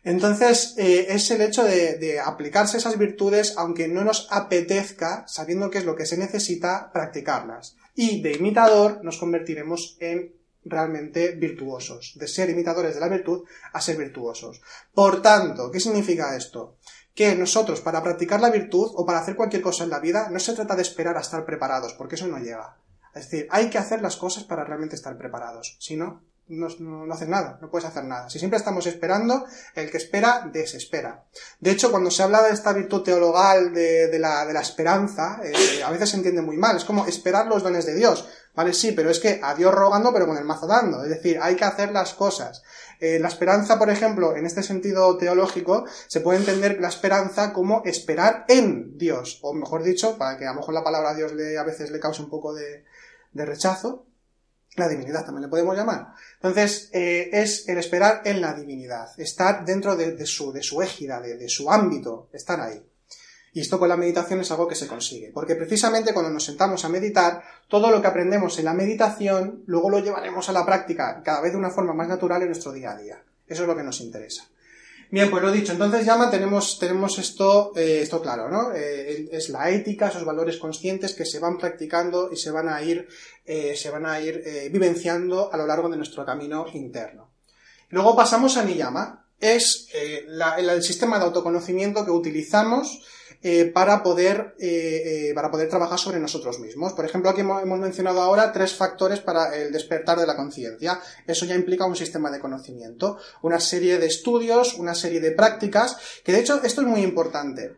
Entonces, 0.06 0.74
eh, 0.78 1.08
es 1.08 1.28
el 1.32 1.40
hecho 1.40 1.64
de, 1.64 2.20
aplicarse 2.24 2.76
esas 2.76 2.96
virtudes, 2.96 3.54
aunque 3.56 3.88
no 3.88 4.04
nos 4.04 4.28
apetezca, 4.30 5.26
sabiendo 5.26 5.68
qué 5.68 5.78
es 5.78 5.84
lo 5.84 5.96
que 5.96 6.06
se 6.06 6.16
necesita, 6.16 6.92
practicarlas. 6.92 7.76
Y 7.96 8.22
de 8.22 8.34
imitador 8.34 9.00
nos 9.02 9.18
convertiremos 9.18 9.96
en 9.98 10.32
realmente 10.64 11.32
virtuosos, 11.32 12.12
de 12.20 12.28
ser 12.28 12.50
imitadores 12.50 12.94
de 12.94 13.00
la 13.00 13.08
virtud 13.08 13.48
a 13.72 13.80
ser 13.80 13.96
virtuosos. 13.96 14.62
Por 14.94 15.22
tanto, 15.22 15.72
¿qué 15.72 15.80
significa 15.80 16.36
esto? 16.36 16.76
Que 17.12 17.34
nosotros, 17.34 17.80
para 17.80 18.04
practicar 18.04 18.40
la 18.40 18.50
virtud 18.50 18.92
o 18.94 19.04
para 19.04 19.18
hacer 19.18 19.34
cualquier 19.34 19.62
cosa 19.62 19.82
en 19.82 19.90
la 19.90 19.98
vida, 19.98 20.28
no 20.30 20.38
se 20.38 20.52
trata 20.52 20.76
de 20.76 20.82
esperar 20.82 21.16
a 21.16 21.22
estar 21.22 21.44
preparados, 21.44 21.94
porque 21.94 22.14
eso 22.14 22.28
no 22.28 22.38
llega. 22.38 22.76
Es 23.12 23.28
decir, 23.28 23.48
hay 23.50 23.70
que 23.70 23.78
hacer 23.78 24.02
las 24.02 24.16
cosas 24.16 24.44
para 24.44 24.62
realmente 24.62 24.94
estar 24.94 25.18
preparados. 25.18 25.76
Si 25.80 25.96
no, 25.96 26.22
no, 26.48 26.68
no, 26.78 27.12
haces 27.12 27.28
nada, 27.28 27.58
no 27.60 27.70
puedes 27.70 27.88
hacer 27.88 28.04
nada. 28.04 28.30
Si 28.30 28.38
siempre 28.38 28.58
estamos 28.58 28.86
esperando, 28.86 29.46
el 29.74 29.90
que 29.90 29.96
espera, 29.96 30.48
desespera. 30.52 31.24
De 31.58 31.72
hecho, 31.72 31.90
cuando 31.90 32.10
se 32.10 32.22
habla 32.22 32.42
de 32.42 32.52
esta 32.52 32.72
virtud 32.72 33.02
teologal 33.02 33.74
de, 33.74 34.08
de, 34.08 34.18
la, 34.18 34.46
de 34.46 34.52
la, 34.52 34.60
esperanza, 34.60 35.40
eh, 35.42 35.82
a 35.82 35.90
veces 35.90 36.10
se 36.10 36.16
entiende 36.16 36.42
muy 36.42 36.56
mal. 36.56 36.76
Es 36.76 36.84
como 36.84 37.06
esperar 37.06 37.46
los 37.46 37.62
dones 37.62 37.84
de 37.86 37.94
Dios. 37.94 38.28
Vale, 38.54 38.72
sí, 38.72 38.92
pero 38.92 39.10
es 39.10 39.18
que 39.18 39.40
a 39.42 39.54
Dios 39.54 39.74
rogando, 39.74 40.12
pero 40.12 40.26
con 40.26 40.38
el 40.38 40.44
mazo 40.44 40.66
dando. 40.66 41.02
Es 41.02 41.10
decir, 41.10 41.38
hay 41.42 41.56
que 41.56 41.64
hacer 41.64 41.90
las 41.92 42.14
cosas. 42.14 42.62
Eh, 43.00 43.18
la 43.18 43.28
esperanza, 43.28 43.78
por 43.78 43.90
ejemplo, 43.90 44.36
en 44.36 44.46
este 44.46 44.62
sentido 44.62 45.18
teológico, 45.18 45.84
se 46.06 46.20
puede 46.20 46.38
entender 46.38 46.80
la 46.80 46.88
esperanza 46.88 47.52
como 47.52 47.82
esperar 47.84 48.44
en 48.48 48.96
Dios. 48.96 49.40
O 49.42 49.52
mejor 49.52 49.82
dicho, 49.82 50.16
para 50.16 50.38
que 50.38 50.46
a 50.46 50.52
lo 50.52 50.60
mejor 50.60 50.74
la 50.74 50.84
palabra 50.84 51.14
Dios 51.14 51.32
le, 51.32 51.58
a 51.58 51.64
veces 51.64 51.90
le 51.90 52.00
cause 52.00 52.22
un 52.22 52.30
poco 52.30 52.54
de, 52.54 52.84
de 53.32 53.44
rechazo, 53.44 54.06
la 54.76 54.88
divinidad 54.88 55.24
también 55.24 55.42
le 55.42 55.48
podemos 55.48 55.76
llamar. 55.76 56.14
Entonces, 56.46 56.90
eh, 56.92 57.28
es 57.32 57.68
el 57.68 57.78
esperar 57.78 58.22
en 58.24 58.40
la 58.40 58.54
divinidad, 58.54 59.08
estar 59.18 59.64
dentro 59.64 59.96
de, 59.96 60.24
su, 60.26 60.52
de 60.52 60.60
égida, 60.60 61.20
de, 61.20 61.36
de, 61.36 61.48
su 61.48 61.68
ámbito, 61.70 62.28
estar 62.32 62.60
ahí. 62.60 62.80
Y 63.52 63.60
esto 63.60 63.80
con 63.80 63.88
la 63.88 63.96
meditación 63.96 64.40
es 64.40 64.50
algo 64.52 64.68
que 64.68 64.76
se 64.76 64.86
consigue, 64.86 65.32
porque 65.34 65.56
precisamente 65.56 66.12
cuando 66.12 66.30
nos 66.30 66.44
sentamos 66.44 66.84
a 66.84 66.88
meditar, 66.88 67.42
todo 67.68 67.90
lo 67.90 68.00
que 68.00 68.06
aprendemos 68.06 68.58
en 68.60 68.66
la 68.66 68.74
meditación, 68.74 69.64
luego 69.66 69.90
lo 69.90 69.98
llevaremos 69.98 70.48
a 70.48 70.52
la 70.52 70.64
práctica 70.64 71.20
cada 71.24 71.40
vez 71.40 71.50
de 71.50 71.58
una 71.58 71.70
forma 71.70 71.94
más 71.94 72.06
natural 72.06 72.42
en 72.42 72.48
nuestro 72.48 72.72
día 72.72 72.92
a 72.92 72.96
día. 72.96 73.24
Eso 73.48 73.62
es 73.62 73.68
lo 73.68 73.76
que 73.76 73.82
nos 73.82 74.00
interesa. 74.00 74.46
Bien, 75.08 75.30
pues 75.30 75.42
lo 75.42 75.52
dicho, 75.52 75.72
entonces 75.72 76.04
ya 76.04 76.30
tenemos, 76.30 76.78
tenemos 76.80 77.18
esto, 77.18 77.72
eh, 77.76 78.00
esto 78.02 78.20
claro, 78.20 78.48
¿no? 78.48 78.72
Eh, 78.74 79.28
es 79.30 79.48
la 79.50 79.70
ética, 79.70 80.08
esos 80.08 80.24
valores 80.24 80.56
conscientes 80.56 81.14
que 81.14 81.24
se 81.24 81.38
van 81.38 81.58
practicando 81.58 82.30
y 82.32 82.36
se 82.36 82.50
van 82.50 82.68
a 82.68 82.82
ir, 82.82 83.06
eh, 83.44 83.76
se 83.76 83.90
van 83.90 84.04
a 84.04 84.20
ir 84.20 84.42
vivenciando 84.72 85.52
a 85.52 85.56
lo 85.56 85.66
largo 85.66 85.88
de 85.88 85.96
nuestro 85.96 86.24
camino 86.24 86.66
interno. 86.72 87.30
Luego 87.90 88.16
pasamos 88.16 88.56
a 88.56 88.64
Niyama. 88.64 89.22
Es 89.38 89.88
el 89.92 90.82
sistema 90.82 91.18
de 91.18 91.26
autoconocimiento 91.26 92.04
que 92.04 92.10
utilizamos 92.10 93.04
eh, 93.42 93.66
para, 93.66 94.02
poder, 94.02 94.56
eh, 94.58 95.28
eh, 95.28 95.34
para 95.34 95.50
poder 95.50 95.68
trabajar 95.68 95.98
sobre 95.98 96.18
nosotros 96.18 96.58
mismos. 96.58 96.94
Por 96.94 97.04
ejemplo, 97.04 97.30
aquí 97.30 97.42
hemos, 97.42 97.64
mencionado 97.78 98.20
ahora 98.20 98.50
tres 98.52 98.74
factores 98.74 99.20
para 99.20 99.54
el 99.54 99.72
despertar 99.72 100.18
de 100.18 100.26
la 100.26 100.36
conciencia. 100.36 101.00
Eso 101.26 101.44
ya 101.44 101.54
implica 101.54 101.84
un 101.84 101.96
sistema 101.96 102.30
de 102.30 102.40
conocimiento, 102.40 103.18
una 103.42 103.60
serie 103.60 103.98
de 103.98 104.06
estudios, 104.06 104.74
una 104.74 104.94
serie 104.94 105.20
de 105.20 105.32
prácticas, 105.32 105.96
que 106.24 106.32
de 106.32 106.40
hecho 106.40 106.60
esto 106.62 106.80
es 106.80 106.86
muy 106.86 107.02
importante. 107.02 107.76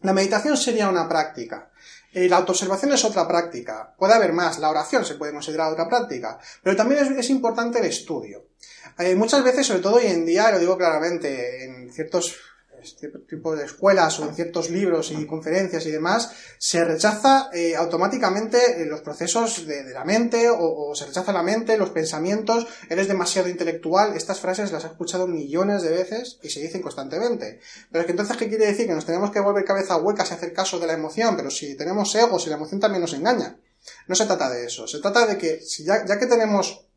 La 0.00 0.12
meditación 0.12 0.56
sería 0.56 0.88
una 0.88 1.08
práctica. 1.08 1.70
la 2.12 2.36
autoobservación 2.38 2.92
es 2.92 3.04
otra 3.04 3.28
práctica. 3.28 3.94
Puede 3.98 4.14
haber 4.14 4.32
más. 4.32 4.58
La 4.58 4.70
oración 4.70 5.04
se 5.04 5.14
puede 5.14 5.32
considerar 5.32 5.72
otra 5.72 5.88
práctica. 5.88 6.38
Pero 6.62 6.76
también 6.76 7.18
es, 7.18 7.30
importante 7.30 7.78
el 7.78 7.84
estudio. 7.84 8.46
muchas 9.16 9.44
veces, 9.44 9.66
sobre 9.66 9.80
todo 9.80 9.96
hoy 9.96 10.06
en 10.06 10.24
día, 10.24 10.50
lo 10.50 10.58
digo 10.58 10.78
claramente, 10.78 11.64
en 11.64 11.92
ciertos 11.92 12.36
este 12.82 13.08
tipo 13.28 13.54
de 13.54 13.64
escuelas 13.64 14.18
o 14.20 14.28
en 14.28 14.34
ciertos 14.34 14.70
libros 14.70 15.10
y 15.10 15.26
conferencias 15.26 15.86
y 15.86 15.90
demás, 15.90 16.30
se 16.58 16.84
rechaza 16.84 17.50
eh, 17.52 17.76
automáticamente 17.76 18.82
eh, 18.82 18.86
los 18.86 19.00
procesos 19.00 19.66
de, 19.66 19.84
la 19.92 20.04
mente 20.04 20.48
o, 20.50 20.94
se 20.94 21.06
rechaza 21.06 21.32
la 21.32 21.42
mente, 21.42 21.76
los 21.76 21.90
pensamientos, 21.90 22.66
eres 22.88 23.08
demasiado 23.08 23.48
intelectual. 23.48 24.16
Estas 24.16 24.40
frases 24.40 24.72
las 24.72 24.84
he 24.84 24.88
escuchado 24.88 25.26
millones 25.26 25.82
de 25.82 25.90
veces 25.90 26.38
y 26.42 26.50
se 26.50 26.60
dicen 26.60 26.82
constantemente. 26.82 27.60
Pero 27.90 28.00
es 28.00 28.06
que 28.06 28.12
entonces, 28.12 28.36
¿qué 28.36 28.48
quiere 28.48 28.66
decir? 28.66 28.86
Que 28.86 28.94
nos 28.94 29.06
tenemos 29.06 29.30
que 29.30 29.40
volver 29.40 29.64
cabeza 29.64 29.96
huecas 29.96 30.30
y 30.30 30.34
hacer 30.34 30.52
caso 30.52 30.78
de 30.78 30.86
la 30.86 30.94
emoción, 30.94 31.36
pero 31.36 31.50
si 31.50 31.76
tenemos 31.76 32.14
ego, 32.14 32.38
si 32.38 32.48
la 32.48 32.56
emoción 32.56 32.80
también 32.80 33.02
nos 33.02 33.14
engaña. 33.14 33.58
No 34.06 34.14
se 34.14 34.26
trata 34.26 34.50
de 34.50 34.66
eso, 34.66 34.86
se 34.86 35.00
trata 35.00 35.26
de 35.26 35.38
que 35.38 35.60
si 35.60 35.84
ya, 35.84 36.04
ya 36.04 36.18
que 36.18 36.26
tenemos 36.26 36.87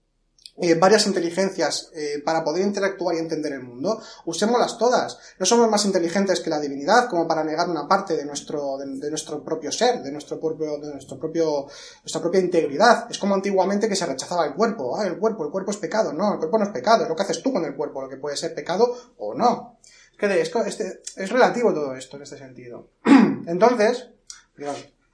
eh, 0.61 0.75
varias 0.75 1.07
inteligencias 1.07 1.89
eh, 1.95 2.21
para 2.23 2.43
poder 2.43 2.63
interactuar 2.63 3.15
y 3.15 3.19
entender 3.19 3.53
el 3.53 3.63
mundo, 3.63 4.01
usémoslas 4.25 4.77
todas. 4.77 5.17
No 5.39 5.45
somos 5.45 5.69
más 5.69 5.85
inteligentes 5.85 6.39
que 6.39 6.49
la 6.49 6.59
divinidad 6.59 7.09
como 7.09 7.27
para 7.27 7.43
negar 7.43 7.67
una 7.67 7.87
parte 7.87 8.15
de 8.15 8.25
nuestro, 8.25 8.77
de, 8.77 9.09
nuestro 9.09 9.43
propio 9.43 9.71
ser, 9.71 10.03
de 10.03 10.11
nuestro 10.11 10.39
propio, 10.39 10.77
de 10.77 10.93
nuestro 10.93 11.17
propio, 11.17 11.67
nuestra 12.03 12.21
propia 12.21 12.39
integridad. 12.39 13.07
Es 13.09 13.17
como 13.17 13.33
antiguamente 13.33 13.89
que 13.89 13.95
se 13.95 14.05
rechazaba 14.05 14.45
el 14.45 14.53
cuerpo. 14.53 14.97
Ah, 14.97 15.07
el 15.07 15.17
cuerpo, 15.17 15.45
el 15.45 15.51
cuerpo 15.51 15.71
es 15.71 15.77
pecado. 15.77 16.13
No, 16.13 16.33
el 16.33 16.37
cuerpo 16.37 16.59
no 16.59 16.65
es 16.65 16.71
pecado, 16.71 17.03
es 17.03 17.09
lo 17.09 17.15
que 17.15 17.23
haces 17.23 17.41
tú 17.41 17.51
con 17.51 17.65
el 17.65 17.75
cuerpo, 17.75 18.01
lo 18.01 18.09
que 18.09 18.17
puede 18.17 18.37
ser 18.37 18.53
pecado 18.53 18.95
o 19.17 19.33
no. 19.33 19.79
Es 20.11 20.17
que 20.17 20.41
es, 20.41 20.55
este, 20.67 21.01
es 21.15 21.29
relativo 21.31 21.73
todo 21.73 21.95
esto 21.95 22.17
en 22.17 22.23
este 22.23 22.37
sentido. 22.37 22.89
Entonces, 23.47 24.09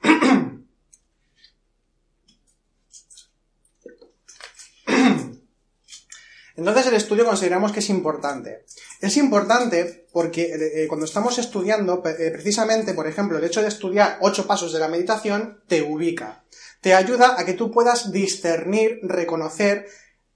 Entonces 6.57 6.87
el 6.87 6.95
estudio 6.95 7.23
consideramos 7.23 7.71
que 7.71 7.79
es 7.79 7.89
importante. 7.91 8.65
Es 8.99 9.15
importante 9.15 10.07
porque 10.11 10.45
eh, 10.45 10.83
eh, 10.83 10.87
cuando 10.87 11.05
estamos 11.05 11.37
estudiando, 11.37 12.01
eh, 12.03 12.31
precisamente, 12.31 12.95
por 12.95 13.07
ejemplo, 13.07 13.37
el 13.37 13.43
hecho 13.43 13.61
de 13.61 13.67
estudiar 13.67 14.17
ocho 14.21 14.47
pasos 14.47 14.73
de 14.73 14.79
la 14.79 14.87
meditación 14.87 15.61
te 15.67 15.83
ubica. 15.83 16.43
Te 16.81 16.95
ayuda 16.95 17.39
a 17.39 17.45
que 17.45 17.53
tú 17.53 17.69
puedas 17.69 18.11
discernir, 18.11 18.99
reconocer 19.03 19.87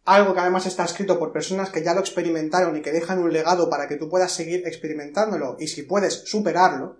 algo 0.06 0.36
que 0.36 0.40
además 0.42 0.68
está 0.68 0.84
escrito 0.84 1.18
por 1.18 1.34
personas 1.34 1.72
que 1.72 1.84
ya 1.84 1.96
lo 1.96 2.02
experimentaron 2.02 2.78
y 2.78 2.82
que 2.82 2.92
dejan 2.92 3.20
un 3.20 3.34
legado 3.34 3.68
para 3.68 3.88
que 3.88 3.96
tú 3.96 4.08
puedas 4.08 4.32
seguir 4.32 4.68
experimentándolo 4.68 5.58
y 5.60 5.68
si 5.68 5.84
puedes 5.84 6.14
superarlo. 6.26 7.00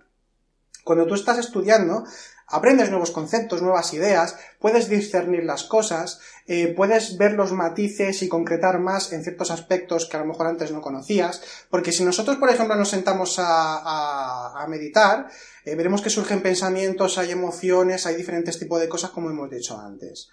Cuando 0.82 1.06
tú 1.06 1.14
estás 1.14 1.38
estudiando, 1.38 2.04
aprendes 2.52 2.90
nuevos 2.90 3.10
conceptos, 3.10 3.62
nuevas 3.62 3.92
ideas, 3.94 4.36
puedes 4.60 4.88
discernir 4.88 5.44
las 5.44 5.64
cosas, 5.64 6.20
eh, 6.46 6.68
puedes 6.76 7.16
ver 7.16 7.32
los 7.32 7.52
matices 7.52 8.22
y 8.22 8.28
concretar 8.28 8.78
más 8.78 9.12
en 9.12 9.24
ciertos 9.24 9.50
aspectos 9.50 10.06
que 10.06 10.16
a 10.16 10.20
lo 10.20 10.26
mejor 10.26 10.46
antes 10.46 10.70
no 10.70 10.82
conocías, 10.82 11.42
porque 11.70 11.92
si 11.92 12.04
nosotros, 12.04 12.36
por 12.36 12.50
ejemplo, 12.50 12.76
nos 12.76 12.90
sentamos 12.90 13.36
a, 13.38 14.66
meditar, 14.68 15.28
eh, 15.64 15.74
veremos 15.74 16.02
que 16.02 16.10
surgen 16.10 16.42
pensamientos, 16.42 17.18
hay 17.18 17.30
emociones, 17.30 18.06
hay 18.06 18.16
diferentes 18.16 18.58
tipos 18.58 18.80
de 18.80 18.88
cosas 18.88 19.10
como 19.10 19.30
hemos 19.30 19.50
dicho 19.50 19.78
antes. 19.78 20.28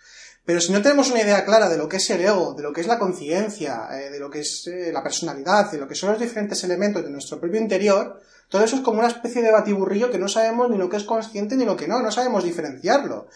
Pero 0.45 0.61
si 0.61 0.71
no 0.71 0.81
tenemos 0.81 1.11
una 1.11 1.21
idea 1.21 1.45
clara 1.45 1.69
de 1.69 1.77
lo 1.77 1.87
que 1.87 1.97
es 1.97 2.09
el 2.09 2.21
ego, 2.21 2.53
de 2.53 2.63
lo 2.63 2.73
que 2.73 2.81
es 2.81 2.87
la 2.87 2.99
conciencia, 2.99 3.87
eh, 3.91 4.09
de 4.09 4.19
lo 4.19 4.29
que 4.29 4.39
es 4.39 4.69
la 4.91 5.03
personalidad, 5.03 5.71
de 5.71 5.77
lo 5.77 5.87
que 5.87 5.95
son 5.95 6.11
los 6.11 6.19
diferentes 6.19 6.63
elementos 6.63 7.03
de 7.03 7.11
nuestro 7.11 7.39
propio 7.39 7.59
interior, 7.59 8.19
todo 8.49 8.63
eso 8.63 8.75
es 8.75 8.81
como 8.81 8.99
una 8.99 9.07
especie 9.07 9.41
de 9.41 9.51
batiburrillo 9.51 10.11
que 10.11 10.17
no 10.17 10.27
sabemos 10.27 10.69
ni 10.69 10.77
lo 10.77 10.89
que 10.89 10.97
es 10.97 11.03
consciente 11.03 11.55
ni 11.55 11.65
lo 11.65 11.77
que 11.77 11.87
no, 11.87 12.01
no 12.01 12.11
sabemos 12.11 12.43
diferenciarlo. 12.43 13.27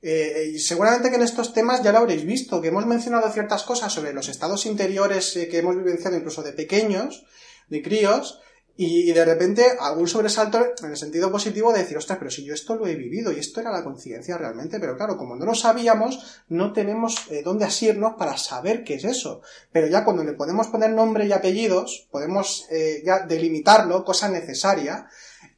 Eh, 0.00 0.50
y 0.54 0.58
seguramente 0.58 1.10
que 1.10 1.16
en 1.16 1.22
estos 1.22 1.52
temas 1.52 1.82
ya 1.82 1.92
lo 1.92 1.98
habréis 1.98 2.24
visto, 2.24 2.60
que 2.60 2.68
hemos 2.68 2.86
mencionado 2.86 3.30
ciertas 3.30 3.62
cosas 3.62 3.92
sobre 3.92 4.12
los 4.12 4.28
estados 4.28 4.66
interiores 4.66 5.36
eh, 5.36 5.48
que 5.48 5.58
hemos 5.58 5.76
vivenciado 5.76 6.16
incluso 6.16 6.42
de 6.42 6.52
pequeños, 6.52 7.24
de 7.68 7.82
críos, 7.82 8.40
y, 8.76 9.12
de 9.12 9.24
repente 9.24 9.66
algún 9.78 10.08
sobresalto 10.08 10.64
en 10.82 10.90
el 10.90 10.96
sentido 10.96 11.30
positivo 11.30 11.72
de 11.72 11.80
decir, 11.80 11.96
ostras, 11.96 12.18
pero 12.18 12.30
si 12.30 12.44
yo 12.44 12.54
esto 12.54 12.74
lo 12.74 12.86
he 12.86 12.94
vivido 12.94 13.30
y 13.30 13.38
esto 13.38 13.60
era 13.60 13.70
la 13.70 13.84
conciencia 13.84 14.38
realmente, 14.38 14.80
pero 14.80 14.96
claro, 14.96 15.18
como 15.18 15.36
no 15.36 15.44
lo 15.44 15.54
sabíamos, 15.54 16.42
no 16.48 16.72
tenemos 16.72 17.30
eh, 17.30 17.42
dónde 17.44 17.66
asirnos 17.66 18.14
para 18.14 18.38
saber 18.38 18.82
qué 18.82 18.94
es 18.94 19.04
eso. 19.04 19.42
Pero 19.72 19.88
ya 19.88 20.04
cuando 20.04 20.24
le 20.24 20.32
podemos 20.32 20.68
poner 20.68 20.90
nombre 20.90 21.26
y 21.26 21.32
apellidos, 21.32 22.08
podemos 22.10 22.66
eh, 22.70 23.02
ya 23.04 23.26
delimitarlo, 23.26 24.04
cosa 24.04 24.30
necesaria, 24.30 25.06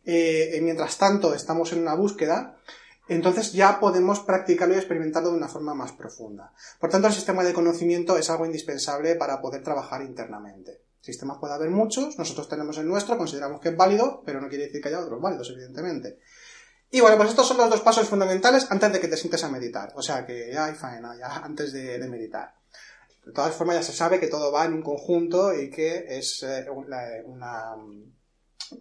eh, 0.04 0.58
mientras 0.60 0.98
tanto 0.98 1.34
estamos 1.34 1.72
en 1.72 1.80
una 1.80 1.94
búsqueda, 1.94 2.58
entonces 3.06 3.52
ya 3.52 3.78
podemos 3.80 4.20
practicarlo 4.20 4.74
y 4.74 4.78
experimentarlo 4.78 5.30
de 5.30 5.36
una 5.36 5.48
forma 5.48 5.74
más 5.74 5.92
profunda. 5.92 6.52
Por 6.80 6.90
tanto, 6.90 7.08
el 7.08 7.14
sistema 7.14 7.44
de 7.44 7.52
conocimiento 7.52 8.18
es 8.18 8.28
algo 8.28 8.46
indispensable 8.46 9.14
para 9.14 9.40
poder 9.40 9.62
trabajar 9.62 10.02
internamente. 10.02 10.83
Sistemas 11.04 11.36
puede 11.38 11.52
haber 11.52 11.68
muchos, 11.68 12.16
nosotros 12.18 12.48
tenemos 12.48 12.78
el 12.78 12.88
nuestro, 12.88 13.18
consideramos 13.18 13.60
que 13.60 13.68
es 13.68 13.76
válido, 13.76 14.22
pero 14.24 14.40
no 14.40 14.48
quiere 14.48 14.64
decir 14.64 14.80
que 14.80 14.88
haya 14.88 15.00
otros 15.00 15.20
válidos, 15.20 15.50
evidentemente. 15.50 16.18
Y 16.90 17.02
bueno, 17.02 17.18
pues 17.18 17.28
estos 17.28 17.46
son 17.46 17.58
los 17.58 17.68
dos 17.68 17.82
pasos 17.82 18.08
fundamentales 18.08 18.66
antes 18.70 18.90
de 18.90 19.00
que 19.00 19.08
te 19.08 19.18
sientes 19.18 19.44
a 19.44 19.50
meditar. 19.50 19.92
O 19.96 20.00
sea 20.00 20.24
que 20.24 20.50
ya 20.50 20.64
hay 20.64 20.74
faena, 20.74 21.14
ya 21.14 21.44
antes 21.44 21.74
de, 21.74 21.98
meditar. 22.08 22.54
De 23.22 23.32
todas 23.32 23.54
formas, 23.54 23.76
ya 23.76 23.82
se 23.82 23.92
sabe 23.92 24.18
que 24.18 24.28
todo 24.28 24.50
va 24.50 24.64
en 24.64 24.72
un 24.72 24.82
conjunto 24.82 25.52
y 25.52 25.68
que 25.68 26.06
es 26.08 26.42
eh, 26.42 26.70
una, 26.70 27.76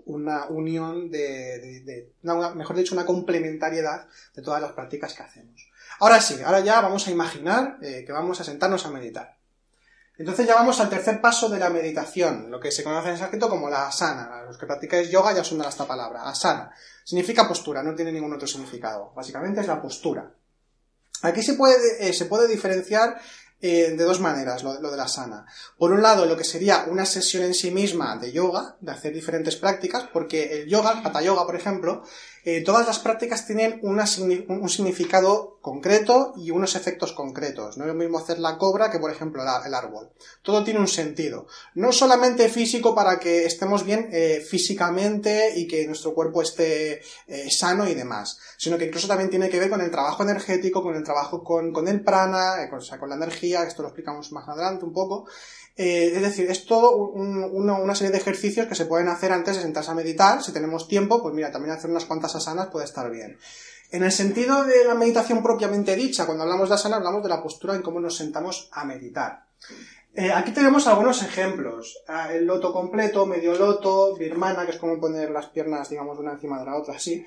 una, 0.05 0.45
unión 0.47 1.11
de, 1.11 2.13
mejor 2.55 2.77
dicho, 2.77 2.95
una 2.95 3.05
complementariedad 3.05 4.07
de 4.33 4.41
todas 4.41 4.61
las 4.61 4.71
prácticas 4.71 5.13
que 5.13 5.23
hacemos. 5.23 5.69
Ahora 5.99 6.21
sí, 6.21 6.41
ahora 6.41 6.61
ya 6.61 6.79
vamos 6.79 7.05
a 7.05 7.11
imaginar 7.11 7.79
eh, 7.81 8.05
que 8.05 8.13
vamos 8.13 8.39
a 8.39 8.45
sentarnos 8.45 8.85
a 8.85 8.91
meditar. 8.91 9.42
Entonces 10.17 10.45
ya 10.45 10.55
vamos 10.55 10.79
al 10.79 10.89
tercer 10.89 11.19
paso 11.19 11.49
de 11.49 11.57
la 11.57 11.69
meditación, 11.69 12.51
lo 12.51 12.59
que 12.59 12.71
se 12.71 12.83
conoce 12.83 13.09
en 13.09 13.17
sánscrito 13.17 13.49
como 13.49 13.69
la 13.69 13.87
asana. 13.87 14.43
Los 14.45 14.57
que 14.57 14.67
practicáis 14.67 15.09
yoga 15.09 15.33
ya 15.33 15.43
son 15.43 15.61
esta 15.61 15.87
palabra, 15.87 16.23
asana. 16.23 16.71
Significa 17.03 17.47
postura, 17.47 17.81
no 17.81 17.95
tiene 17.95 18.11
ningún 18.11 18.33
otro 18.33 18.47
significado. 18.47 19.11
Básicamente 19.15 19.61
es 19.61 19.67
la 19.67 19.81
postura. 19.81 20.31
Aquí 21.23 21.41
se 21.41 21.53
puede, 21.53 22.07
eh, 22.07 22.13
se 22.13 22.25
puede 22.25 22.47
diferenciar 22.47 23.19
eh, 23.65 23.95
de 23.97 24.03
dos 24.03 24.19
maneras 24.19 24.61
lo, 24.61 24.73
de 24.75 24.97
la 24.97 25.07
sana. 25.07 25.45
Por 25.77 25.93
un 25.93 26.01
lado, 26.01 26.25
lo 26.25 26.35
que 26.35 26.43
sería 26.43 26.85
una 26.89 27.05
sesión 27.05 27.43
en 27.43 27.53
sí 27.53 27.71
misma 27.71 28.17
de 28.17 28.33
yoga, 28.33 28.75
de 28.81 28.91
hacer 28.91 29.13
diferentes 29.13 29.55
prácticas, 29.55 30.03
porque 30.11 30.61
el 30.61 30.67
yoga, 30.67 30.91
el 30.91 31.07
hatha 31.07 31.21
yoga, 31.21 31.45
por 31.45 31.55
ejemplo, 31.55 32.03
eh, 32.43 32.61
todas 32.63 32.85
las 32.85 32.99
prácticas 32.99 33.45
tienen 33.47 33.79
un 33.83 34.69
significado 34.69 35.59
concreto 35.61 36.33
y 36.35 36.51
unos 36.51 36.75
efectos 36.75 37.13
concretos. 37.13 37.77
No 37.77 37.85
es 37.85 37.87
lo 37.87 37.93
mismo 37.93 38.19
hacer 38.19 38.37
la 38.39 38.57
cobra 38.57 38.91
que, 38.91 38.99
por 38.99 39.09
ejemplo, 39.09 39.41
el 39.41 39.73
árbol. 39.73 40.11
Todo 40.41 40.63
tiene 40.63 40.81
un 40.81 40.89
sentido. 40.89 41.47
No 41.73 41.93
solamente 41.93 42.49
físico 42.49 42.93
para 42.93 43.17
que 43.17 43.45
estemos 43.45 43.85
bien 43.85 44.09
eh, 44.11 44.45
físicamente 44.45 45.53
y 45.55 45.67
que 45.67 45.87
nuestro 45.87 46.13
cuerpo 46.13 46.41
esté 46.41 47.01
eh, 47.27 47.49
sano 47.49 47.87
y 47.87 47.93
demás, 47.93 48.37
sino 48.57 48.77
que 48.77 48.85
incluso 48.85 49.07
también 49.07 49.29
tiene 49.29 49.49
que 49.49 49.59
ver 49.59 49.69
con 49.69 49.79
el 49.79 49.89
trabajo 49.89 50.23
energético, 50.23 50.83
con 50.83 50.95
el 50.95 51.03
trabajo 51.03 51.43
con, 51.43 51.87
el 51.87 52.03
prana, 52.03 52.67
con, 52.69 52.79
o 52.79 52.81
sea, 52.81 52.99
con 52.99 53.09
la 53.09 53.15
energía, 53.15 53.63
esto 53.63 53.83
lo 53.83 53.87
explicamos 53.87 54.33
más 54.33 54.47
adelante 54.49 54.83
un 54.83 54.91
poco. 54.91 55.27
Es 55.75 56.21
decir, 56.21 56.49
es 56.49 56.65
todo 56.65 56.95
una 56.97 57.95
serie 57.95 58.11
de 58.11 58.19
ejercicios 58.19 58.67
que 58.67 58.75
se 58.75 58.85
pueden 58.85 59.07
hacer 59.07 59.31
antes 59.31 59.55
de 59.55 59.63
sentarse 59.63 59.91
a 59.91 59.95
meditar. 59.95 60.43
Si 60.43 60.51
tenemos 60.51 60.87
tiempo, 60.87 61.21
pues 61.21 61.33
mira, 61.33 61.51
también 61.51 61.75
hacer 61.75 61.89
unas 61.89 62.05
cuantas 62.05 62.35
asanas 62.35 62.67
puede 62.67 62.85
estar 62.85 63.09
bien. 63.09 63.37
En 63.93 64.03
el 64.03 64.11
sentido 64.11 64.63
de 64.63 64.85
la 64.85 64.95
meditación 64.95 65.43
propiamente 65.43 65.95
dicha, 65.95 66.25
cuando 66.25 66.43
hablamos 66.43 66.67
de 66.67 66.75
asana, 66.75 66.97
hablamos 66.97 67.21
de 67.21 67.29
la 67.29 67.43
postura 67.43 67.75
en 67.75 67.83
cómo 67.83 67.99
nos 67.99 68.17
sentamos 68.17 68.69
a 68.71 68.85
meditar. 68.85 69.45
Eh, 70.15 70.31
aquí 70.31 70.51
tenemos 70.51 70.87
algunos 70.87 71.21
ejemplos. 71.21 72.03
Ah, 72.07 72.33
el 72.33 72.45
loto 72.45 72.73
completo, 72.73 73.27
medio 73.27 73.55
loto, 73.55 74.15
birmana, 74.15 74.65
que 74.65 74.71
es 74.71 74.77
como 74.77 74.99
poner 74.99 75.29
las 75.29 75.47
piernas, 75.47 75.89
digamos, 75.89 76.17
una 76.17 76.31
encima 76.31 76.59
de 76.59 76.65
la 76.65 76.75
otra, 76.75 76.95
así. 76.95 77.23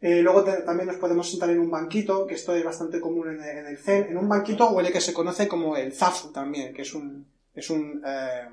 Eh, 0.00 0.22
luego 0.22 0.42
también 0.42 0.88
nos 0.88 0.96
podemos 0.96 1.30
sentar 1.30 1.50
en 1.50 1.60
un 1.60 1.70
banquito, 1.70 2.26
que 2.26 2.34
esto 2.34 2.52
es 2.52 2.64
bastante 2.64 3.00
común 3.00 3.40
en, 3.40 3.66
el 3.66 3.78
zen. 3.78 4.08
En 4.08 4.18
un 4.18 4.28
banquito 4.28 4.70
huele 4.70 4.90
que 4.90 5.00
se 5.00 5.12
conoce 5.12 5.46
como 5.46 5.76
el 5.76 5.92
zafu 5.92 6.32
también, 6.32 6.74
que 6.74 6.82
es 6.82 6.94
un, 6.94 7.26
es 7.54 7.70
un, 7.70 8.02
eh, 8.06 8.48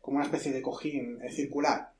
como 0.00 0.16
una 0.16 0.24
especie 0.26 0.52
de 0.52 0.62
cojín 0.62 1.18
eh, 1.22 1.32
circular. 1.32 1.92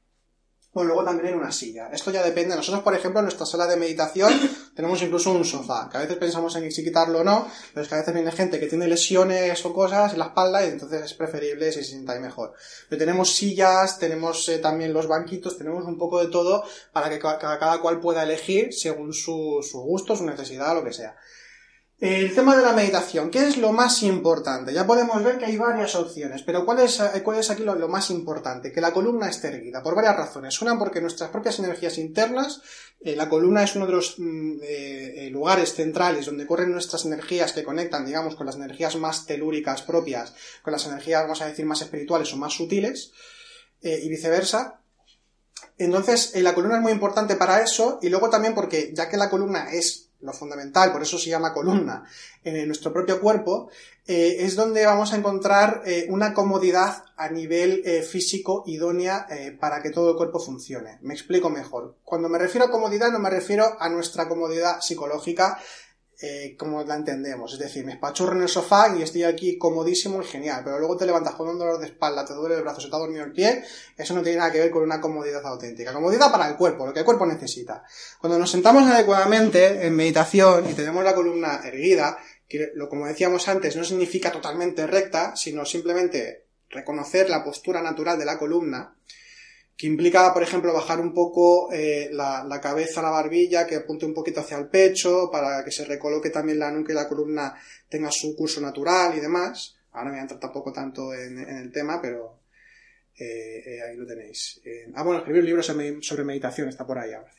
O 0.79 0.85
luego 0.85 1.05
también 1.05 1.33
en 1.33 1.41
una 1.41 1.53
silla. 1.53 1.89
Esto 1.91 2.11
ya 2.11 2.23
depende. 2.23 2.55
Nosotros, 2.55 2.85
por 2.85 2.95
ejemplo, 2.95 3.21
en 3.21 3.25
nuestra 3.25 3.47
sala 3.47 3.67
de 3.67 3.79
meditación 3.79 4.31
tenemos 4.77 5.01
incluso 5.01 5.33
un 5.33 5.43
sofá, 5.43 5.89
que 5.91 5.97
a 5.97 6.01
veces 6.01 6.19
pensamos 6.19 6.55
en 6.57 6.71
si 6.71 6.85
quitarlo 6.85 7.21
o 7.21 7.25
no, 7.25 7.49
pero 7.73 7.83
es 7.83 7.89
que 7.89 7.95
a 7.95 7.99
veces 7.99 8.13
viene 8.13 8.31
gente 8.31 8.61
que 8.61 8.67
tiene 8.67 8.87
lesiones 8.87 9.65
o 9.65 9.73
cosas 9.73 10.13
en 10.13 10.19
la 10.19 10.27
espalda 10.27 10.67
y 10.67 10.69
entonces 10.69 11.01
es 11.03 11.15
preferible 11.15 11.73
si 11.73 11.79
se 11.83 11.93
sienta 11.93 12.13
ahí 12.13 12.21
mejor. 12.21 12.53
Pero 12.91 12.99
tenemos 12.99 13.35
sillas, 13.35 13.99
tenemos 13.99 14.47
eh, 14.51 14.59
también 14.59 14.93
los 14.93 15.09
banquitos, 15.09 15.57
tenemos 15.57 15.83
un 15.87 15.97
poco 15.97 16.23
de 16.23 16.31
todo 16.31 16.63
para 16.93 17.09
que 17.09 17.19
ca- 17.19 17.39
cada, 17.39 17.79
cual 17.81 17.99
pueda 17.99 18.25
elegir 18.25 18.75
según 18.75 19.15
su, 19.15 19.67
su 19.67 19.81
gusto, 19.81 20.15
su 20.15 20.27
necesidad, 20.27 20.75
lo 20.75 20.85
que 20.85 20.93
sea. 20.93 21.17
El 21.99 22.35
tema 22.35 22.55
de 22.55 22.63
la 22.63 22.75
meditación, 22.75 23.31
¿qué 23.31 23.49
es 23.49 23.57
lo 23.57 23.73
más 23.73 24.03
importante? 24.03 24.71
Ya 24.75 24.87
podemos 24.87 25.25
ver 25.25 25.39
que 25.39 25.47
hay 25.47 25.57
varias 25.57 25.95
opciones, 25.95 26.43
pero 26.43 26.67
¿cuál 26.67 26.81
es, 26.81 27.03
cuál 27.25 27.39
es 27.39 27.49
aquí 27.49 27.63
lo, 27.63 27.89
más 27.89 28.11
importante? 28.11 28.71
Que 28.71 28.83
la 28.83 28.93
columna 28.93 29.31
esté 29.31 29.49
erguida, 29.49 29.83
por 29.83 29.95
varias 29.95 30.15
razones. 30.15 30.61
Una, 30.61 30.79
porque 30.79 31.01
nuestras 31.01 31.31
propias 31.31 31.59
energías 31.59 31.97
internas, 31.97 32.61
eh, 33.01 33.17
la 33.17 33.31
columna 33.31 33.65
es 33.65 33.77
uno 33.77 33.87
de 33.87 33.93
los 33.93 34.17
mm, 34.19 34.59
eh, 34.63 35.27
eh, 35.27 35.31
lugares 35.31 35.73
centrales 35.73 36.27
donde 36.27 36.47
corren 36.47 36.71
nuestras 36.71 37.07
energías 37.07 37.55
que 37.55 37.65
conectan, 37.65 38.05
digamos, 38.05 38.37
con 38.37 38.45
las 38.45 38.57
energías 38.57 38.95
más 38.97 39.25
telúricas 39.25 39.81
propias, 39.81 40.35
con 40.63 40.73
las 40.73 40.87
energías, 40.87 41.23
vamos 41.23 41.41
a 41.41 41.47
decir, 41.47 41.65
más 41.65 41.81
espirituales 41.81 42.31
o 42.35 42.37
más 42.37 42.53
sutiles, 42.53 43.13
y 43.81 44.09
viceversa. 44.11 44.83
Entonces, 45.79 46.33
la 46.43 46.55
columna 46.55 46.77
es 46.77 46.83
muy 46.83 46.93
importante 46.93 47.37
para 47.37 47.63
eso, 47.63 48.01
y 48.03 48.11
luego 48.11 48.29
también 48.29 48.55
porque, 48.55 48.93
ya 48.93 49.09
que 49.09 49.17
la 49.17 49.31
columna 49.31 49.71
es 49.73 50.06
lo 50.21 50.33
fundamental, 50.33 50.93
por 50.93 51.03
eso 51.03 51.19
se 51.19 51.31
llama 51.31 51.53
columna, 51.53 52.05
en 52.43 52.67
nuestro 52.67 52.93
propio 52.93 53.21
cuerpo, 53.21 53.71
eh, 54.07 54.37
es 54.41 54.57
donde 54.57 54.87
vamos 54.87 55.13
a 55.13 55.17
encontrar 55.17 55.83
eh, 55.85 56.07
una 56.09 56.33
comodidad 56.33 57.05
a 57.17 57.29
nivel 57.29 57.83
eh, 57.85 58.03
físico 58.03 58.63
idónea 58.67 59.27
para 59.59 59.83
que 59.83 59.91
todo 59.91 60.11
el 60.11 60.17
cuerpo 60.17 60.39
funcione. 60.39 60.99
Me 61.03 61.15
explico 61.15 61.51
mejor. 61.51 61.97
Cuando 62.05 62.29
me 62.29 62.39
refiero 62.39 62.67
a 62.67 62.71
comodidad 62.71 63.11
no 63.11 63.19
me 63.19 63.31
refiero 63.31 63.77
a 63.81 63.89
nuestra 63.89 64.29
comodidad 64.29 64.81
psicológica 64.81 65.59
eh, 66.21 66.57
como 66.59 66.83
la 66.83 66.95
entendemos. 66.97 67.53
Es 67.53 67.59
decir, 67.59 67.85
me 67.85 67.93
espachurro 67.93 68.35
en 68.35 68.43
el 68.43 68.49
sofá 68.49 68.97
y 68.97 69.03
estoy 69.03 69.25
aquí 69.25 69.59
comodísimo 69.59 70.23
y 70.23 70.25
genial, 70.25 70.63
pero 70.65 70.79
luego 70.79 70.97
te 70.97 71.05
levantas 71.05 71.35
con 71.35 71.49
un 71.49 71.59
dolor 71.59 71.79
de 71.79 71.87
espalda, 71.87 72.25
te 72.25 72.33
duele 72.33 72.57
el 72.57 72.63
brazo, 72.63 72.81
se 72.81 72.89
te 72.89 72.97
ha 72.97 72.99
dormido 72.99 73.25
el 73.25 73.33
pie, 73.33 73.63
eso 73.97 74.15
no 74.15 74.23
tiene 74.23 74.39
nada 74.39 74.51
que 74.51 74.61
ver 74.61 74.71
con 74.71 74.83
una 74.83 75.01
comodidad 75.01 75.45
auténtica. 75.45 75.93
Comodidad 75.93 76.33
para 76.33 76.49
el 76.49 76.57
cuerpo, 76.57 76.87
lo 76.87 76.95
que 76.95 77.01
el 77.01 77.05
cuerpo 77.05 77.27
necesita. 77.27 77.83
Cuando 78.19 78.39
nos 78.39 78.51
sentamos 78.51 78.85
adecuadamente 78.85 79.87
en 79.87 79.95
meditación 79.95 80.69
y 80.71 80.73
tenemos 80.73 81.05
la 81.05 81.15
columna 81.15 81.61
erguida, 81.65 82.17
que 82.49 82.71
lo 82.75 82.89
como 82.89 83.07
decíamos 83.07 83.49
antes 83.49 83.77
no 83.77 83.85
significa 83.85 84.33
totalmente 84.33 84.87
recta, 84.87 85.37
sino 85.37 85.67
simplemente 85.67 86.47
reconocer 86.71 87.29
la 87.29 87.45
postura 87.45 87.83
natural 87.83 88.19
de 88.19 88.25
la 88.25 88.39
columna, 88.39 88.97
que 89.77 89.87
implica, 89.87 90.33
por 90.33 90.43
ejemplo, 90.43 90.73
bajar 90.73 91.01
un 91.01 91.13
poco 91.13 91.71
eh, 91.73 92.09
la, 92.13 92.45
la, 92.45 92.61
cabeza 92.61 93.03
la 93.03 93.11
barbilla, 93.11 93.67
que 93.67 93.77
apunte 93.77 94.07
un 94.07 94.15
poquito 94.15 94.41
hacia 94.41 94.57
el 94.57 94.69
pecho, 94.69 95.29
para 95.31 95.63
que 95.65 95.71
se 95.71 95.85
recoloque 95.85 96.31
también 96.31 96.59
la 96.59 96.71
nuca 96.71 96.93
y 96.93 96.97
la 96.97 97.09
columna 97.09 97.55
tenga 97.89 98.11
su 98.11 98.35
curso 98.35 98.61
natural 98.61 99.17
y 99.17 99.21
demás. 99.21 99.77
Ahora 99.93 100.07
no 100.07 100.11
voy 100.13 100.19
a 100.19 100.23
entrar 100.23 100.41
tampoco 100.41 100.73
tanto 100.73 101.13
en, 101.13 101.39
en 101.39 101.57
el 101.59 101.73
tema, 101.73 102.01
pero 102.01 102.39
eh, 103.19 103.63
eh, 103.67 103.83
ahí 103.83 103.97
lo 103.97 104.07
tenéis. 104.07 104.61
ah, 104.95 105.03
bueno, 105.03 105.19
escribir 105.19 105.41
un 105.43 105.47
libro 105.47 105.63
sobre, 105.63 106.25
meditación, 106.25 106.69
está 106.69 106.87
por 106.87 106.99
ahí 106.99 107.13
ahora. 107.13 107.33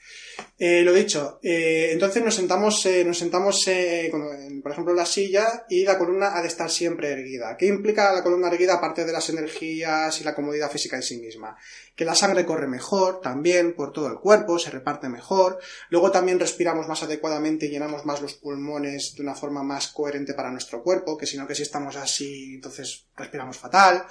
Eh, 0.57 0.81
lo 0.83 0.93
dicho, 0.93 1.39
eh, 1.43 1.89
entonces 1.91 2.23
nos 2.23 2.35
sentamos, 2.35 2.85
eh, 2.85 3.03
nos 3.05 3.17
sentamos 3.17 3.63
por 4.61 4.71
ejemplo, 4.71 4.91
en 4.91 4.97
la 4.97 5.05
silla 5.05 5.65
y 5.69 5.83
la 5.83 5.97
columna 5.97 6.35
ha 6.35 6.41
de 6.41 6.47
estar 6.47 6.69
siempre 6.69 7.11
erguida. 7.11 7.55
¿Qué 7.57 7.67
implica 7.67 8.11
la 8.11 8.23
columna 8.23 8.47
erguida 8.47 8.75
aparte 8.75 9.05
de 9.05 9.13
las 9.13 9.29
energías 9.29 10.19
y 10.19 10.23
la 10.23 10.35
comodidad 10.35 10.71
física 10.71 10.95
en 10.95 11.03
sí 11.03 11.17
misma? 11.17 11.57
Que 11.95 12.05
la 12.05 12.15
sangre 12.15 12.45
corre 12.45 12.67
mejor 12.67 13.21
también 13.21 13.73
por 13.73 13.91
todo 13.91 14.07
el 14.07 14.19
cuerpo, 14.19 14.59
se 14.59 14.71
reparte 14.71 15.09
mejor. 15.09 15.59
Luego 15.89 16.11
también 16.11 16.39
respiramos 16.39 16.87
más 16.87 17.03
adecuadamente 17.03 17.67
y 17.67 17.69
llenamos 17.69 18.05
más 18.05 18.21
los 18.21 18.33
pulmones 18.33 19.15
de 19.15 19.23
una 19.23 19.35
forma 19.35 19.63
más 19.63 19.87
coherente 19.89 20.33
para 20.33 20.51
nuestro 20.51 20.83
cuerpo, 20.83 21.17
que 21.17 21.25
si 21.25 21.37
no 21.37 21.47
que 21.47 21.55
si 21.55 21.63
estamos 21.63 21.95
así, 21.95 22.55
entonces 22.55 23.05
respiramos 23.15 23.57
fatal. 23.57 24.05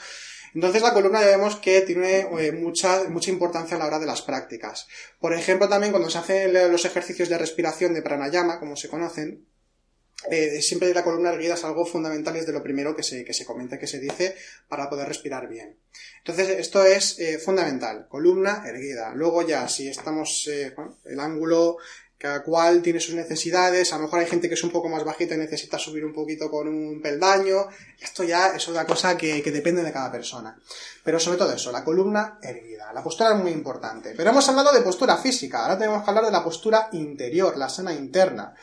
Entonces 0.56 0.80
la 0.80 0.94
columna 0.94 1.20
ya 1.20 1.36
vemos 1.36 1.56
que 1.56 1.82
tiene 1.82 2.20
eh, 2.38 2.50
mucha, 2.50 3.04
mucha 3.10 3.30
importancia 3.30 3.76
a 3.76 3.78
la 3.78 3.88
hora 3.88 3.98
de 3.98 4.06
las 4.06 4.22
prácticas. 4.22 4.88
Por 5.20 5.34
ejemplo, 5.34 5.68
también 5.68 5.92
cuando 5.92 6.08
se 6.08 6.16
hacen 6.16 6.72
los 6.72 6.86
ejercicios 6.86 7.28
de 7.28 7.36
respiración 7.36 7.92
de 7.92 8.00
pranayama, 8.00 8.58
como 8.58 8.74
se 8.74 8.88
conocen, 8.88 9.44
eh, 10.30 10.62
siempre 10.62 10.94
la 10.94 11.04
columna 11.04 11.34
erguida 11.34 11.54
es 11.54 11.64
algo 11.64 11.84
fundamental 11.84 12.36
es 12.36 12.46
de 12.46 12.54
lo 12.54 12.62
primero 12.62 12.96
que 12.96 13.02
se, 13.02 13.22
que 13.22 13.34
se 13.34 13.44
comenta, 13.44 13.78
que 13.78 13.86
se 13.86 13.98
dice 13.98 14.34
para 14.66 14.88
poder 14.88 15.08
respirar 15.08 15.46
bien. 15.46 15.76
Entonces 16.20 16.48
esto 16.48 16.86
es 16.86 17.18
eh, 17.18 17.38
fundamental, 17.38 18.06
columna 18.08 18.62
erguida. 18.66 19.12
Luego 19.14 19.46
ya, 19.46 19.68
si 19.68 19.88
estamos, 19.88 20.48
bueno, 20.74 20.96
el 21.04 21.20
ángulo 21.20 21.76
cada 22.18 22.42
cual 22.42 22.80
tiene 22.80 22.98
sus 22.98 23.14
necesidades, 23.14 23.92
a 23.92 23.96
lo 23.96 24.04
mejor 24.04 24.20
hay 24.20 24.26
gente 24.26 24.48
que 24.48 24.54
es 24.54 24.64
un 24.64 24.70
poco 24.70 24.88
más 24.88 25.04
bajita 25.04 25.34
y 25.34 25.38
necesita 25.38 25.78
subir 25.78 26.04
un 26.04 26.14
poquito 26.14 26.50
con 26.50 26.66
un 26.66 27.00
peldaño, 27.02 27.66
esto 28.00 28.24
ya 28.24 28.56
es 28.56 28.66
otra 28.68 28.86
cosa 28.86 29.16
que, 29.16 29.42
que, 29.42 29.52
depende 29.52 29.82
de 29.82 29.92
cada 29.92 30.10
persona. 30.10 30.58
Pero 31.04 31.20
sobre 31.20 31.38
todo 31.38 31.52
eso, 31.52 31.70
la 31.70 31.84
columna 31.84 32.38
erguida, 32.42 32.92
la 32.92 33.02
postura 33.02 33.34
es 33.34 33.42
muy 33.42 33.52
importante. 33.52 34.14
Pero 34.16 34.30
hemos 34.30 34.48
hablado 34.48 34.72
de 34.72 34.80
postura 34.80 35.18
física, 35.18 35.62
ahora 35.62 35.78
tenemos 35.78 36.02
que 36.02 36.10
hablar 36.10 36.24
de 36.24 36.32
la 36.32 36.42
postura 36.42 36.88
interior, 36.92 37.56
la 37.58 37.68
sana 37.68 37.92
interna. 37.92 38.54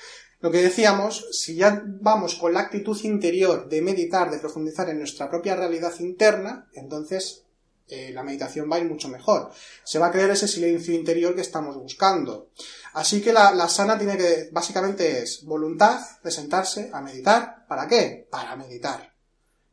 Lo 0.43 0.51
que 0.51 0.61
decíamos, 0.61 1.27
si 1.31 1.55
ya 1.55 1.81
vamos 1.85 2.35
con 2.35 2.53
la 2.53 2.59
actitud 2.59 2.99
interior 3.03 3.69
de 3.69 3.81
meditar, 3.81 4.29
de 4.29 4.39
profundizar 4.39 4.89
en 4.89 4.97
nuestra 4.97 5.29
propia 5.29 5.55
realidad 5.55 5.93
interna, 5.99 6.67
entonces 6.73 7.45
eh, 7.87 8.11
la 8.13 8.23
meditación 8.23 8.69
va 8.71 8.77
a 8.77 8.79
ir 8.79 8.85
mucho 8.85 9.09
mejor. 9.09 9.51
Se 9.83 9.99
va 9.99 10.07
a 10.07 10.11
crear 10.11 10.29
ese 10.29 10.47
silencio 10.47 10.93
interior 10.93 11.35
que 11.35 11.41
estamos 11.41 11.75
buscando. 11.75 12.49
Así 12.93 13.21
que 13.21 13.33
la, 13.33 13.53
la, 13.53 13.67
sana 13.67 13.97
tiene 13.97 14.17
que, 14.17 14.49
básicamente 14.51 15.23
es 15.23 15.43
voluntad 15.43 15.99
de 16.23 16.31
sentarse 16.31 16.89
a 16.93 17.01
meditar. 17.01 17.65
¿Para 17.67 17.87
qué? 17.87 18.27
Para 18.31 18.55
meditar. 18.55 19.13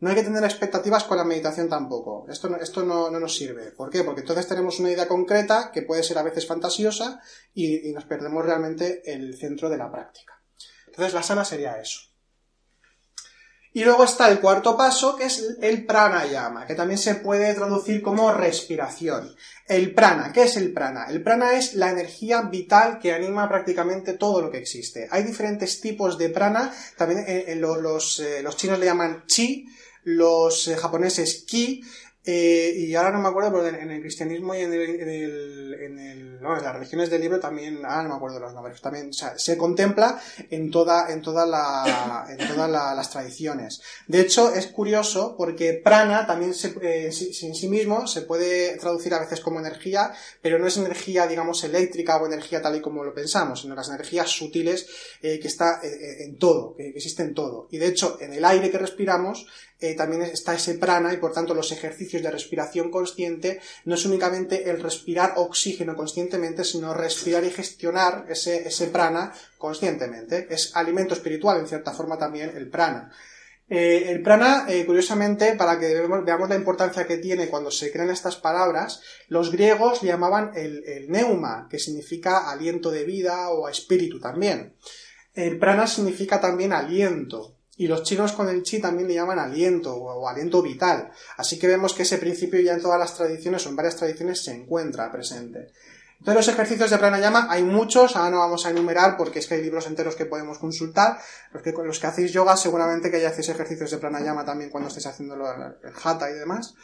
No 0.00 0.08
hay 0.08 0.16
que 0.16 0.22
tener 0.22 0.42
expectativas 0.44 1.04
con 1.04 1.18
la 1.18 1.24
meditación 1.24 1.68
tampoco. 1.68 2.26
Esto, 2.28 2.48
no, 2.48 2.56
esto 2.56 2.82
no, 2.82 3.10
no, 3.10 3.20
nos 3.20 3.36
sirve. 3.36 3.70
¿Por 3.72 3.90
qué? 3.90 4.02
Porque 4.02 4.22
entonces 4.22 4.48
tenemos 4.48 4.80
una 4.80 4.90
idea 4.90 5.06
concreta 5.06 5.70
que 5.72 5.82
puede 5.82 6.02
ser 6.02 6.16
a 6.18 6.22
veces 6.22 6.46
fantasiosa 6.46 7.20
y, 7.52 7.88
y 7.88 7.92
nos 7.92 8.04
perdemos 8.04 8.44
realmente 8.44 9.02
el 9.12 9.36
centro 9.36 9.68
de 9.68 9.76
la 9.76 9.90
práctica. 9.90 10.42
Entonces 10.86 11.12
la 11.12 11.22
sana 11.22 11.44
sería 11.44 11.78
eso. 11.80 12.09
Y 13.72 13.84
luego 13.84 14.02
está 14.02 14.28
el 14.28 14.40
cuarto 14.40 14.76
paso, 14.76 15.14
que 15.14 15.24
es 15.24 15.56
el 15.60 15.86
pranayama, 15.86 16.66
que 16.66 16.74
también 16.74 16.98
se 16.98 17.14
puede 17.14 17.54
traducir 17.54 18.02
como 18.02 18.32
respiración. 18.32 19.32
El 19.68 19.94
prana, 19.94 20.32
¿qué 20.32 20.42
es 20.42 20.56
el 20.56 20.72
prana? 20.72 21.06
El 21.08 21.22
prana 21.22 21.52
es 21.52 21.74
la 21.74 21.90
energía 21.90 22.42
vital 22.42 22.98
que 22.98 23.12
anima 23.12 23.48
prácticamente 23.48 24.14
todo 24.14 24.42
lo 24.42 24.50
que 24.50 24.58
existe. 24.58 25.06
Hay 25.12 25.22
diferentes 25.22 25.80
tipos 25.80 26.18
de 26.18 26.30
prana, 26.30 26.74
también 26.96 27.20
eh, 27.20 27.44
eh, 27.46 27.54
los, 27.54 28.18
eh, 28.18 28.42
los, 28.42 28.56
chinos 28.56 28.80
le 28.80 28.86
llaman 28.86 29.22
chi, 29.26 29.68
los 30.02 30.68
japoneses 30.76 31.44
ki, 31.46 31.84
eh, 32.22 32.74
y 32.76 32.94
ahora 32.94 33.12
no 33.12 33.20
me 33.20 33.28
acuerdo, 33.28 33.50
pero 33.50 33.66
en 33.68 33.90
el 33.90 34.00
cristianismo 34.02 34.54
y 34.54 34.58
en, 34.58 34.72
el, 34.74 35.00
en, 35.00 35.08
el, 35.08 35.74
en, 35.80 35.98
el, 35.98 36.40
no, 36.40 36.54
en 36.54 36.62
las 36.62 36.74
religiones 36.74 37.08
del 37.08 37.22
libro 37.22 37.40
también, 37.40 37.82
ahora 37.82 38.02
no 38.02 38.08
me 38.10 38.14
acuerdo 38.16 38.38
los 38.38 38.52
nombres, 38.52 38.78
también 38.82 39.08
o 39.08 39.12
sea, 39.14 39.38
se 39.38 39.56
contempla 39.56 40.20
en 40.50 40.70
toda, 40.70 41.10
en 41.10 41.22
toda 41.22 41.46
la, 41.46 42.26
en 42.28 42.36
todas 42.46 42.68
la, 42.70 42.94
las 42.94 43.10
tradiciones. 43.10 43.80
De 44.06 44.20
hecho, 44.20 44.52
es 44.54 44.66
curioso 44.66 45.34
porque 45.34 45.80
prana 45.82 46.26
también 46.26 46.52
se, 46.52 46.68
eh, 46.82 47.06
en 47.06 47.54
sí 47.54 47.68
mismo 47.68 48.06
se 48.06 48.22
puede 48.22 48.76
traducir 48.76 49.14
a 49.14 49.20
veces 49.20 49.40
como 49.40 49.58
energía, 49.58 50.12
pero 50.42 50.58
no 50.58 50.66
es 50.66 50.76
energía, 50.76 51.26
digamos, 51.26 51.64
eléctrica 51.64 52.20
o 52.20 52.26
energía 52.26 52.60
tal 52.60 52.76
y 52.76 52.82
como 52.82 53.02
lo 53.02 53.14
pensamos, 53.14 53.62
sino 53.62 53.74
las 53.74 53.88
energías 53.88 54.28
sutiles 54.28 54.86
eh, 55.22 55.40
que 55.40 55.48
está 55.48 55.80
en 55.82 56.36
todo, 56.36 56.74
que 56.76 56.88
existe 56.90 57.22
en 57.22 57.32
todo. 57.32 57.66
Y 57.70 57.78
de 57.78 57.86
hecho, 57.86 58.18
en 58.20 58.34
el 58.34 58.44
aire 58.44 58.70
que 58.70 58.76
respiramos, 58.76 59.46
eh, 59.80 59.94
también 59.94 60.22
está 60.22 60.54
ese 60.54 60.74
prana 60.74 61.12
y 61.12 61.16
por 61.16 61.32
tanto 61.32 61.54
los 61.54 61.72
ejercicios 61.72 62.22
de 62.22 62.30
respiración 62.30 62.90
consciente 62.90 63.60
no 63.84 63.94
es 63.94 64.04
únicamente 64.04 64.70
el 64.70 64.82
respirar 64.82 65.34
oxígeno 65.36 65.96
conscientemente, 65.96 66.64
sino 66.64 66.92
respirar 66.92 67.44
y 67.44 67.50
gestionar 67.50 68.26
ese, 68.28 68.68
ese 68.68 68.88
prana 68.88 69.32
conscientemente. 69.58 70.46
Es 70.50 70.76
alimento 70.76 71.14
espiritual 71.14 71.60
en 71.60 71.66
cierta 71.66 71.92
forma 71.92 72.18
también 72.18 72.52
el 72.54 72.68
prana. 72.68 73.10
Eh, 73.70 74.10
el 74.10 74.20
prana, 74.20 74.66
eh, 74.68 74.84
curiosamente, 74.84 75.54
para 75.54 75.78
que 75.78 75.94
veamos, 75.94 76.48
la 76.48 76.56
importancia 76.56 77.06
que 77.06 77.18
tiene 77.18 77.48
cuando 77.48 77.70
se 77.70 77.92
crean 77.92 78.10
estas 78.10 78.34
palabras, 78.34 79.00
los 79.28 79.52
griegos 79.52 80.02
le 80.02 80.08
llamaban 80.08 80.50
el, 80.56 80.82
el 80.84 81.08
neuma, 81.08 81.68
que 81.70 81.78
significa 81.78 82.50
aliento 82.50 82.90
de 82.90 83.04
vida 83.04 83.48
o 83.50 83.68
espíritu 83.68 84.18
también. 84.18 84.74
El 85.34 85.56
prana 85.60 85.86
significa 85.86 86.40
también 86.40 86.72
aliento. 86.72 87.54
Y 87.80 87.88
los 87.88 88.02
chinos 88.02 88.32
con 88.32 88.46
el 88.50 88.62
chi 88.62 88.78
también 88.78 89.08
le 89.08 89.14
llaman 89.14 89.38
aliento 89.38 89.96
o, 89.96 90.28
aliento 90.28 90.60
vital. 90.60 91.10
Así 91.38 91.58
que 91.58 91.66
vemos 91.66 91.94
que 91.94 92.02
ese 92.02 92.18
principio 92.18 92.60
ya 92.60 92.74
en 92.74 92.82
todas 92.82 92.98
las 92.98 93.16
tradiciones 93.16 93.64
o 93.64 93.70
en 93.70 93.76
varias 93.76 93.96
tradiciones 93.96 94.44
se 94.44 94.52
encuentra 94.52 95.10
presente. 95.10 95.72
Entonces 96.18 96.46
los 96.46 96.48
ejercicios 96.48 96.90
de 96.90 96.98
pranayama 96.98 97.46
hay 97.48 97.62
muchos, 97.62 98.16
ahora 98.16 98.32
no 98.32 98.38
vamos 98.40 98.66
a 98.66 98.70
enumerar 98.70 99.16
porque 99.16 99.38
es 99.38 99.46
que 99.46 99.54
hay 99.54 99.62
libros 99.62 99.86
enteros 99.86 100.14
que 100.14 100.26
podemos 100.26 100.58
consultar. 100.58 101.20
Los 101.54 101.62
que, 101.62 101.72
los 101.72 101.98
que 101.98 102.06
hacéis 102.06 102.34
yoga 102.34 102.54
seguramente 102.58 103.10
que 103.10 103.18
ya 103.18 103.30
hacéis 103.30 103.48
ejercicios 103.48 103.90
de 103.90 103.96
pranayama 103.96 104.44
también 104.44 104.68
cuando 104.68 104.88
estéis 104.88 105.06
haciendo 105.06 105.36
el 105.36 105.92
hatha 106.04 106.30
y 106.30 106.34
demás. 106.34 106.74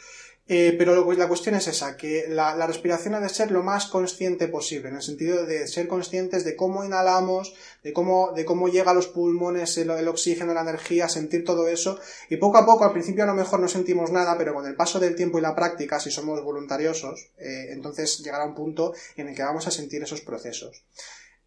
Eh, 0.49 0.75
pero 0.77 1.11
la 1.11 1.27
cuestión 1.27 1.55
es 1.55 1.67
esa, 1.67 1.97
que 1.97 2.25
la, 2.29 2.65
respiración 2.65 3.13
ha 3.15 3.19
de 3.19 3.27
ser 3.27 3.51
lo 3.51 3.63
más 3.63 3.87
consciente 3.87 4.47
posible, 4.47 4.87
en 4.87 4.95
el 4.95 5.01
sentido 5.01 5.45
de 5.45 5.67
ser 5.67 5.89
conscientes 5.89 6.45
de 6.45 6.55
cómo 6.55 6.85
inhalamos, 6.85 7.53
de 7.83 7.91
cómo, 7.91 8.33
llega 8.69 8.91
a 8.91 8.93
los 8.93 9.07
pulmones 9.07 9.77
el, 9.77 10.07
oxígeno, 10.07 10.53
la 10.53 10.61
energía, 10.61 11.09
sentir 11.09 11.43
todo 11.43 11.67
eso, 11.67 11.99
y 12.29 12.37
poco 12.37 12.59
a 12.59 12.65
poco, 12.65 12.85
al 12.85 12.93
principio 12.93 13.25
a 13.25 13.27
lo 13.27 13.33
mejor 13.33 13.59
no 13.59 13.67
sentimos 13.67 14.09
nada, 14.11 14.37
pero 14.37 14.53
con 14.53 14.65
el 14.65 14.75
paso 14.75 15.01
del 15.01 15.15
tiempo 15.15 15.37
y 15.37 15.41
la 15.41 15.53
práctica, 15.53 15.99
si 15.99 16.11
somos 16.11 16.41
voluntariosos, 16.41 17.31
eh, 17.37 17.67
entonces 17.71 18.19
llegará 18.19 18.45
un 18.45 18.55
punto 18.55 18.93
en 19.17 19.27
el 19.27 19.35
que 19.35 19.43
vamos 19.43 19.67
a 19.67 19.71
sentir 19.71 20.01
esos 20.01 20.21
procesos. 20.21 20.85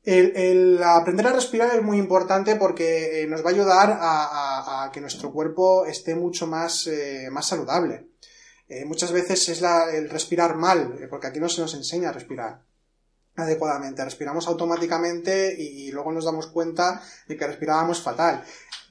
El, 0.03 0.83
aprender 0.83 1.27
a 1.27 1.33
respirar 1.33 1.75
es 1.75 1.83
muy 1.83 1.99
importante 1.99 2.57
porque 2.57 3.23
eh, 3.23 3.27
nos 3.27 3.43
va 3.43 3.49
a 3.49 3.53
ayudar 3.53 3.99
a, 4.01 4.91
que 4.93 5.01
nuestro 5.01 5.33
cuerpo 5.33 5.87
esté 5.87 6.15
mucho 6.15 6.47
más, 6.47 6.89
más 7.31 7.49
saludable. 7.49 8.10
Eh, 8.71 8.85
muchas 8.85 9.11
veces 9.11 9.49
es 9.49 9.63
el 9.93 10.09
respirar 10.09 10.55
mal, 10.55 10.97
eh, 11.01 11.09
porque 11.11 11.27
aquí 11.27 11.41
no 11.41 11.49
se 11.49 11.61
nos 11.61 11.75
enseña 11.75 12.11
a 12.11 12.13
respirar 12.13 12.63
adecuadamente. 13.35 14.05
Respiramos 14.05 14.47
automáticamente 14.47 15.57
y, 15.59 15.91
luego 15.91 16.13
nos 16.13 16.25
damos 16.25 16.47
cuenta 16.47 17.03
de 17.27 17.37
que 17.37 17.49
respirábamos 17.49 18.01
fatal. 18.01 18.45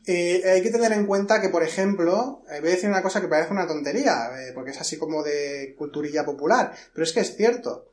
Eh, 0.06 0.44
hay 0.46 0.62
que 0.62 0.70
tener 0.70 0.92
en 0.92 1.06
cuenta 1.06 1.40
que, 1.40 1.48
por 1.48 1.64
ejemplo, 1.64 2.42
voy 2.46 2.58
a 2.58 2.72
decir 2.72 2.90
una 2.90 3.02
cosa 3.02 3.22
que 3.22 3.30
parece 3.30 3.54
una 3.54 3.68
tontería, 3.68 4.30
porque 4.54 4.72
es 4.72 4.82
así 4.82 4.98
como 4.98 5.24
de 5.24 5.76
culturilla 5.78 6.26
popular, 6.26 6.74
pero 6.94 7.06
es 7.06 7.14
que 7.14 7.22
es 7.22 7.38
cierto. 7.38 7.92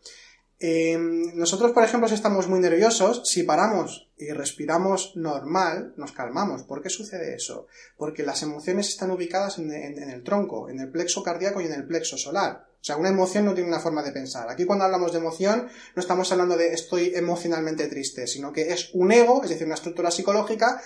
Eh, 0.58 0.96
nosotros, 1.34 1.72
por 1.72 1.84
ejemplo, 1.84 2.08
si 2.08 2.14
estamos 2.14 2.48
muy 2.48 2.60
nerviosos, 2.60 3.28
si 3.28 3.42
paramos 3.42 4.08
y 4.16 4.30
respiramos 4.30 5.12
normal, 5.14 5.92
nos 5.96 6.12
calmamos. 6.12 6.62
¿Por 6.62 6.82
qué 6.82 6.88
sucede 6.88 7.34
eso? 7.34 7.66
Porque 7.98 8.22
las 8.22 8.42
emociones 8.42 8.88
están 8.88 9.10
ubicadas 9.10 9.58
en- 9.58 9.70
en 9.72 10.08
el 10.10 10.22
tronco, 10.22 10.70
en 10.70 10.80
el 10.80 10.90
plexo 10.90 11.22
cardíaco 11.22 11.60
y 11.60 11.66
en 11.66 11.72
el 11.74 11.86
plexo 11.86 12.16
solar. 12.16 12.66
O 12.80 12.84
sea, 12.86 12.96
una 12.96 13.08
emoción 13.10 13.44
no 13.44 13.52
tiene 13.52 13.68
una 13.68 13.80
forma 13.80 14.02
de 14.02 14.12
pensar. 14.12 14.48
Aquí 14.48 14.64
cuando 14.64 14.84
hablamos 14.84 15.12
de 15.12 15.18
emoción, 15.18 15.66
no 15.94 16.00
estamos 16.00 16.30
hablando 16.32 16.56
de 16.56 16.72
estoy 16.72 17.12
emocionalmente 17.14 17.88
triste, 17.88 18.26
sino 18.26 18.52
que 18.52 18.72
es 18.72 18.90
un 18.94 19.12
ego, 19.12 19.42
es 19.42 19.50
decir, 19.50 19.66
una 19.66 19.74
estructura 19.74 20.10
psicológica 20.10 20.80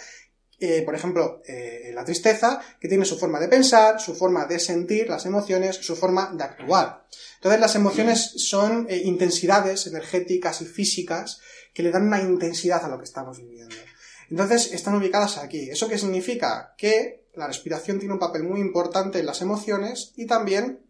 eh, 0.62 0.82
por 0.82 0.94
ejemplo, 0.94 1.40
eh, 1.46 1.90
la 1.94 2.04
tristeza, 2.04 2.60
que 2.78 2.86
tiene 2.86 3.06
su 3.06 3.18
forma 3.18 3.40
de 3.40 3.48
pensar, 3.48 3.98
su 3.98 4.14
forma 4.14 4.44
de 4.44 4.58
sentir 4.58 5.08
las 5.08 5.24
emociones, 5.24 5.76
su 5.76 5.96
forma 5.96 6.34
de 6.36 6.44
actuar. 6.44 7.06
Entonces, 7.36 7.60
las 7.60 7.74
emociones 7.76 8.34
son 8.36 8.86
eh, 8.90 8.98
intensidades 8.98 9.86
energéticas 9.86 10.60
y 10.60 10.66
físicas 10.66 11.40
que 11.72 11.82
le 11.82 11.90
dan 11.90 12.06
una 12.06 12.20
intensidad 12.20 12.84
a 12.84 12.88
lo 12.88 12.98
que 12.98 13.04
estamos 13.04 13.38
viviendo. 13.38 13.74
Entonces, 14.28 14.74
están 14.74 14.96
ubicadas 14.96 15.38
aquí. 15.38 15.70
¿Eso 15.70 15.88
qué 15.88 15.96
significa? 15.96 16.74
Que 16.76 17.24
la 17.36 17.46
respiración 17.46 17.98
tiene 17.98 18.12
un 18.12 18.20
papel 18.20 18.42
muy 18.42 18.60
importante 18.60 19.18
en 19.18 19.26
las 19.26 19.40
emociones 19.40 20.12
y 20.16 20.26
también 20.26 20.84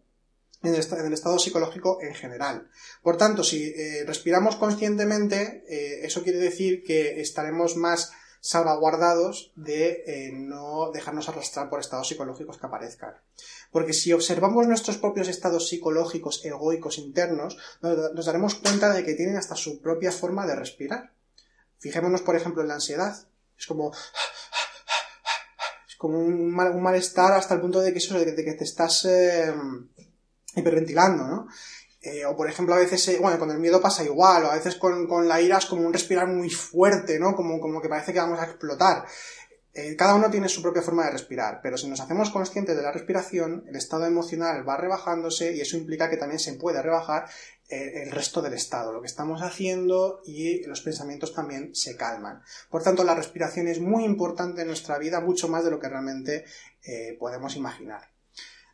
en 0.63 0.75
el, 0.75 1.13
estado 1.13 1.39
psicológico 1.39 1.99
en 2.01 2.13
general. 2.13 2.69
Por 3.01 3.15
tanto, 3.15 3.43
si 3.43 3.73
respiramos 4.05 4.57
conscientemente, 4.57 5.63
eso 6.05 6.21
quiere 6.23 6.37
decir 6.37 6.83
que 6.83 7.19
estaremos 7.21 7.77
más 7.77 8.11
salvaguardados 8.41 9.53
de 9.55 10.03
eh, 10.07 10.31
no 10.33 10.91
dejarnos 10.91 11.29
arrastrar 11.29 11.69
por 11.69 11.79
estados 11.79 12.07
psicológicos 12.07 12.57
que 12.57 12.65
aparezcan. 12.65 13.13
Porque 13.71 13.93
si 13.93 14.11
observamos 14.11 14.67
nuestros 14.67 14.97
propios 14.97 15.27
estados 15.27 15.69
psicológicos 15.69 16.43
egoicos 16.43 16.97
internos, 16.97 17.57
nos 17.81 18.25
daremos 18.25 18.55
cuenta 18.55 18.91
de 18.93 19.05
que 19.05 19.13
tienen 19.13 19.37
hasta 19.37 19.55
su 19.55 19.79
propia 19.79 20.11
forma 20.11 20.45
de 20.47 20.55
respirar. 20.55 21.13
Fijémonos, 21.77 22.21
por 22.21 22.35
ejemplo, 22.35 22.61
en 22.63 22.67
la 22.67 22.73
ansiedad. 22.75 23.15
Es 23.57 23.67
como 23.67 23.93
es 25.87 25.95
como 25.97 26.19
un, 26.19 26.51
mal- 26.51 26.71
un 26.75 26.81
malestar 26.81 27.33
hasta 27.33 27.53
el 27.53 27.61
punto 27.61 27.79
de 27.79 27.91
que, 27.93 27.99
eso, 27.99 28.17
de 28.19 28.43
que 28.43 28.53
te 28.53 28.63
estás 28.63 29.05
eh, 29.05 29.53
hiperventilando, 30.55 31.27
¿no? 31.27 31.47
Eh, 32.01 32.25
o 32.25 32.35
por 32.35 32.49
ejemplo, 32.49 32.73
a 32.73 32.79
veces, 32.79 33.07
eh, 33.09 33.19
bueno, 33.21 33.37
con 33.37 33.51
el 33.51 33.59
miedo 33.59 33.79
pasa 33.79 34.03
igual, 34.03 34.45
o 34.45 34.51
a 34.51 34.55
veces 34.55 34.75
con, 34.75 35.07
con 35.07 35.27
la 35.27 35.39
ira 35.39 35.59
es 35.59 35.67
como 35.67 35.85
un 35.85 35.93
respirar 35.93 36.27
muy 36.27 36.49
fuerte, 36.49 37.19
¿no? 37.19 37.35
Como, 37.35 37.59
como 37.59 37.79
que 37.79 37.89
parece 37.89 38.11
que 38.11 38.19
vamos 38.19 38.39
a 38.39 38.45
explotar. 38.45 39.05
Eh, 39.73 39.95
cada 39.95 40.15
uno 40.15 40.29
tiene 40.31 40.49
su 40.49 40.63
propia 40.63 40.81
forma 40.81 41.05
de 41.05 41.11
respirar, 41.11 41.59
pero 41.61 41.77
si 41.77 41.87
nos 41.87 42.01
hacemos 42.01 42.31
conscientes 42.31 42.75
de 42.75 42.81
la 42.81 42.91
respiración, 42.91 43.63
el 43.67 43.75
estado 43.75 44.05
emocional 44.05 44.67
va 44.67 44.77
rebajándose 44.77 45.55
y 45.55 45.61
eso 45.61 45.77
implica 45.77 46.09
que 46.09 46.17
también 46.17 46.39
se 46.39 46.53
puede 46.53 46.81
rebajar 46.81 47.29
el 47.69 48.11
resto 48.11 48.41
del 48.41 48.51
estado, 48.51 48.91
lo 48.91 48.99
que 48.99 49.07
estamos 49.07 49.41
haciendo 49.41 50.19
y 50.25 50.61
los 50.65 50.81
pensamientos 50.81 51.33
también 51.33 51.73
se 51.73 51.95
calman. 51.95 52.41
Por 52.69 52.83
tanto, 52.83 53.05
la 53.05 53.15
respiración 53.15 53.69
es 53.69 53.79
muy 53.79 54.03
importante 54.03 54.63
en 54.63 54.67
nuestra 54.67 54.97
vida, 54.97 55.21
mucho 55.21 55.47
más 55.47 55.63
de 55.63 55.71
lo 55.71 55.79
que 55.79 55.87
realmente 55.87 56.43
podemos 57.17 57.55
imaginar. 57.55 58.10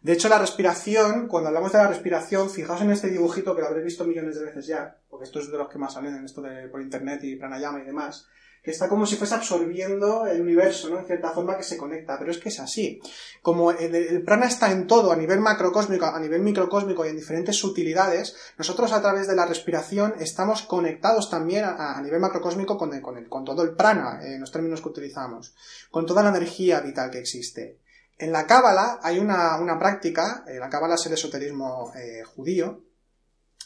De 0.07 0.13
hecho, 0.13 0.29
la 0.29 0.39
respiración, 0.39 1.27
cuando 1.27 1.49
hablamos 1.49 1.73
de 1.73 1.79
la 1.79 1.87
respiración, 1.89 2.49
fijaos 2.49 2.79
en 2.79 2.91
este 2.91 3.09
dibujito 3.09 3.53
que 3.53 3.61
lo 3.61 3.67
habréis 3.67 3.87
visto 3.87 4.05
millones 4.05 4.39
de 4.39 4.45
veces 4.45 4.65
ya, 4.65 4.95
porque 5.09 5.25
esto 5.25 5.41
es 5.41 5.51
de 5.51 5.57
los 5.57 5.67
que 5.67 5.77
más 5.77 5.95
salen 5.95 6.15
en 6.15 6.23
esto 6.23 6.41
de, 6.41 6.69
por 6.69 6.81
internet 6.81 7.21
y 7.25 7.35
pranayama 7.35 7.81
y 7.81 7.85
demás, 7.85 8.25
que 8.63 8.71
está 8.71 8.87
como 8.87 9.05
si 9.05 9.17
fuese 9.17 9.35
absorbiendo 9.35 10.25
el 10.25 10.39
universo, 10.39 10.89
¿no? 10.89 10.99
En 10.99 11.05
cierta 11.05 11.31
forma 11.31 11.57
que 11.57 11.63
se 11.63 11.75
conecta, 11.75 12.17
pero 12.17 12.31
es 12.31 12.37
que 12.37 12.47
es 12.47 12.59
así. 12.61 13.01
Como 13.41 13.71
el, 13.71 14.23
prana 14.23 14.45
está 14.45 14.71
en 14.71 14.87
todo, 14.87 15.11
a 15.11 15.17
nivel 15.17 15.41
macrocósmico, 15.41 16.05
a 16.05 16.21
nivel 16.21 16.41
microcósmico 16.41 17.05
y 17.05 17.09
en 17.09 17.17
diferentes 17.17 17.57
sutilidades, 17.57 18.33
nosotros 18.57 18.93
a 18.93 19.01
través 19.01 19.27
de 19.27 19.35
la 19.35 19.45
respiración 19.45 20.13
estamos 20.21 20.61
conectados 20.61 21.29
también 21.29 21.65
a, 21.65 22.01
nivel 22.01 22.21
macrocósmico 22.21 22.77
con, 22.77 23.43
todo 23.43 23.61
el 23.61 23.75
prana, 23.75 24.21
en 24.23 24.39
los 24.39 24.53
términos 24.53 24.79
que 24.79 24.87
utilizamos, 24.87 25.53
con 25.91 26.05
toda 26.05 26.23
la 26.23 26.29
energía 26.29 26.79
vital 26.79 27.11
que 27.11 27.19
existe. 27.19 27.79
En 28.17 28.31
la 28.31 28.47
Cábala 28.47 28.99
hay 29.03 29.19
una, 29.19 29.57
una 29.59 29.77
práctica, 29.77 30.43
la 30.47 30.69
Cábala 30.69 30.95
es 30.95 31.05
el 31.05 31.13
esoterismo 31.13 31.93
eh, 31.95 32.23
judío, 32.23 32.83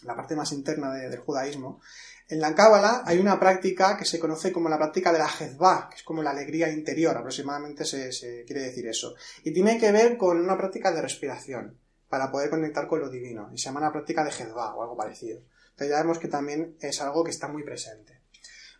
la 0.04 0.16
parte 0.16 0.36
más 0.36 0.52
interna 0.52 0.92
de- 0.94 1.10
del 1.10 1.20
judaísmo. 1.20 1.80
En 2.28 2.40
la 2.42 2.54
Cábala 2.56 3.04
hay 3.06 3.20
una 3.20 3.40
práctica 3.40 3.98
que 3.98 4.06
se 4.06 4.20
conoce 4.20 4.52
como 4.52 4.68
la 4.70 4.78
práctica 4.78 5.12
de 5.14 5.20
la 5.20 5.28
Jezbá, 5.30 5.88
que 5.90 5.98
es 5.98 6.04
como 6.04 6.22
la 6.24 6.32
alegría 6.32 6.70
interior, 6.70 7.16
aproximadamente 7.18 7.86
se, 7.86 8.12
se 8.12 8.44
quiere 8.46 8.64
decir 8.64 8.88
eso. 8.88 9.16
Y 9.44 9.54
tiene 9.54 9.78
que 9.78 9.92
ver 9.92 10.18
con 10.18 10.38
una 10.40 10.58
práctica 10.58 10.92
de 10.92 11.02
respiración, 11.02 11.78
para 12.10 12.30
poder 12.32 12.50
conectar 12.50 12.88
con 12.88 13.00
lo 13.00 13.10
divino. 13.10 13.50
Y 13.54 13.58
se 13.58 13.66
llama 13.66 13.80
la 13.80 13.92
práctica 13.92 14.24
de 14.24 14.32
Jezbá 14.32 14.76
o 14.76 14.82
algo 14.84 14.98
parecido. 14.98 15.42
Entonces 15.72 15.90
ya 15.90 16.02
vemos 16.02 16.20
que 16.20 16.28
también 16.28 16.76
es 16.82 17.02
algo 17.02 17.24
que 17.24 17.32
está 17.32 17.48
muy 17.48 17.64
presente. 17.64 18.21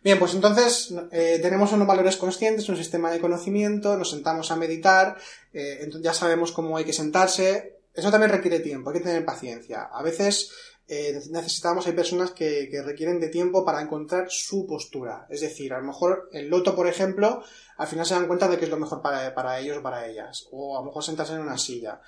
Bien, 0.02 0.18
pues 0.18 0.34
entonces 0.34 0.92
eh, 1.12 1.38
tenemos 1.40 1.70
unos 1.72 1.86
valores 1.86 2.16
conscientes, 2.16 2.68
un 2.68 2.76
sistema 2.76 3.12
de 3.12 3.20
conocimiento, 3.20 3.96
nos 3.96 4.10
sentamos 4.10 4.50
a 4.50 4.56
meditar, 4.56 5.16
eh, 5.52 5.88
ya 6.00 6.12
sabemos 6.12 6.50
cómo 6.50 6.76
hay 6.76 6.84
que 6.84 6.92
sentarse. 6.92 7.78
Eso 7.94 8.10
también 8.10 8.32
requiere 8.32 8.58
tiempo, 8.58 8.90
hay 8.90 8.98
que 8.98 9.04
tener 9.04 9.24
paciencia. 9.24 9.82
A 9.82 10.02
veces 10.02 10.50
eh, 10.88 11.20
necesitamos, 11.30 11.86
hay 11.86 11.92
personas 11.92 12.32
que, 12.32 12.68
que 12.68 12.82
requieren 12.82 13.20
de 13.20 13.28
tiempo 13.28 13.64
para 13.64 13.80
encontrar 13.80 14.26
su 14.28 14.66
postura. 14.66 15.28
Es 15.30 15.40
decir, 15.40 15.72
a 15.72 15.78
lo 15.78 15.84
mejor 15.84 16.28
el 16.32 16.48
loto, 16.48 16.74
por 16.74 16.88
ejemplo, 16.88 17.44
al 17.76 17.86
final 17.86 18.04
se 18.04 18.14
dan 18.14 18.26
cuenta 18.26 18.48
de 18.48 18.58
que 18.58 18.64
es 18.64 18.70
lo 18.70 18.78
mejor 18.78 19.02
para, 19.02 19.32
para 19.36 19.60
ellos 19.60 19.78
o 19.78 19.82
para 19.82 20.08
ellas. 20.08 20.48
O 20.50 20.76
a 20.76 20.80
lo 20.80 20.86
mejor 20.86 21.04
sentarse 21.04 21.34
en 21.34 21.40
una 21.42 21.58
silla 21.58 22.00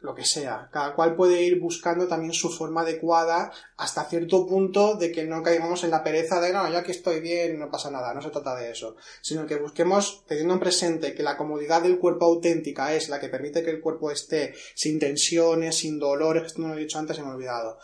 lo 0.00 0.14
que 0.14 0.24
sea. 0.24 0.68
Cada 0.72 0.94
cual 0.94 1.16
puede 1.16 1.42
ir 1.42 1.58
buscando 1.58 2.06
también 2.06 2.32
su 2.32 2.50
forma 2.50 2.82
adecuada 2.82 3.52
hasta 3.76 4.04
cierto 4.04 4.46
punto 4.46 4.94
de 4.94 5.10
que 5.10 5.24
no 5.24 5.42
caigamos 5.42 5.82
en 5.84 5.90
la 5.90 6.04
pereza 6.04 6.40
de 6.40 6.52
no, 6.52 6.70
yo 6.70 6.78
aquí 6.78 6.92
estoy 6.92 7.20
bien, 7.20 7.58
no 7.58 7.70
pasa 7.70 7.90
nada, 7.90 8.14
no 8.14 8.22
se 8.22 8.30
trata 8.30 8.54
de 8.54 8.70
eso, 8.70 8.96
sino 9.20 9.46
que 9.46 9.56
busquemos 9.56 10.24
teniendo 10.26 10.54
en 10.54 10.60
presente 10.60 11.14
que 11.14 11.22
la 11.22 11.36
comodidad 11.36 11.82
del 11.82 11.98
cuerpo 11.98 12.26
auténtica 12.26 12.94
es 12.94 13.08
la 13.08 13.18
que 13.18 13.28
permite 13.28 13.64
que 13.64 13.70
el 13.70 13.80
cuerpo 13.80 14.10
esté 14.10 14.54
sin 14.74 14.98
tensiones, 14.98 15.76
sin 15.78 15.98
dolores, 15.98 16.44
esto 16.44 16.62
no 16.62 16.68
lo 16.68 16.74
he 16.74 16.80
dicho 16.80 16.98
antes, 16.98 17.16
se 17.16 17.22
me 17.22 17.28
ha 17.28 17.34
olvidado. 17.34 17.78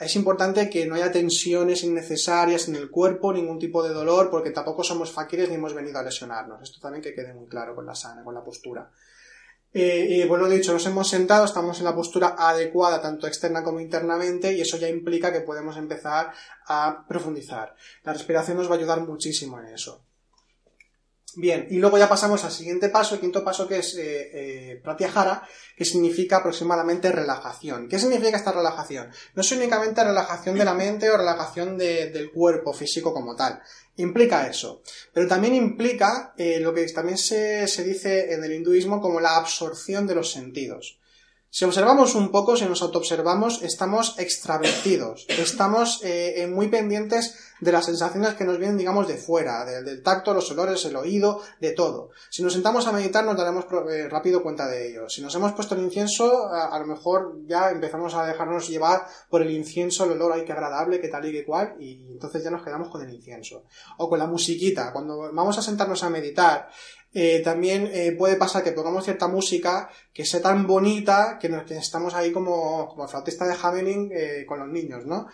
Es 0.00 0.16
importante 0.16 0.70
que 0.70 0.86
no 0.86 0.94
haya 0.94 1.12
tensiones 1.12 1.84
innecesarias 1.84 2.68
en 2.68 2.76
el 2.76 2.90
cuerpo, 2.90 3.34
ningún 3.34 3.58
tipo 3.58 3.82
de 3.82 3.90
dolor, 3.90 4.30
porque 4.30 4.50
tampoco 4.50 4.82
somos 4.82 5.12
faquires 5.12 5.50
ni 5.50 5.56
hemos 5.56 5.74
venido 5.74 5.98
a 5.98 6.02
lesionarnos. 6.02 6.62
Esto 6.62 6.80
también 6.80 7.02
que 7.02 7.14
quede 7.14 7.34
muy 7.34 7.46
claro 7.46 7.74
con 7.74 7.84
la 7.84 7.94
sana, 7.94 8.24
con 8.24 8.34
la 8.34 8.42
postura. 8.42 8.90
Eh, 9.72 10.06
y 10.08 10.26
bueno, 10.26 10.48
dicho, 10.48 10.72
nos 10.72 10.84
hemos 10.86 11.08
sentado, 11.08 11.44
estamos 11.44 11.78
en 11.78 11.84
la 11.84 11.94
postura 11.94 12.34
adecuada, 12.36 13.00
tanto 13.00 13.26
externa 13.26 13.62
como 13.62 13.80
internamente, 13.80 14.52
y 14.52 14.60
eso 14.60 14.76
ya 14.76 14.88
implica 14.88 15.32
que 15.32 15.40
podemos 15.40 15.76
empezar 15.76 16.32
a 16.66 17.04
profundizar. 17.08 17.74
La 18.02 18.12
respiración 18.12 18.56
nos 18.56 18.68
va 18.68 18.74
a 18.74 18.78
ayudar 18.78 19.00
muchísimo 19.00 19.60
en 19.60 19.66
eso. 19.66 20.04
Bien, 21.36 21.68
y 21.70 21.76
luego 21.76 21.96
ya 21.96 22.08
pasamos 22.08 22.44
al 22.44 22.50
siguiente 22.50 22.88
paso, 22.88 23.14
el 23.14 23.20
quinto 23.20 23.44
paso 23.44 23.68
que 23.68 23.78
es 23.78 23.94
eh, 23.94 24.30
eh, 24.72 24.80
pratyahara, 24.82 25.46
que 25.76 25.84
significa 25.84 26.38
aproximadamente 26.38 27.12
relajación. 27.12 27.88
¿Qué 27.88 28.00
significa 28.00 28.36
esta 28.36 28.50
relajación? 28.50 29.10
No 29.34 29.42
es 29.42 29.52
únicamente 29.52 30.02
relajación 30.02 30.58
de 30.58 30.64
la 30.64 30.74
mente 30.74 31.08
o 31.08 31.16
relajación 31.16 31.78
de, 31.78 32.10
del 32.10 32.32
cuerpo 32.32 32.72
físico 32.72 33.14
como 33.14 33.36
tal. 33.36 33.62
Implica 34.00 34.46
eso. 34.48 34.82
Pero 35.12 35.26
también 35.26 35.54
implica 35.54 36.34
eh, 36.36 36.60
lo 36.60 36.72
que 36.72 36.86
también 36.86 37.18
se, 37.18 37.66
se 37.66 37.84
dice 37.84 38.32
en 38.32 38.44
el 38.44 38.52
hinduismo 38.52 39.00
como 39.00 39.20
la 39.20 39.36
absorción 39.36 40.06
de 40.06 40.14
los 40.14 40.30
sentidos. 40.30 40.99
Si 41.52 41.64
observamos 41.64 42.14
un 42.14 42.30
poco, 42.30 42.56
si 42.56 42.64
nos 42.64 42.80
autoobservamos, 42.80 43.62
estamos 43.62 44.16
extravertidos, 44.20 45.26
estamos 45.28 46.00
eh, 46.04 46.46
muy 46.46 46.68
pendientes 46.68 47.34
de 47.60 47.72
las 47.72 47.86
sensaciones 47.86 48.34
que 48.34 48.44
nos 48.44 48.58
vienen, 48.58 48.78
digamos, 48.78 49.08
de 49.08 49.16
fuera, 49.16 49.64
del 49.64 50.00
tacto, 50.04 50.32
los 50.32 50.48
olores, 50.52 50.84
el 50.84 50.94
oído, 50.94 51.42
de 51.60 51.72
todo. 51.72 52.10
Si 52.30 52.44
nos 52.44 52.52
sentamos 52.52 52.86
a 52.86 52.92
meditar 52.92 53.24
nos 53.24 53.36
daremos 53.36 53.64
eh, 53.90 54.08
rápido 54.08 54.44
cuenta 54.44 54.68
de 54.68 54.90
ello. 54.90 55.08
Si 55.08 55.22
nos 55.22 55.34
hemos 55.34 55.52
puesto 55.52 55.74
el 55.74 55.82
incienso, 55.82 56.48
a, 56.48 56.78
lo 56.78 56.86
mejor 56.86 57.40
ya 57.46 57.70
empezamos 57.70 58.14
a 58.14 58.24
dejarnos 58.26 58.68
llevar 58.68 59.06
por 59.28 59.42
el 59.42 59.50
incienso, 59.50 60.04
el 60.04 60.12
olor, 60.12 60.32
ay, 60.34 60.44
qué 60.44 60.52
agradable, 60.52 61.00
qué 61.00 61.08
tal 61.08 61.26
y 61.26 61.32
qué 61.32 61.44
cual, 61.44 61.74
y 61.80 62.12
entonces 62.12 62.44
ya 62.44 62.50
nos 62.50 62.62
quedamos 62.62 62.90
con 62.90 63.02
el 63.02 63.12
incienso. 63.12 63.64
O 63.98 64.08
con 64.08 64.20
la 64.20 64.26
musiquita, 64.26 64.92
cuando 64.92 65.32
vamos 65.32 65.58
a 65.58 65.62
sentarnos 65.62 66.04
a 66.04 66.10
meditar, 66.10 66.68
eh, 67.12 67.40
también 67.42 67.90
eh, 67.92 68.12
puede 68.12 68.36
pasar 68.36 68.62
que 68.62 68.70
pongamos 68.70 69.04
cierta 69.04 69.26
música 69.26 69.90
que 70.12 70.24
sea 70.24 70.40
tan 70.40 70.66
bonita 70.66 71.38
que, 71.40 71.48
nos, 71.48 71.64
que 71.64 71.76
estamos 71.76 72.14
ahí 72.14 72.30
como, 72.30 72.88
como 72.88 73.08
flautista 73.08 73.46
de 73.46 73.56
Hamelin 73.60 74.10
eh, 74.12 74.44
con 74.46 74.60
los 74.60 74.68
niños, 74.68 75.06
¿no? 75.06 75.26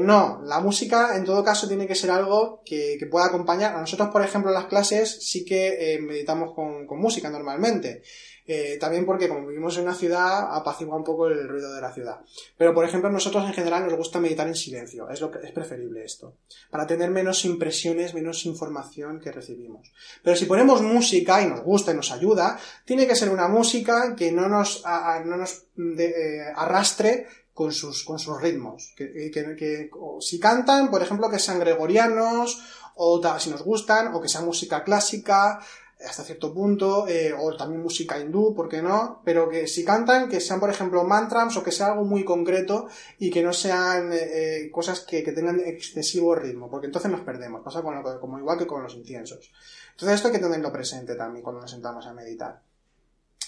no, 0.00 0.42
la 0.44 0.60
música 0.60 1.16
en 1.16 1.24
todo 1.24 1.42
caso 1.42 1.66
tiene 1.66 1.86
que 1.86 1.94
ser 1.94 2.10
algo 2.10 2.60
que, 2.62 2.96
que 2.98 3.06
pueda 3.06 3.24
acompañar. 3.24 3.74
A 3.74 3.80
nosotros, 3.80 4.10
por 4.10 4.22
ejemplo, 4.22 4.50
en 4.50 4.54
las 4.54 4.66
clases 4.66 5.26
sí 5.26 5.46
que 5.46 5.98
meditamos 6.02 6.54
con, 6.54 6.86
con 6.86 7.00
música 7.00 7.30
normalmente. 7.30 8.02
Eh, 8.46 8.76
también 8.80 9.06
porque 9.06 9.28
como 9.28 9.46
vivimos 9.46 9.76
en 9.76 9.84
una 9.84 9.94
ciudad 9.94 10.56
apacigua 10.56 10.96
un 10.96 11.04
poco 11.04 11.28
el 11.28 11.48
ruido 11.48 11.72
de 11.72 11.80
la 11.80 11.92
ciudad. 11.92 12.20
Pero 12.58 12.74
por 12.74 12.84
ejemplo 12.84 13.10
nosotros 13.10 13.44
en 13.44 13.52
general 13.52 13.84
nos 13.84 13.96
gusta 13.96 14.18
meditar 14.18 14.48
en 14.48 14.56
silencio, 14.56 15.08
es, 15.10 15.20
lo 15.20 15.30
que, 15.30 15.38
es 15.46 15.52
preferible 15.52 16.04
esto, 16.04 16.36
para 16.70 16.86
tener 16.86 17.10
menos 17.10 17.44
impresiones, 17.44 18.14
menos 18.14 18.44
información 18.44 19.20
que 19.20 19.30
recibimos. 19.30 19.92
Pero 20.22 20.36
si 20.36 20.46
ponemos 20.46 20.82
música 20.82 21.40
y 21.42 21.46
nos 21.46 21.62
gusta 21.62 21.92
y 21.92 21.94
nos 21.94 22.10
ayuda, 22.10 22.58
tiene 22.84 23.06
que 23.06 23.14
ser 23.14 23.30
una 23.30 23.46
música 23.46 24.14
que 24.16 24.32
no 24.32 24.48
nos, 24.48 24.82
no 25.24 25.36
nos 25.36 25.66
eh, 25.78 26.40
arrastre 26.56 27.26
con 27.54 27.72
sus, 27.72 28.04
con 28.04 28.18
sus 28.18 28.40
ritmos. 28.40 28.92
Que, 28.96 29.30
que, 29.30 29.90
si 30.20 30.40
cantan, 30.40 30.90
por 30.90 31.02
ejemplo, 31.02 31.30
que 31.30 31.38
sean 31.38 31.60
gregorianos, 31.60 32.62
o 32.94 33.20
si 33.38 33.50
nos 33.50 33.62
gustan, 33.62 34.14
o 34.14 34.20
que 34.20 34.28
sea 34.28 34.40
música 34.42 34.84
clásica, 34.84 35.60
hasta 36.06 36.24
cierto 36.24 36.52
punto, 36.52 37.06
eh, 37.08 37.32
o 37.32 37.56
también 37.56 37.82
música 37.82 38.18
hindú, 38.18 38.54
¿por 38.54 38.68
qué 38.68 38.82
no? 38.82 39.20
Pero 39.24 39.48
que 39.48 39.66
si 39.66 39.84
cantan, 39.84 40.28
que 40.28 40.40
sean, 40.40 40.60
por 40.60 40.70
ejemplo, 40.70 41.04
mantras 41.04 41.56
o 41.56 41.62
que 41.62 41.72
sea 41.72 41.88
algo 41.88 42.04
muy 42.04 42.24
concreto 42.24 42.88
y 43.18 43.30
que 43.30 43.42
no 43.42 43.52
sean 43.52 44.12
eh, 44.12 44.16
eh, 44.64 44.70
cosas 44.70 45.00
que, 45.00 45.22
tengan 45.22 45.60
excesivo 45.60 46.34
ritmo, 46.34 46.70
porque 46.70 46.86
entonces 46.86 47.10
nos 47.10 47.20
perdemos, 47.20 47.62
pasa 47.62 47.82
con 47.82 47.94
lo, 47.94 48.20
como 48.20 48.38
igual 48.38 48.58
que 48.58 48.66
con 48.66 48.82
los 48.82 48.94
inciensos. 48.94 49.50
Entonces 49.92 50.16
esto 50.16 50.28
hay 50.28 50.34
que 50.34 50.40
tenerlo 50.40 50.72
presente 50.72 51.14
también 51.14 51.42
cuando 51.42 51.62
nos 51.62 51.70
sentamos 51.70 52.06
a 52.06 52.12
meditar. 52.12 52.60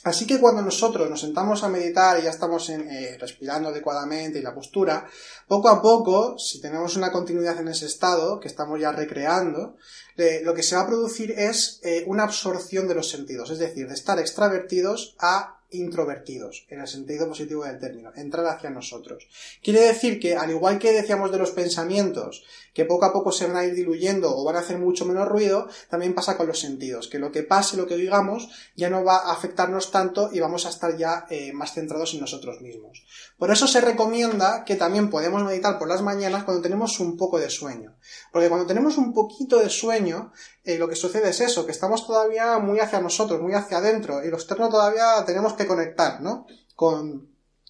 Así 0.04 0.26
que 0.26 0.38
cuando 0.38 0.60
nosotros 0.60 1.08
nos 1.08 1.22
sentamos 1.22 1.64
a 1.64 1.68
meditar 1.68 2.20
y 2.20 2.24
ya 2.24 2.30
estamos 2.30 2.70
respirando 3.18 3.70
adecuadamente 3.70 4.38
y 4.38 4.42
la 4.42 4.54
postura, 4.54 5.06
poco 5.48 5.68
a 5.68 5.80
poco, 5.80 6.38
si 6.38 6.60
tenemos 6.60 6.96
una 6.96 7.10
continuidad 7.10 7.58
en 7.58 7.68
ese 7.68 7.86
estado, 7.86 8.38
que 8.38 8.48
estamos 8.48 8.78
ya 8.78 8.92
recreando, 8.92 9.76
lo 10.42 10.54
que 10.54 10.62
se 10.62 10.76
va 10.76 10.82
a 10.82 10.86
producir 10.86 11.32
es 11.32 11.80
eh, 11.82 12.04
una 12.06 12.24
absorción 12.24 12.86
de 12.86 12.94
los 12.94 13.08
sentidos, 13.08 13.50
es 13.50 13.58
decir, 13.58 13.88
de 13.88 13.94
estar 13.94 14.18
extravertidos 14.18 15.16
a 15.18 15.58
introvertidos, 15.74 16.66
en 16.68 16.80
el 16.80 16.88
sentido 16.88 17.28
positivo 17.28 17.64
del 17.64 17.78
término, 17.78 18.12
entrar 18.16 18.46
hacia 18.46 18.70
nosotros. 18.70 19.28
Quiere 19.62 19.80
decir 19.80 20.18
que, 20.18 20.36
al 20.36 20.50
igual 20.50 20.78
que 20.78 20.92
decíamos 20.92 21.30
de 21.30 21.38
los 21.38 21.50
pensamientos, 21.50 22.44
que 22.72 22.84
poco 22.84 23.04
a 23.04 23.12
poco 23.12 23.30
se 23.32 23.46
van 23.46 23.56
a 23.56 23.64
ir 23.64 23.74
diluyendo 23.74 24.36
o 24.36 24.44
van 24.44 24.56
a 24.56 24.60
hacer 24.60 24.78
mucho 24.78 25.04
menos 25.04 25.28
ruido, 25.28 25.68
también 25.88 26.14
pasa 26.14 26.36
con 26.36 26.46
los 26.46 26.58
sentidos, 26.58 27.08
que 27.08 27.18
lo 27.18 27.30
que 27.30 27.42
pase, 27.42 27.76
lo 27.76 27.86
que 27.86 27.96
digamos, 27.96 28.48
ya 28.76 28.90
no 28.90 29.04
va 29.04 29.16
a 29.16 29.32
afectarnos 29.32 29.90
tanto 29.90 30.30
y 30.32 30.40
vamos 30.40 30.66
a 30.66 30.70
estar 30.70 30.96
ya 30.96 31.26
eh, 31.30 31.52
más 31.52 31.72
centrados 31.72 32.14
en 32.14 32.20
nosotros 32.20 32.60
mismos. 32.60 33.04
Por 33.38 33.50
eso 33.50 33.66
se 33.66 33.80
recomienda 33.80 34.64
que 34.64 34.76
también 34.76 35.10
podemos 35.10 35.42
meditar 35.44 35.78
por 35.78 35.88
las 35.88 36.02
mañanas 36.02 36.44
cuando 36.44 36.62
tenemos 36.62 36.98
un 37.00 37.16
poco 37.16 37.38
de 37.38 37.50
sueño. 37.50 37.94
Porque 38.32 38.48
cuando 38.48 38.66
tenemos 38.66 38.98
un 38.98 39.12
poquito 39.12 39.58
de 39.58 39.70
sueño, 39.70 40.32
eh, 40.64 40.78
lo 40.78 40.88
que 40.88 40.96
sucede 40.96 41.30
es 41.30 41.40
eso, 41.40 41.66
que 41.66 41.72
estamos 41.72 42.06
todavía 42.06 42.58
muy 42.58 42.80
hacia 42.80 43.00
nosotros, 43.00 43.40
muy 43.40 43.54
hacia 43.54 43.78
adentro, 43.78 44.24
y 44.24 44.30
lo 44.30 44.36
externo 44.36 44.68
todavía 44.68 45.24
tenemos 45.26 45.54
que 45.54 45.63
conectar, 45.66 46.20
¿no? 46.20 46.46
Con, 46.74 47.28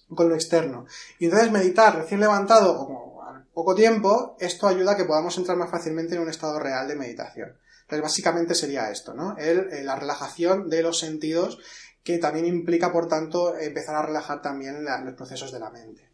con 0.09 0.29
lo 0.29 0.35
externo. 0.35 0.85
Y 1.19 1.25
entonces 1.25 1.51
meditar 1.51 1.95
recién 1.95 2.19
levantado 2.19 2.79
o 2.79 3.21
a 3.23 3.43
poco 3.53 3.75
tiempo, 3.75 4.35
esto 4.39 4.67
ayuda 4.67 4.93
a 4.93 4.97
que 4.97 5.05
podamos 5.05 5.37
entrar 5.37 5.57
más 5.57 5.71
fácilmente 5.71 6.15
en 6.15 6.21
un 6.21 6.29
estado 6.29 6.59
real 6.59 6.87
de 6.87 6.95
meditación. 6.95 7.57
Entonces 7.81 8.01
básicamente 8.01 8.55
sería 8.55 8.89
esto, 8.89 9.13
¿no? 9.13 9.37
El, 9.37 9.71
eh, 9.71 9.83
la 9.83 9.95
relajación 9.95 10.69
de 10.69 10.81
los 10.81 10.99
sentidos 10.99 11.59
que 12.05 12.19
también 12.19 12.45
implica, 12.45 12.91
por 12.93 13.07
tanto, 13.07 13.57
empezar 13.57 13.95
a 13.95 14.05
relajar 14.05 14.41
también 14.41 14.85
los 14.85 15.15
procesos 15.15 15.51
de 15.51 15.59
la 15.59 15.71
mente. 15.71 16.11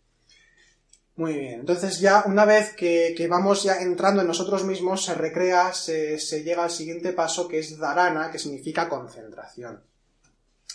Muy 1.17 1.37
bien, 1.37 1.59
entonces 1.59 1.99
ya 1.99 2.23
una 2.25 2.45
vez 2.45 2.73
que, 2.73 3.27
vamos 3.29 3.63
ya 3.63 3.81
entrando 3.81 4.21
en 4.21 4.27
nosotros 4.27 4.63
mismos, 4.63 5.03
se 5.03 5.13
recrea, 5.13 5.73
se, 5.73 6.17
se 6.17 6.43
llega 6.43 6.63
al 6.63 6.71
siguiente 6.71 7.11
paso 7.11 7.47
que 7.49 7.59
es 7.59 7.77
dharana, 7.77 8.31
que 8.31 8.39
significa 8.39 8.87
concentración. 8.87 9.83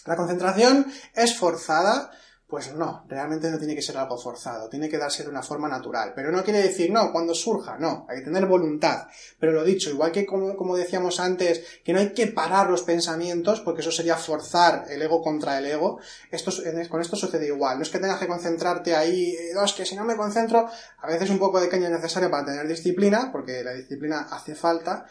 La 0.06 0.16
concentración 0.16 0.86
es 1.14 1.36
forzada 1.36 2.10
pues 2.48 2.72
no, 2.72 3.04
realmente 3.08 3.50
no 3.50 3.58
tiene 3.58 3.74
que 3.74 3.82
ser 3.82 3.96
algo 3.96 4.16
forzado, 4.16 4.68
tiene 4.68 4.88
que 4.88 4.98
darse 4.98 5.24
de 5.24 5.28
una 5.28 5.42
forma 5.42 5.68
natural. 5.68 6.12
Pero 6.14 6.30
no 6.30 6.44
quiere 6.44 6.62
decir, 6.62 6.92
no, 6.92 7.10
cuando 7.10 7.34
surja, 7.34 7.76
no, 7.76 8.06
hay 8.08 8.18
que 8.18 8.24
tener 8.24 8.46
voluntad. 8.46 9.08
Pero 9.40 9.50
lo 9.50 9.64
dicho, 9.64 9.90
igual 9.90 10.12
que 10.12 10.24
como, 10.24 10.76
decíamos 10.76 11.18
antes, 11.18 11.80
que 11.84 11.92
no 11.92 11.98
hay 11.98 12.12
que 12.12 12.28
parar 12.28 12.70
los 12.70 12.82
pensamientos, 12.82 13.60
porque 13.60 13.80
eso 13.80 13.90
sería 13.90 14.16
forzar 14.16 14.84
el 14.88 15.02
ego 15.02 15.22
contra 15.22 15.58
el 15.58 15.66
ego, 15.66 15.98
esto, 16.30 16.52
con 16.88 17.00
esto 17.00 17.16
sucede 17.16 17.48
igual. 17.48 17.78
No 17.78 17.82
es 17.82 17.90
que 17.90 17.98
tengas 17.98 18.20
que 18.20 18.28
concentrarte 18.28 18.94
ahí, 18.94 19.30
eh, 19.30 19.50
no, 19.52 19.64
es 19.64 19.72
que 19.72 19.84
si 19.84 19.96
no 19.96 20.04
me 20.04 20.16
concentro, 20.16 20.68
a 20.98 21.06
veces 21.08 21.30
un 21.30 21.40
poco 21.40 21.60
de 21.60 21.68
caña 21.68 21.86
es 21.86 21.94
necesario 21.94 22.30
para 22.30 22.44
tener 22.44 22.68
disciplina, 22.68 23.30
porque 23.32 23.64
la 23.64 23.72
disciplina 23.72 24.28
hace 24.30 24.54
falta, 24.54 25.06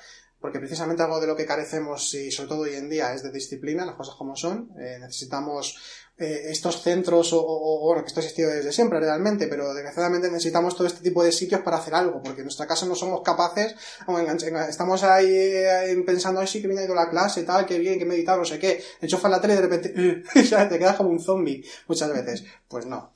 porque 0.46 0.60
precisamente 0.60 1.02
algo 1.02 1.20
de 1.20 1.26
lo 1.26 1.36
que 1.36 1.44
carecemos 1.44 2.14
y 2.14 2.30
sobre 2.30 2.50
todo 2.50 2.62
hoy 2.62 2.76
en 2.76 2.88
día 2.88 3.12
es 3.16 3.24
de 3.24 3.32
disciplina, 3.32 3.84
las 3.84 3.96
cosas 3.96 4.14
como 4.14 4.36
son. 4.36 4.70
Eh, 4.80 5.00
necesitamos 5.00 5.76
eh, 6.20 6.50
estos 6.50 6.84
centros 6.84 7.32
o, 7.34 7.80
bueno, 7.84 8.04
que 8.04 8.10
esto 8.10 8.20
ha 8.20 8.24
existido 8.24 8.52
desde 8.52 8.72
siempre 8.72 9.00
realmente, 9.00 9.48
pero 9.48 9.74
desgraciadamente 9.74 10.30
necesitamos 10.30 10.76
todo 10.76 10.86
este 10.86 11.02
tipo 11.02 11.24
de 11.24 11.32
sitios 11.32 11.62
para 11.62 11.78
hacer 11.78 11.96
algo, 11.96 12.22
porque 12.22 12.42
en 12.42 12.46
nuestra 12.46 12.68
casa 12.68 12.86
no 12.86 12.94
somos 12.94 13.24
capaces, 13.24 13.76
estamos 14.70 15.02
ahí 15.02 15.32
eh, 15.32 16.04
pensando, 16.06 16.42
ay 16.42 16.46
sí 16.46 16.62
que 16.62 16.68
viene 16.68 16.84
a 16.84 16.86
ido 16.86 16.94
la 16.94 17.10
clase, 17.10 17.42
tal, 17.42 17.66
que 17.66 17.80
bien, 17.80 17.98
que 17.98 18.06
meditar, 18.06 18.38
no 18.38 18.46
sé 18.46 18.60
qué, 18.60 18.84
enchufas 19.02 19.32
la 19.32 19.42
tele 19.42 19.54
y 19.54 19.58
de 19.58 19.62
repente, 19.64 19.90
te 20.70 20.78
quedas 20.78 20.96
como 20.96 21.10
un 21.10 21.20
zombie 21.20 21.66
muchas 21.88 22.14
veces. 22.14 22.44
Pues 22.68 22.86
no. 22.86 23.14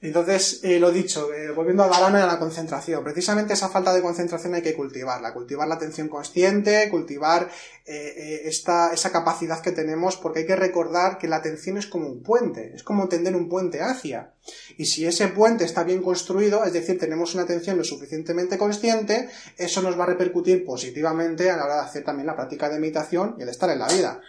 Entonces, 0.00 0.60
eh, 0.62 0.78
lo 0.78 0.92
dicho, 0.92 1.34
eh, 1.34 1.50
volviendo 1.50 1.82
a 1.82 1.88
Galana 1.88 2.20
y 2.20 2.22
a 2.22 2.26
la 2.26 2.38
concentración, 2.38 3.02
precisamente 3.02 3.54
esa 3.54 3.68
falta 3.68 3.92
de 3.92 4.00
concentración 4.00 4.54
hay 4.54 4.62
que 4.62 4.74
cultivarla, 4.74 5.34
cultivar 5.34 5.66
la 5.66 5.74
atención 5.74 6.06
consciente, 6.06 6.88
cultivar 6.88 7.50
eh, 7.84 8.42
esta, 8.44 8.92
esa 8.92 9.10
capacidad 9.10 9.60
que 9.60 9.72
tenemos, 9.72 10.16
porque 10.16 10.40
hay 10.40 10.46
que 10.46 10.54
recordar 10.54 11.18
que 11.18 11.26
la 11.26 11.36
atención 11.36 11.78
es 11.78 11.88
como 11.88 12.06
un 12.06 12.22
puente, 12.22 12.70
es 12.76 12.84
como 12.84 13.08
tender 13.08 13.34
un 13.34 13.48
puente 13.48 13.80
hacia. 13.80 14.34
Y 14.76 14.86
si 14.86 15.04
ese 15.04 15.26
puente 15.28 15.64
está 15.64 15.82
bien 15.82 16.00
construido, 16.00 16.64
es 16.64 16.72
decir, 16.72 16.96
tenemos 16.96 17.34
una 17.34 17.42
atención 17.42 17.76
lo 17.76 17.82
suficientemente 17.82 18.56
consciente, 18.56 19.28
eso 19.56 19.82
nos 19.82 19.98
va 19.98 20.04
a 20.04 20.08
repercutir 20.08 20.64
positivamente 20.64 21.50
a 21.50 21.56
la 21.56 21.64
hora 21.64 21.74
de 21.74 21.82
hacer 21.82 22.04
también 22.04 22.28
la 22.28 22.36
práctica 22.36 22.68
de 22.68 22.78
meditación 22.78 23.34
y 23.36 23.42
el 23.42 23.48
estar 23.48 23.68
en 23.70 23.80
la 23.80 23.88
vida. 23.88 24.20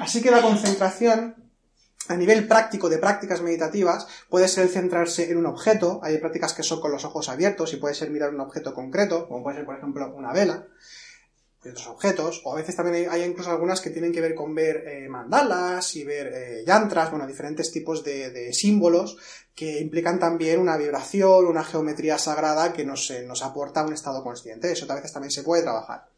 Así 0.00 0.22
que 0.22 0.30
la 0.30 0.42
concentración 0.42 1.47
a 2.08 2.16
nivel 2.16 2.48
práctico 2.48 2.88
de 2.88 2.98
prácticas 2.98 3.42
meditativas 3.42 4.06
puede 4.28 4.48
ser 4.48 4.68
centrarse 4.68 5.30
en 5.30 5.38
un 5.38 5.46
objeto, 5.46 6.00
hay 6.02 6.18
prácticas 6.18 6.54
que 6.54 6.62
son 6.62 6.80
con 6.80 6.90
los 6.90 7.04
ojos 7.04 7.28
abiertos 7.28 7.72
y 7.72 7.76
puede 7.76 7.94
ser 7.94 8.10
mirar 8.10 8.34
un 8.34 8.40
objeto 8.40 8.74
concreto, 8.74 9.28
como 9.28 9.42
puede 9.42 9.58
ser 9.58 9.66
por 9.66 9.76
ejemplo 9.76 10.14
una 10.14 10.32
vela, 10.32 10.66
y 11.64 11.68
otros 11.70 11.88
objetos, 11.88 12.42
o 12.44 12.52
a 12.52 12.56
veces 12.56 12.76
también 12.76 13.10
hay, 13.10 13.24
incluso 13.24 13.50
algunas 13.50 13.80
que 13.80 13.90
tienen 13.90 14.12
que 14.12 14.20
ver 14.20 14.34
con 14.34 14.54
ver 14.54 14.84
eh, 14.86 15.08
mandalas 15.08 15.96
y 15.96 16.04
ver 16.04 16.28
eh, 16.28 16.64
yantras, 16.64 17.10
bueno, 17.10 17.26
diferentes 17.26 17.72
tipos 17.72 18.04
de, 18.04 18.52
símbolos 18.52 19.18
que 19.54 19.80
implican 19.80 20.20
también 20.20 20.60
una 20.60 20.76
vibración, 20.76 21.46
una 21.46 21.64
geometría 21.64 22.16
sagrada 22.16 22.72
que 22.72 22.84
nos, 22.84 23.10
eh, 23.10 23.24
nos 23.26 23.42
aporta 23.42 23.84
un 23.84 23.92
estado 23.92 24.22
consciente. 24.22 24.70
Eso 24.70 24.86
a 24.88 24.94
veces 24.94 25.12
también 25.12 25.32
se 25.32 25.42
puede 25.42 25.62
trabajar. 25.62 26.08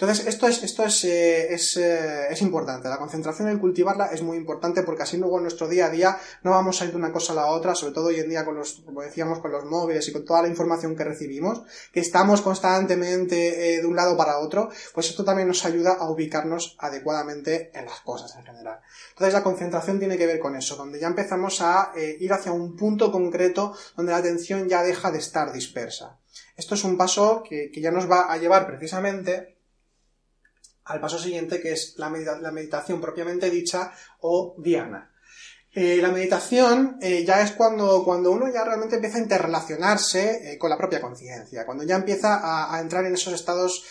Entonces, 0.00 0.28
esto 0.28 0.46
es, 0.46 0.62
esto 0.62 0.84
es, 0.84 1.02
eh, 1.02 1.52
es, 1.52 1.76
eh, 1.76 2.28
es, 2.30 2.40
importante. 2.40 2.88
La 2.88 2.98
concentración 2.98 3.52
y 3.52 3.58
cultivarla 3.58 4.06
es 4.06 4.22
muy 4.22 4.36
importante 4.36 4.84
porque 4.84 5.02
así 5.02 5.16
luego 5.16 5.38
en 5.38 5.42
nuestro 5.42 5.66
día 5.66 5.86
a 5.86 5.90
día 5.90 6.16
no 6.44 6.52
vamos 6.52 6.80
a 6.80 6.84
ir 6.84 6.92
de 6.92 6.96
una 6.98 7.12
cosa 7.12 7.32
a 7.32 7.36
la 7.36 7.46
otra, 7.46 7.74
sobre 7.74 7.94
todo 7.94 8.06
hoy 8.06 8.20
en 8.20 8.28
día 8.28 8.44
con 8.44 8.54
los, 8.54 8.74
como 8.86 9.02
decíamos, 9.02 9.40
con 9.40 9.50
los 9.50 9.64
móviles 9.64 10.06
y 10.06 10.12
con 10.12 10.24
toda 10.24 10.42
la 10.42 10.48
información 10.48 10.94
que 10.94 11.02
recibimos, 11.02 11.62
que 11.92 11.98
estamos 11.98 12.42
constantemente 12.42 13.74
eh, 13.74 13.80
de 13.80 13.86
un 13.88 13.96
lado 13.96 14.16
para 14.16 14.38
otro, 14.38 14.70
pues 14.94 15.10
esto 15.10 15.24
también 15.24 15.48
nos 15.48 15.64
ayuda 15.64 15.94
a 15.94 16.08
ubicarnos 16.08 16.76
adecuadamente 16.78 17.72
en 17.76 17.86
las 17.86 17.98
cosas 17.98 18.36
en 18.36 18.44
general. 18.44 18.78
Entonces, 19.10 19.34
la 19.34 19.42
concentración 19.42 19.98
tiene 19.98 20.16
que 20.16 20.26
ver 20.26 20.38
con 20.38 20.54
eso, 20.54 20.76
donde 20.76 21.00
ya 21.00 21.08
empezamos 21.08 21.60
a 21.60 21.90
ir 21.96 22.32
hacia 22.32 22.52
un 22.52 22.76
punto 22.76 23.10
concreto 23.10 23.74
donde 23.96 24.12
la 24.12 24.18
atención 24.18 24.68
ya 24.68 24.84
deja 24.84 25.10
de 25.10 25.18
estar 25.18 25.52
dispersa. 25.52 26.20
Esto 26.56 26.76
es 26.76 26.84
un 26.84 26.96
paso 26.96 27.42
que, 27.42 27.72
que 27.72 27.80
ya 27.80 27.90
nos 27.90 28.08
va 28.08 28.32
a 28.32 28.36
llevar 28.36 28.64
precisamente 28.64 29.57
al 30.88 31.00
paso 31.00 31.18
siguiente 31.18 31.60
que 31.60 31.72
es 31.72 31.94
la, 31.98 32.08
meditación 32.08 33.00
propiamente 33.00 33.50
dicha 33.50 33.92
o 34.20 34.54
diana. 34.58 35.12
Eh, 35.74 35.98
la 36.00 36.10
meditación 36.10 36.96
eh, 37.00 37.24
ya 37.24 37.42
es 37.42 37.52
cuando, 37.52 38.02
cuando 38.02 38.32
uno 38.32 38.52
ya 38.52 38.64
realmente 38.64 38.96
empieza 38.96 39.18
a 39.18 39.20
interrelacionarse 39.20 40.52
eh, 40.54 40.58
con 40.58 40.70
la 40.70 40.78
propia 40.78 41.00
conciencia, 41.00 41.66
cuando 41.66 41.84
ya 41.84 41.96
empieza 41.96 42.72
a, 42.74 42.80
entrar 42.80 43.04
en 43.04 43.14
esos 43.14 43.34
estados 43.34 43.84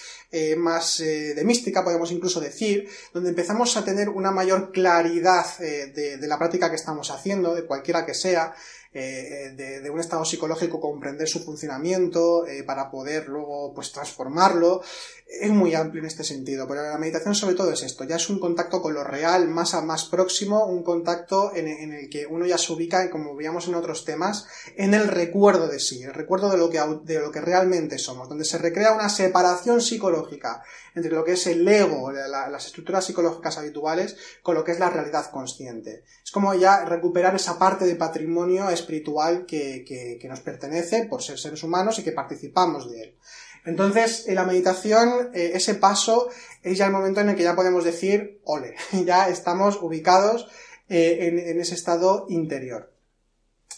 más 0.57 0.97
de 0.97 1.41
mística, 1.45 1.85
podemos 1.85 2.11
incluso 2.11 2.41
decir, 2.41 2.89
donde 3.13 3.29
empezamos 3.29 3.77
a 3.77 3.85
tener 3.85 4.09
una 4.09 4.29
mayor 4.29 4.73
claridad 4.73 5.57
de, 5.57 6.19
la 6.19 6.37
práctica 6.37 6.69
que 6.69 6.75
estamos 6.75 7.11
haciendo, 7.11 7.55
de 7.55 7.63
cualquiera 7.63 8.05
que 8.05 8.13
sea, 8.13 8.53
eh, 8.99 9.53
de, 9.55 9.89
un 9.91 9.99
estado 9.99 10.25
psicológico 10.25 10.81
comprender 10.81 11.29
su 11.29 11.43
funcionamiento 11.43 12.47
eh, 12.47 12.63
para 12.63 12.89
poder 12.89 13.27
luego 13.27 13.71
pues 13.75 13.91
transformarlo 13.91 14.81
es 15.27 15.51
muy 15.51 15.75
amplio 15.75 16.01
en 16.01 16.07
este 16.07 16.23
sentido 16.23 16.67
pero 16.67 16.81
la 16.81 16.97
meditación 16.97 17.35
sobre 17.35 17.53
todo 17.53 17.71
es 17.71 17.83
esto 17.83 18.05
ya 18.05 18.15
es 18.15 18.27
un 18.27 18.39
contacto 18.39 18.81
con 18.81 18.95
lo 18.95 19.03
real 19.03 19.49
más 19.49 19.75
a 19.75 19.81
más 19.81 20.05
próximo 20.05 20.65
un 20.65 20.81
contacto 20.81 21.51
en, 21.53 21.67
el 21.67 22.09
que 22.09 22.25
uno 22.25 22.47
ya 22.47 22.57
se 22.57 22.73
ubica 22.73 23.07
como 23.11 23.35
veíamos 23.35 23.67
en 23.67 23.75
otros 23.75 24.03
temas 24.03 24.47
en 24.75 24.95
el 24.95 25.07
recuerdo 25.09 25.67
de 25.67 25.79
sí 25.79 26.01
el 26.01 26.15
recuerdo 26.15 26.49
de 26.49 26.57
lo 26.57 26.71
que 26.71 26.81
de 27.03 27.19
lo 27.19 27.31
que 27.31 27.41
realmente 27.41 27.99
somos 27.99 28.27
donde 28.27 28.45
se 28.45 28.57
recrea 28.57 28.93
una 28.93 29.09
separación 29.09 29.79
psicológica 29.79 30.63
entre 30.95 31.11
lo 31.11 31.23
que 31.23 31.33
es 31.33 31.45
el 31.45 31.67
ego 31.67 32.11
la, 32.11 32.49
las 32.49 32.65
estructuras 32.65 33.05
psicológicas 33.05 33.59
habituales 33.59 34.17
con 34.41 34.55
lo 34.55 34.63
que 34.63 34.71
es 34.71 34.79
la 34.79 34.89
realidad 34.89 35.29
consciente 35.29 36.03
es 36.27 36.31
como 36.33 36.53
ya 36.53 36.83
recuperar 36.83 37.33
esa 37.37 37.57
parte 37.57 37.85
de 37.85 37.95
patrimonio 37.95 38.69
espiritual 38.69 39.45
que, 39.45 40.19
nos 40.27 40.41
pertenece 40.41 41.05
por 41.05 41.23
ser 41.23 41.39
seres 41.39 41.63
humanos 41.63 41.99
y 41.99 42.03
que 42.03 42.11
participamos 42.11 42.91
de 42.91 43.01
él. 43.01 43.15
Entonces, 43.63 44.27
en 44.27 44.35
la 44.35 44.43
meditación, 44.43 45.29
eh, 45.33 45.51
ese 45.53 45.75
paso 45.75 46.27
es 46.63 46.77
ya 46.77 46.87
el 46.87 46.91
momento 46.91 47.21
en 47.21 47.29
el 47.29 47.37
que 47.37 47.43
ya 47.43 47.55
podemos 47.55 47.85
decir, 47.85 48.41
ole, 48.43 48.75
ya 49.05 49.29
estamos 49.29 49.81
ubicados 49.81 50.49
eh, 50.89 51.29
en, 51.47 51.61
ese 51.61 51.75
estado 51.75 52.25
interior. 52.27 52.91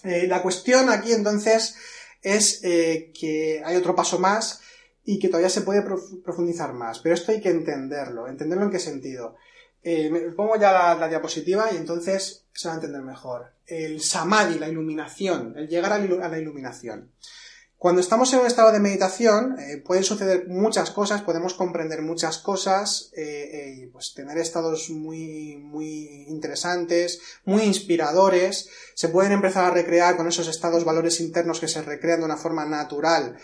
Eh, 0.04 0.26
la 0.26 0.42
cuestión 0.42 0.90
aquí 0.90 1.14
entonces 1.14 1.76
es 2.24 2.62
que 2.62 3.62
hay 3.64 3.76
otro 3.76 3.96
paso 3.96 4.18
más 4.18 4.62
y 5.06 5.20
que 5.20 5.28
todavía 5.28 5.52
se 5.52 5.62
puede 5.62 5.84
profundizar 6.24 6.74
más, 6.74 6.98
pero 6.98 7.14
esto 7.14 7.32
hay 7.32 7.42
que 7.42 7.50
entenderlo. 7.50 8.28
¿Entenderlo 8.28 8.66
en 8.66 8.72
qué 8.72 8.80
sentido? 8.80 9.36
Eh, 9.82 10.10
me 10.10 10.20
pongo 10.32 10.58
ya 10.58 10.96
la, 10.96 11.08
diapositiva 11.08 11.72
y 11.72 11.78
entonces 11.78 12.46
se 12.52 12.68
va 12.68 12.74
a 12.74 12.78
entender 12.78 13.02
mejor. 13.02 13.54
El 13.66 14.02
samadhi, 14.02 14.60
la 14.60 14.68
iluminación, 14.68 15.54
el 15.58 15.68
llegar 15.68 15.94
a, 15.94 16.00
la 16.00 16.40
iluminación. 16.40 17.12
Cuando 17.80 18.02
estamos 18.02 18.34
en 18.34 18.42
un 18.42 18.46
estado 18.46 18.74
de 18.74 18.82
meditación 18.82 19.58
eh, 19.58 19.78
pueden 19.78 20.04
suceder 20.04 20.50
muchas 20.50 20.92
cosas, 20.92 21.22
podemos 21.22 21.54
comprender 21.54 22.02
muchas 22.02 22.38
cosas, 22.38 23.10
eh, 23.16 23.24
eh, 23.54 23.90
pues 23.94 24.14
tener 24.14 24.38
estados 24.38 24.90
muy, 24.90 25.56
muy 25.56 26.26
interesantes, 26.28 27.22
muy 27.46 27.62
inspiradores, 27.62 28.68
se 28.96 29.08
pueden 29.08 29.32
empezar 29.32 29.64
a 29.64 29.74
recrear 29.74 30.18
con 30.18 30.28
esos 30.28 30.50
estados 30.50 30.84
valores 30.84 31.22
internos 31.22 31.62
que 31.62 31.70
se 31.70 31.82
recrean 31.82 32.20
de 32.20 32.26
una 32.26 32.36
forma 32.36 32.66
natural 32.66 33.38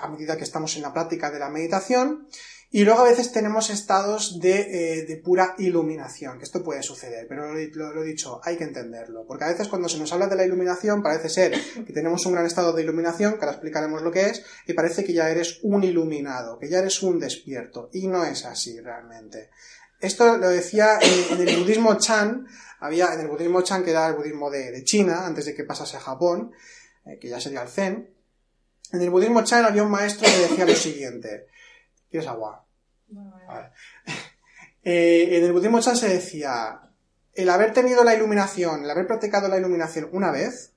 a 0.00 0.08
medida 0.08 0.36
que 0.36 0.42
estamos 0.42 0.74
en 0.74 0.82
la 0.82 0.92
práctica 0.92 1.30
de 1.30 1.38
la 1.38 1.48
meditación. 1.48 2.26
Y 2.70 2.84
luego 2.84 3.00
a 3.00 3.08
veces 3.08 3.32
tenemos 3.32 3.70
estados 3.70 4.40
de, 4.40 4.60
eh, 5.00 5.06
de 5.06 5.16
pura 5.16 5.54
iluminación, 5.56 6.36
que 6.36 6.44
esto 6.44 6.62
puede 6.62 6.82
suceder, 6.82 7.26
pero 7.26 7.54
lo, 7.54 8.02
he 8.02 8.06
dicho, 8.06 8.42
hay 8.44 8.58
que 8.58 8.64
entenderlo. 8.64 9.24
Porque 9.26 9.44
a 9.44 9.48
veces 9.48 9.68
cuando 9.68 9.88
se 9.88 9.98
nos 9.98 10.12
habla 10.12 10.26
de 10.26 10.36
la 10.36 10.44
iluminación 10.44 11.02
parece 11.02 11.30
ser 11.30 11.52
que 11.86 11.92
tenemos 11.94 12.26
un 12.26 12.32
gran 12.32 12.44
estado 12.44 12.74
de 12.74 12.82
iluminación, 12.82 13.34
que 13.34 13.40
ahora 13.40 13.52
explicaremos 13.52 14.02
lo 14.02 14.12
que 14.12 14.26
es, 14.26 14.44
y 14.66 14.74
parece 14.74 15.02
que 15.02 15.14
ya 15.14 15.30
eres 15.30 15.60
un 15.62 15.82
iluminado, 15.82 16.58
que 16.58 16.68
ya 16.68 16.80
eres 16.80 17.02
un 17.02 17.18
despierto. 17.18 17.88
Y 17.94 18.06
no 18.06 18.22
es 18.24 18.44
así 18.44 18.78
realmente. 18.80 19.48
Esto 19.98 20.36
lo 20.36 20.50
decía 20.50 20.98
en, 21.00 21.40
en 21.40 21.48
el 21.48 21.56
budismo 21.56 21.96
Chan, 21.96 22.46
había 22.80 23.14
en 23.14 23.20
el 23.20 23.28
budismo 23.28 23.62
Chan, 23.62 23.82
que 23.82 23.90
era 23.90 24.08
el 24.08 24.14
budismo 24.14 24.50
de, 24.50 24.70
de 24.70 24.84
China, 24.84 25.26
antes 25.26 25.46
de 25.46 25.54
que 25.54 25.64
pasase 25.64 25.96
a 25.96 26.00
Japón, 26.00 26.52
eh, 27.06 27.18
que 27.18 27.30
ya 27.30 27.40
sería 27.40 27.62
el 27.62 27.68
Zen. 27.68 28.14
En 28.92 29.00
el 29.00 29.08
budismo 29.08 29.42
Chan 29.42 29.64
había 29.64 29.82
un 29.82 29.90
maestro 29.90 30.28
que 30.28 30.48
decía 30.48 30.66
lo 30.66 30.74
siguiente. 30.74 31.46
¿Quieres 32.10 32.28
agua? 32.28 32.64
Vale. 33.08 33.70
Eh, 34.84 35.36
en 35.36 35.44
el 35.44 35.52
budismo 35.52 35.80
Chan 35.80 35.96
se 35.96 36.08
decía, 36.08 36.80
el 37.34 37.50
haber 37.50 37.74
tenido 37.74 38.04
la 38.04 38.14
iluminación, 38.14 38.84
el 38.84 38.90
haber 38.90 39.06
practicado 39.06 39.46
la 39.48 39.58
iluminación 39.58 40.08
una 40.12 40.30
vez, 40.30 40.72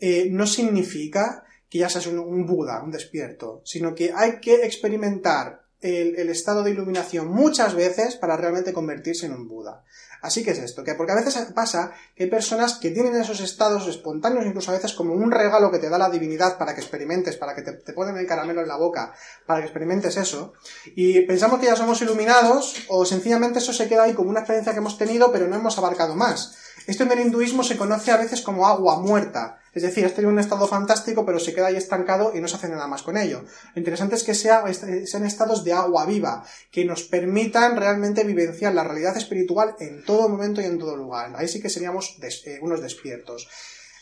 eh, 0.00 0.26
no 0.30 0.48
significa 0.48 1.44
que 1.68 1.78
ya 1.78 1.88
seas 1.88 2.08
un, 2.08 2.18
un, 2.18 2.44
Buda, 2.44 2.82
un 2.82 2.90
despierto, 2.90 3.62
sino 3.64 3.94
que 3.94 4.12
hay 4.12 4.40
que 4.40 4.64
experimentar 4.64 5.62
el, 5.80 6.16
el, 6.16 6.28
estado 6.30 6.64
de 6.64 6.72
iluminación 6.72 7.28
muchas 7.28 7.74
veces 7.74 8.16
para 8.16 8.36
realmente 8.36 8.72
convertirse 8.72 9.26
en 9.26 9.34
un 9.34 9.46
Buda. 9.46 9.84
Así 10.26 10.42
que 10.42 10.50
es 10.50 10.58
esto, 10.58 10.82
que 10.82 10.94
porque 10.94 11.12
a 11.12 11.14
veces 11.14 11.36
pasa 11.54 11.92
que 12.16 12.24
hay 12.24 12.30
personas 12.30 12.74
que 12.74 12.90
tienen 12.90 13.14
esos 13.14 13.38
estados 13.38 13.86
espontáneos, 13.86 14.44
incluso 14.44 14.72
a 14.72 14.74
veces 14.74 14.92
como 14.92 15.14
un 15.14 15.30
regalo 15.30 15.70
que 15.70 15.78
te 15.78 15.88
da 15.88 15.98
la 15.98 16.10
divinidad 16.10 16.58
para 16.58 16.74
que 16.74 16.80
experimentes, 16.80 17.36
para 17.36 17.54
que 17.54 17.62
te, 17.62 17.74
te 17.74 17.92
ponen 17.92 18.16
el 18.16 18.26
caramelo 18.26 18.60
en 18.60 18.66
la 18.66 18.76
boca, 18.76 19.14
para 19.46 19.60
que 19.60 19.66
experimentes 19.66 20.16
eso, 20.16 20.54
y 20.96 21.20
pensamos 21.26 21.60
que 21.60 21.66
ya 21.66 21.76
somos 21.76 22.02
iluminados, 22.02 22.74
o 22.88 23.04
sencillamente 23.04 23.60
eso 23.60 23.72
se 23.72 23.88
queda 23.88 24.02
ahí 24.02 24.14
como 24.14 24.30
una 24.30 24.40
experiencia 24.40 24.72
que 24.72 24.80
hemos 24.80 24.98
tenido, 24.98 25.30
pero 25.30 25.46
no 25.46 25.54
hemos 25.54 25.78
abarcado 25.78 26.16
más. 26.16 26.56
Esto 26.86 27.02
en 27.02 27.12
el 27.12 27.20
hinduismo 27.20 27.64
se 27.64 27.76
conoce 27.76 28.12
a 28.12 28.16
veces 28.16 28.42
como 28.42 28.66
agua 28.66 29.00
muerta, 29.00 29.58
es 29.72 29.82
decir, 29.82 30.06
has 30.06 30.14
tenido 30.14 30.32
un 30.32 30.38
estado 30.38 30.66
fantástico, 30.66 31.26
pero 31.26 31.38
se 31.38 31.52
queda 31.52 31.66
ahí 31.66 31.76
estancado 31.76 32.32
y 32.34 32.40
no 32.40 32.48
se 32.48 32.56
hace 32.56 32.68
nada 32.68 32.86
más 32.86 33.02
con 33.02 33.18
ello. 33.18 33.44
Lo 33.74 33.78
interesante 33.78 34.14
es 34.14 34.24
que 34.24 34.34
sea, 34.34 34.64
sean 34.72 35.26
estados 35.26 35.64
de 35.64 35.72
agua 35.72 36.06
viva, 36.06 36.44
que 36.70 36.84
nos 36.84 37.02
permitan 37.02 37.76
realmente 37.76 38.24
vivenciar 38.24 38.72
la 38.72 38.84
realidad 38.84 39.16
espiritual 39.16 39.74
en 39.80 40.04
todo 40.04 40.28
momento 40.28 40.62
y 40.62 40.64
en 40.64 40.78
todo 40.78 40.96
lugar. 40.96 41.34
Ahí 41.36 41.48
sí 41.48 41.60
que 41.60 41.68
seríamos 41.68 42.16
eh, 42.22 42.58
unos 42.62 42.80
despiertos. 42.80 43.48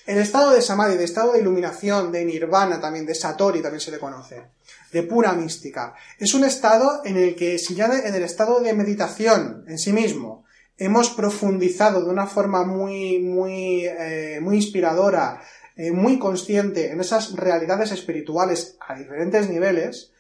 El 0.07 0.19
estado 0.19 0.51
de 0.51 0.61
samadhi, 0.61 0.97
de 0.97 1.05
estado 1.05 1.33
de 1.33 1.41
iluminación, 1.41 2.13
de 2.13 2.25
nirvana 2.25 2.79
también, 2.79 3.07
de 3.07 3.15
satori 3.15 3.63
también 3.63 3.81
se 3.81 3.91
le 3.91 3.99
conoce, 3.99 4.51
de 4.93 5.03
pura 5.03 5.33
mística. 5.33 5.95
Es 6.19 6.35
un 6.35 6.45
estado 6.45 7.01
en 7.05 7.17
el 7.17 7.35
que 7.35 7.59
si 7.59 7.75
ya 7.75 7.87
en 7.87 8.15
el 8.15 8.23
estado 8.23 8.61
de 8.61 8.75
meditación 8.75 9.65
en 9.67 9.79
sí 9.79 9.95
mismo 9.95 10.44
hemos 10.77 11.11
profundizado 11.11 12.05
de 12.05 12.11
una 12.11 12.27
forma 12.27 12.65
muy, 12.65 13.21
muy, 13.21 13.87
eh, 13.87 14.39
muy 14.41 14.57
inspiradora, 14.57 15.41
eh, 15.77 15.91
muy 15.91 16.19
consciente 16.19 16.91
en 16.91 17.01
esas 17.01 17.35
realidades 17.35 17.93
espirituales 17.93 18.77
a 18.87 18.95
diferentes 18.95 19.49
niveles, 19.49 20.13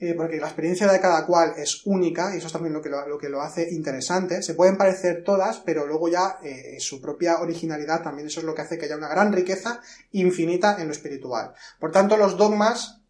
eh, 0.00 0.14
porque 0.14 0.36
la 0.36 0.46
experiencia 0.46 0.86
de 0.86 1.00
cada 1.00 1.26
cual 1.26 1.54
es 1.56 1.84
única, 1.84 2.32
y 2.32 2.38
eso 2.38 2.46
es 2.46 2.52
también 2.52 2.72
lo 2.72 2.80
que 2.80 2.88
lo, 2.88 3.18
que 3.18 3.28
lo 3.28 3.42
hace 3.42 3.68
interesante. 3.72 4.42
Se 4.42 4.54
pueden 4.54 4.76
parecer 4.76 5.24
todas, 5.24 5.58
pero 5.58 5.86
luego 5.86 6.08
ya 6.08 6.38
eh, 6.42 6.76
su 6.78 7.00
propia 7.00 7.40
originalidad 7.40 8.02
también 8.02 8.28
eso 8.28 8.38
es 8.38 8.46
lo 8.46 8.54
que 8.54 8.62
hace 8.62 8.78
que 8.78 8.84
haya 8.84 8.96
una 8.96 9.08
gran 9.08 9.32
riqueza 9.32 9.80
infinita 10.12 10.80
en 10.80 10.86
lo 10.86 10.92
espiritual. 10.92 11.52
Por 11.80 11.90
tanto, 11.90 12.16
los 12.16 12.36
dogmas 12.36 13.00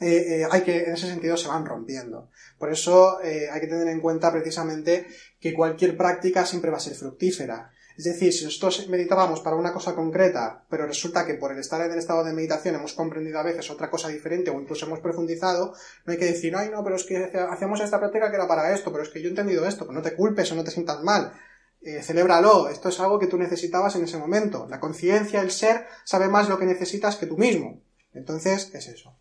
eh, 0.00 0.40
eh, 0.40 0.48
hay 0.50 0.62
que, 0.62 0.84
en 0.84 0.94
ese 0.94 1.06
sentido, 1.06 1.36
se 1.36 1.48
van 1.48 1.64
rompiendo. 1.64 2.30
Por 2.58 2.72
eso 2.72 3.20
eh, 3.22 3.48
hay 3.50 3.60
que 3.60 3.68
tener 3.68 3.88
en 3.88 4.00
cuenta 4.00 4.32
precisamente 4.32 5.06
que 5.38 5.54
cualquier 5.54 5.96
práctica 5.96 6.44
siempre 6.46 6.70
va 6.70 6.78
a 6.78 6.80
ser 6.80 6.94
fructífera. 6.94 7.70
Es 7.96 8.04
decir, 8.04 8.32
si 8.32 8.44
nosotros 8.44 8.88
meditábamos 8.88 9.40
para 9.40 9.54
una 9.54 9.72
cosa 9.72 9.94
concreta, 9.94 10.64
pero 10.68 10.84
resulta 10.84 11.24
que 11.24 11.34
por 11.34 11.52
el 11.52 11.58
estar 11.58 11.80
en 11.80 11.92
el 11.92 11.98
estado 11.98 12.24
de 12.24 12.32
meditación 12.32 12.74
hemos 12.74 12.92
comprendido 12.92 13.38
a 13.38 13.44
veces 13.44 13.70
otra 13.70 13.88
cosa 13.88 14.08
diferente 14.08 14.50
o 14.50 14.60
incluso 14.60 14.86
hemos 14.86 14.98
profundizado, 14.98 15.74
no 16.04 16.12
hay 16.12 16.18
que 16.18 16.24
decir, 16.24 16.56
ay 16.56 16.70
no, 16.70 16.82
pero 16.82 16.96
es 16.96 17.04
que 17.04 17.30
hacíamos 17.48 17.80
esta 17.80 18.00
práctica 18.00 18.30
que 18.30 18.36
era 18.36 18.48
para 18.48 18.74
esto, 18.74 18.90
pero 18.90 19.04
es 19.04 19.10
que 19.10 19.22
yo 19.22 19.28
he 19.28 19.30
entendido 19.30 19.64
esto, 19.64 19.86
pues 19.86 19.94
no 19.94 20.02
te 20.02 20.16
culpes 20.16 20.50
o 20.50 20.56
no 20.56 20.64
te 20.64 20.72
sientas 20.72 21.04
mal. 21.04 21.34
Eh, 21.82 22.02
celébralo, 22.02 22.68
esto 22.68 22.88
es 22.88 22.98
algo 22.98 23.20
que 23.20 23.28
tú 23.28 23.38
necesitabas 23.38 23.94
en 23.94 24.04
ese 24.04 24.18
momento. 24.18 24.66
La 24.68 24.80
conciencia, 24.80 25.40
el 25.40 25.52
ser, 25.52 25.86
sabe 26.02 26.28
más 26.28 26.48
lo 26.48 26.58
que 26.58 26.66
necesitas 26.66 27.14
que 27.14 27.26
tú 27.26 27.36
mismo. 27.38 27.80
Entonces, 28.12 28.74
es 28.74 28.88
eso. 28.88 29.16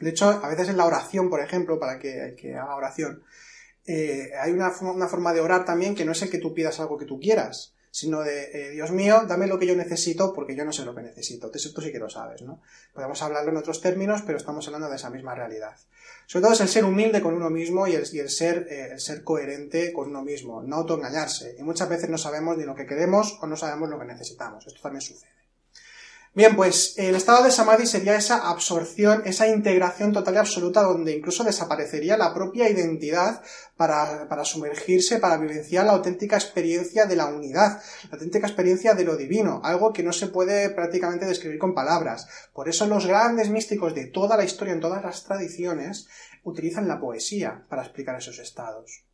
De 0.00 0.10
hecho, 0.10 0.28
a 0.28 0.48
veces 0.48 0.68
en 0.68 0.76
la 0.76 0.86
oración, 0.86 1.30
por 1.30 1.40
ejemplo, 1.40 1.78
para 1.78 1.98
que, 1.98 2.34
que 2.38 2.56
haga 2.56 2.74
oración, 2.74 3.22
eh, 3.86 4.32
hay 4.40 4.52
una, 4.52 4.70
forma 4.70 5.32
de 5.32 5.40
orar 5.40 5.64
también 5.64 5.94
que 5.94 6.04
no 6.04 6.12
es 6.12 6.22
el 6.22 6.30
que 6.30 6.38
tú 6.38 6.54
pidas 6.54 6.78
algo 6.80 6.98
que 6.98 7.06
tú 7.06 7.18
quieras, 7.18 7.74
sino 7.90 8.20
de, 8.20 8.50
eh, 8.52 8.70
Dios 8.70 8.92
mío, 8.92 9.24
dame 9.26 9.46
lo 9.48 9.58
que 9.58 9.66
yo 9.66 9.74
necesito 9.74 10.32
porque 10.32 10.54
yo 10.54 10.64
no 10.64 10.72
sé 10.72 10.84
lo 10.84 10.94
que 10.94 11.02
necesito. 11.02 11.50
Tú, 11.50 11.58
sí 11.58 11.92
que 11.92 11.98
lo 11.98 12.08
sabes, 12.08 12.42
¿no? 12.42 12.62
Podemos 12.94 13.20
hablarlo 13.22 13.50
en 13.50 13.56
otros 13.56 13.80
términos, 13.80 14.22
pero 14.24 14.38
estamos 14.38 14.66
hablando 14.68 14.88
de 14.88 14.96
esa 14.96 15.10
misma 15.10 15.34
realidad. 15.34 15.76
Sobre 16.26 16.42
todo 16.44 16.52
es 16.52 16.60
el 16.60 16.68
ser 16.68 16.84
humilde 16.84 17.20
con 17.20 17.34
uno 17.34 17.50
mismo 17.50 17.88
y 17.88 17.94
el, 17.94 18.04
y 18.12 18.20
el 18.20 18.30
ser, 18.30 18.68
eh, 18.70 18.90
el 18.92 19.00
ser 19.00 19.24
coherente 19.24 19.92
con 19.92 20.08
uno 20.08 20.22
mismo, 20.22 20.62
no 20.62 20.76
autoengañarse. 20.76 21.56
Y 21.58 21.62
muchas 21.64 21.88
veces 21.88 22.08
no 22.08 22.18
sabemos 22.18 22.56
ni 22.56 22.64
lo 22.64 22.76
que 22.76 22.86
queremos 22.86 23.38
o 23.42 23.46
no 23.46 23.56
sabemos 23.56 23.88
lo 23.90 23.98
que 23.98 24.04
necesitamos. 24.04 24.66
Esto 24.66 24.80
también 24.80 25.02
sucede. 25.02 25.39
Bien, 26.32 26.54
pues 26.54 26.94
el 26.96 27.16
estado 27.16 27.42
de 27.42 27.50
samadhi 27.50 27.86
sería 27.86 28.14
esa 28.14 28.48
absorción, 28.48 29.22
esa 29.24 29.48
integración 29.48 30.12
total 30.12 30.34
y 30.34 30.36
absoluta 30.38 30.82
donde 30.82 31.16
incluso 31.16 31.42
desaparecería 31.42 32.16
la 32.16 32.32
propia 32.32 32.70
identidad 32.70 33.42
para, 33.76 34.28
para, 34.28 34.44
sumergirse, 34.44 35.18
para 35.18 35.38
vivenciar 35.38 35.86
la 35.86 35.92
auténtica 35.92 36.36
experiencia 36.36 37.06
de 37.06 37.16
la 37.16 37.26
unidad, 37.26 37.82
la 38.04 38.12
auténtica 38.12 38.46
experiencia 38.46 38.94
de 38.94 39.02
lo 39.02 39.16
divino, 39.16 39.60
algo 39.64 39.92
que 39.92 40.04
no 40.04 40.12
se 40.12 40.28
puede 40.28 40.70
prácticamente 40.70 41.26
describir 41.26 41.58
con 41.58 41.74
palabras. 41.74 42.28
Por 42.54 42.68
eso 42.68 42.86
los 42.86 43.06
grandes 43.06 43.50
místicos 43.50 43.96
de 43.96 44.06
toda 44.06 44.36
la 44.36 44.44
historia, 44.44 44.72
en 44.72 44.80
todas 44.80 45.02
las 45.02 45.24
tradiciones, 45.24 46.06
utilizan 46.44 46.86
la 46.86 47.00
poesía 47.00 47.66
para 47.68 47.82
explicar 47.82 48.16
esos 48.16 48.38
estados. 48.38 49.04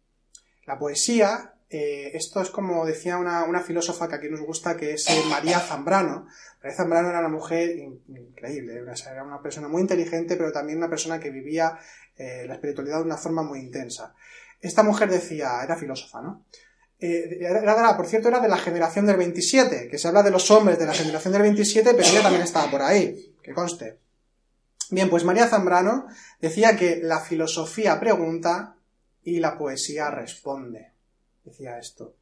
La 0.67 0.79
poesía 0.79 1.56
eh, 1.69 2.13
esto 2.15 2.41
es 2.41 2.51
como 2.51 2.87
decía 2.87 3.19
una, 3.19 3.61
filósofa 3.61 4.09
que 4.09 4.15
aquí 4.15 4.29
nos 4.29 4.41
gusta, 4.41 4.77
que 4.77 4.95
es 4.95 5.09
eh, 5.09 5.23
María 5.29 5.59
Zambrano. 5.59 6.27
María 6.63 6.77
Zambrano 6.77 7.09
era 7.09 7.21
una 7.21 7.29
mujer 7.29 7.77
increíble, 7.77 8.75
era 8.75 9.25
una 9.25 9.43
persona 9.43 9.69
muy 9.69 9.83
inteligente, 9.83 10.37
pero 10.37 10.53
también 10.53 10.79
una 10.79 10.89
persona 10.89 11.19
que 11.19 11.31
vivía 11.31 11.79
eh, 12.17 12.45
la 12.47 12.55
espiritualidad 12.55 12.99
de 12.99 13.05
una 13.05 13.17
forma 13.17 13.43
muy 13.43 13.59
intensa. 13.59 14.15
Esta 14.61 14.83
mujer 14.83 15.11
decía, 15.11 15.63
era 15.63 15.77
filósofa, 15.77 16.23
¿no? 16.23 16.45
era, 16.99 17.95
por 17.95 18.07
cierto, 18.07 18.29
era 18.29 18.41
de 18.41 18.49
la 18.49 18.57
generación 18.57 19.05
del 19.05 19.17
27, 19.17 19.89
que 19.91 19.99
se 19.99 20.09
habla 20.09 20.23
de 20.23 20.31
los 20.31 20.51
hombres 20.51 20.79
de 20.79 20.87
la 20.87 20.95
generación 20.95 21.35
del 21.35 21.43
27, 21.43 21.93
pero 21.93 22.09
ella 22.09 22.23
también 22.23 22.43
estaba 22.43 22.71
por 22.71 22.81
ahí, 22.81 23.37
que 23.43 23.53
conste. 23.53 23.99
Bien, 24.91 25.11
pues 25.11 25.23
María 25.23 25.47
Zambrano 25.47 26.07
decía 26.41 26.75
que 26.75 27.01
la 27.03 27.21
filosofía 27.21 28.01
pregunta 28.01 28.77
y 29.23 29.41
la 29.41 29.59
poesía 29.59 30.11
responde 30.11 30.96
decía 31.47 31.79
esto. 31.79 32.17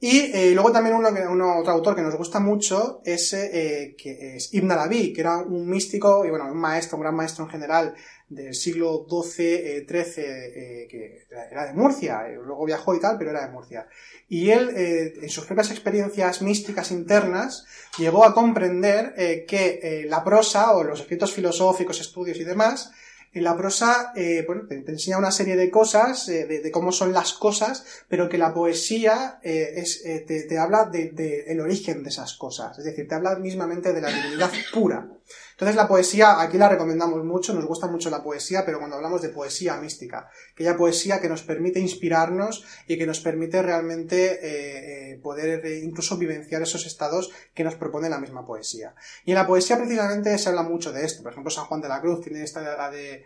Y 0.00 0.32
eh, 0.34 0.50
luego 0.52 0.70
también 0.70 0.96
uno, 0.96 1.58
otro 1.58 1.72
autor 1.72 1.96
que 1.96 2.02
nos 2.02 2.16
gusta 2.16 2.38
mucho 2.38 3.00
es, 3.04 3.32
eh, 3.32 3.94
que 3.96 4.36
es 4.36 4.52
Ibn 4.52 4.72
Arabi, 4.72 5.12
que 5.12 5.22
era 5.22 5.38
un 5.38 5.66
místico 5.66 6.26
y 6.26 6.30
bueno, 6.30 6.44
un 6.46 6.58
maestro, 6.58 6.98
un 6.98 7.04
gran 7.04 7.14
maestro 7.14 7.44
en 7.44 7.50
general 7.50 7.94
del 8.28 8.54
siglo 8.54 9.06
XII, 9.08 9.86
XIII, 9.88 10.14
eh, 10.18 10.88
que 10.90 11.26
era 11.50 11.66
de 11.66 11.72
Murcia, 11.72 12.28
luego 12.28 12.66
viajó 12.66 12.94
y 12.94 13.00
tal, 13.00 13.16
pero 13.16 13.30
era 13.30 13.46
de 13.46 13.52
Murcia. 13.52 13.86
Y 14.28 14.50
él, 14.50 14.70
en 14.76 15.28
sus 15.30 15.46
propias 15.46 15.70
experiencias 15.70 16.42
místicas 16.42 16.90
internas, 16.90 17.64
llegó 17.96 18.24
a 18.24 18.34
comprender 18.34 19.14
que 19.46 20.04
la 20.08 20.24
prosa 20.24 20.72
o 20.72 20.82
los 20.82 21.00
escritos 21.00 21.32
filosóficos, 21.32 22.00
estudios 22.00 22.38
y 22.38 22.44
demás, 22.44 22.90
en 23.34 23.42
la 23.42 23.56
prosa, 23.56 24.12
eh, 24.14 24.44
bueno, 24.46 24.62
te, 24.68 24.76
enseña 24.86 25.18
una 25.18 25.32
serie 25.32 25.56
de 25.56 25.68
cosas, 25.68 26.28
eh, 26.28 26.46
de, 26.46 26.70
cómo 26.70 26.92
son 26.92 27.12
las 27.12 27.32
cosas, 27.32 27.84
pero 28.08 28.28
que 28.28 28.38
la 28.38 28.54
poesía 28.54 29.40
eh, 29.42 29.84
te, 30.26 30.58
habla 30.58 30.84
del 30.84 31.14
de, 31.16 31.40
el 31.48 31.60
origen 31.60 32.04
de 32.04 32.10
esas 32.10 32.34
cosas. 32.34 32.78
Es 32.78 32.84
decir, 32.84 33.08
te 33.08 33.14
habla 33.14 33.34
mismamente 33.36 33.92
de 33.92 34.00
la 34.00 34.08
divinidad 34.08 34.52
pura. 34.72 35.08
Entonces 35.54 35.76
la 35.76 35.86
poesía, 35.86 36.40
aquí 36.40 36.58
la 36.58 36.68
recomendamos 36.68 37.24
mucho, 37.24 37.54
nos 37.54 37.64
gusta 37.64 37.86
mucho 37.86 38.10
la 38.10 38.24
poesía, 38.24 38.64
pero 38.66 38.78
cuando 38.78 38.96
hablamos 38.96 39.22
de 39.22 39.28
poesía 39.28 39.76
mística, 39.76 40.28
aquella 40.52 40.76
poesía 40.76 41.20
que 41.20 41.28
nos 41.28 41.42
permite 41.42 41.78
inspirarnos 41.78 42.64
y 42.88 42.98
que 42.98 43.06
nos 43.06 43.20
permite 43.20 43.62
realmente 43.62 44.32
eh, 44.32 45.12
eh, 45.12 45.16
poder 45.18 45.64
eh, 45.64 45.78
incluso 45.78 46.18
vivenciar 46.18 46.62
esos 46.62 46.86
estados 46.86 47.30
que 47.54 47.62
nos 47.62 47.76
propone 47.76 48.08
la 48.08 48.18
misma 48.18 48.44
poesía. 48.44 48.96
Y 49.24 49.30
en 49.30 49.36
la 49.36 49.46
poesía 49.46 49.76
precisamente 49.76 50.36
se 50.38 50.48
habla 50.48 50.64
mucho 50.64 50.92
de 50.92 51.04
esto. 51.04 51.22
Por 51.22 51.30
ejemplo, 51.30 51.50
San 51.52 51.66
Juan 51.66 51.80
de 51.80 51.88
la 51.88 52.00
Cruz 52.00 52.20
tiene 52.20 52.42
esta 52.42 52.60
la 52.76 52.90
de 52.90 53.24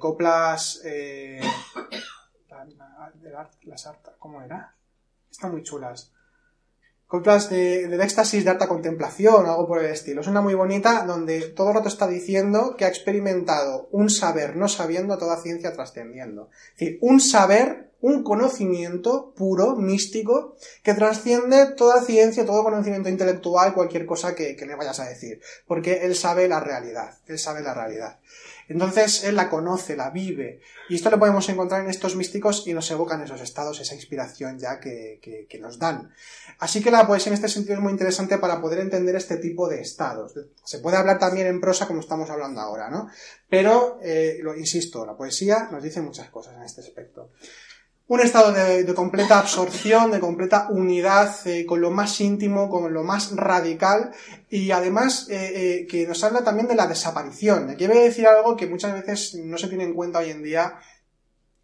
coplas... 0.00 0.82
las 3.62 3.86
hartas, 3.86 4.14
¿cómo 4.18 4.42
era? 4.42 4.74
Están 5.30 5.52
muy 5.52 5.62
chulas 5.62 6.13
coplas 7.06 7.50
de, 7.50 7.86
del 7.88 8.00
éxtasis 8.00 8.44
de 8.44 8.50
alta 8.50 8.68
contemplación, 8.68 9.46
algo 9.46 9.66
por 9.66 9.78
el 9.78 9.90
estilo. 9.90 10.20
Es 10.20 10.26
una 10.26 10.40
muy 10.40 10.54
bonita 10.54 11.04
donde 11.06 11.40
todo 11.40 11.68
el 11.68 11.74
rato 11.74 11.88
está 11.88 12.06
diciendo 12.06 12.74
que 12.76 12.84
ha 12.84 12.88
experimentado 12.88 13.88
un 13.92 14.10
saber 14.10 14.56
no 14.56 14.68
sabiendo 14.68 15.18
toda 15.18 15.40
ciencia 15.40 15.72
trascendiendo. 15.72 16.50
Es 16.72 16.80
decir, 16.80 16.98
un 17.02 17.20
saber, 17.20 17.90
un 18.00 18.22
conocimiento 18.22 19.32
puro, 19.36 19.76
místico, 19.76 20.56
que 20.82 20.94
trasciende 20.94 21.72
toda 21.76 22.02
ciencia, 22.02 22.44
todo 22.44 22.64
conocimiento 22.64 23.08
intelectual, 23.08 23.74
cualquier 23.74 24.06
cosa 24.06 24.34
que, 24.34 24.56
que 24.56 24.66
le 24.66 24.74
vayas 24.74 25.00
a 25.00 25.08
decir. 25.08 25.40
Porque 25.66 26.04
él 26.04 26.14
sabe 26.14 26.48
la 26.48 26.60
realidad, 26.60 27.14
él 27.26 27.38
sabe 27.38 27.62
la 27.62 27.74
realidad. 27.74 28.18
Entonces 28.68 29.24
él 29.24 29.36
la 29.36 29.50
conoce, 29.50 29.96
la 29.96 30.10
vive. 30.10 30.60
Y 30.88 30.96
esto 30.96 31.10
lo 31.10 31.18
podemos 31.18 31.48
encontrar 31.48 31.82
en 31.82 31.90
estos 31.90 32.16
místicos 32.16 32.66
y 32.66 32.74
nos 32.74 32.90
evocan 32.90 33.22
esos 33.22 33.40
estados, 33.40 33.80
esa 33.80 33.94
inspiración 33.94 34.58
ya 34.58 34.80
que, 34.80 35.18
que, 35.48 35.58
nos 35.58 35.78
dan. 35.78 36.12
Así 36.58 36.82
que 36.82 36.90
la 36.90 37.06
poesía 37.06 37.30
en 37.30 37.34
este 37.34 37.48
sentido 37.48 37.76
es 37.76 37.80
muy 37.80 37.92
interesante 37.92 38.38
para 38.38 38.60
poder 38.60 38.80
entender 38.80 39.16
este 39.16 39.36
tipo 39.36 39.68
de 39.68 39.80
estados. 39.80 40.34
Se 40.64 40.78
puede 40.78 40.96
hablar 40.96 41.18
también 41.18 41.46
en 41.46 41.60
prosa 41.60 41.86
como 41.86 42.00
estamos 42.00 42.30
hablando 42.30 42.60
ahora, 42.60 42.90
¿no? 42.90 43.08
Pero, 43.48 43.98
eh, 44.02 44.38
lo 44.42 44.56
insisto, 44.56 45.06
la 45.06 45.16
poesía 45.16 45.68
nos 45.70 45.82
dice 45.82 46.00
muchas 46.00 46.28
cosas 46.30 46.54
en 46.56 46.62
este 46.62 46.80
aspecto 46.80 47.30
un 48.06 48.20
estado 48.20 48.52
de, 48.52 48.94
completa 48.94 49.38
absorción, 49.38 50.10
de 50.10 50.20
completa 50.20 50.68
unidad 50.70 51.34
eh, 51.46 51.64
con 51.64 51.80
lo 51.80 51.90
más 51.90 52.20
íntimo, 52.20 52.68
con 52.68 52.92
lo 52.92 53.02
más 53.02 53.34
radical 53.34 54.10
y 54.50 54.72
además 54.72 55.28
eh, 55.30 55.52
eh, 55.54 55.86
que 55.86 56.06
nos 56.06 56.22
habla 56.22 56.44
también 56.44 56.68
de 56.68 56.74
la 56.74 56.86
desaparición. 56.86 57.70
Aquí 57.70 57.86
voy 57.86 57.98
a 57.98 58.02
decir 58.02 58.26
algo 58.26 58.56
que 58.56 58.66
muchas 58.66 58.92
veces 58.92 59.34
no 59.42 59.56
se 59.56 59.68
tiene 59.68 59.84
en 59.84 59.94
cuenta 59.94 60.18
hoy 60.18 60.30
en 60.30 60.42
día 60.42 60.74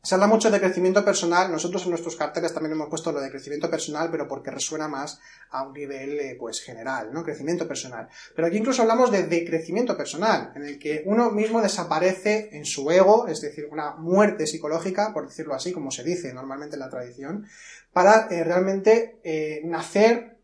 se 0.03 0.15
habla 0.15 0.27
mucho 0.27 0.51
de 0.51 0.59
crecimiento 0.59 1.05
personal, 1.05 1.53
nosotros 1.53 1.85
en 1.85 1.91
nuestros 1.91 2.17
carteles 2.17 2.55
también 2.55 2.73
hemos 2.73 2.89
puesto 2.89 3.13
lo 3.13 3.21
de 3.21 3.31
crecimiento 3.31 3.71
personal, 3.71 4.09
pero 4.11 4.27
porque 4.27 4.51
resuena 4.51 4.89
más 4.89 5.21
a 5.51 5.63
un 5.63 5.75
nivel 5.75 6.19
eh, 6.19 6.37
pues 6.39 6.63
general, 6.63 7.13
¿no? 7.13 7.23
Crecimiento 7.23 7.69
personal. 7.69 8.09
Pero 8.35 8.49
aquí 8.49 8.57
incluso 8.57 8.81
hablamos 8.81 9.11
de 9.11 9.25
decrecimiento 9.27 9.97
personal, 9.99 10.53
en 10.57 10.65
el 10.65 10.79
que 10.79 11.03
uno 11.05 11.31
mismo 11.31 11.61
desaparece 11.61 12.49
en 12.53 12.65
su 12.65 12.91
ego, 12.91 13.27
es 13.29 13.43
decir, 13.43 13.69
una 13.71 13.95
muerte 13.97 14.47
psicológica, 14.47 15.13
por 15.13 15.29
decirlo 15.29 15.55
así, 15.55 15.71
como 15.71 15.91
se 15.91 16.03
dice 16.03 16.33
normalmente 16.33 16.77
en 16.77 16.81
la 16.81 16.89
tradición, 16.89 17.47
para 17.93 18.29
eh, 18.31 18.43
realmente 18.43 19.21
eh, 19.23 19.61
nacer 19.65 20.39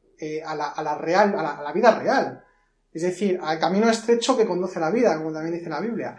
a 0.46 0.54
la, 0.54 0.68
a, 0.68 0.82
la, 0.82 0.96
real, 0.96 1.38
a 1.38 1.42
la, 1.42 1.50
a 1.58 1.62
la 1.62 1.72
vida 1.72 1.98
real. 1.98 2.42
Es 2.92 3.02
decir, 3.02 3.38
al 3.42 3.58
camino 3.58 3.90
estrecho 3.90 4.36
que 4.36 4.46
conduce 4.46 4.80
la 4.80 4.90
vida, 4.90 5.14
como 5.18 5.30
también 5.30 5.54
dice 5.54 5.68
la 5.68 5.80
Biblia. 5.80 6.16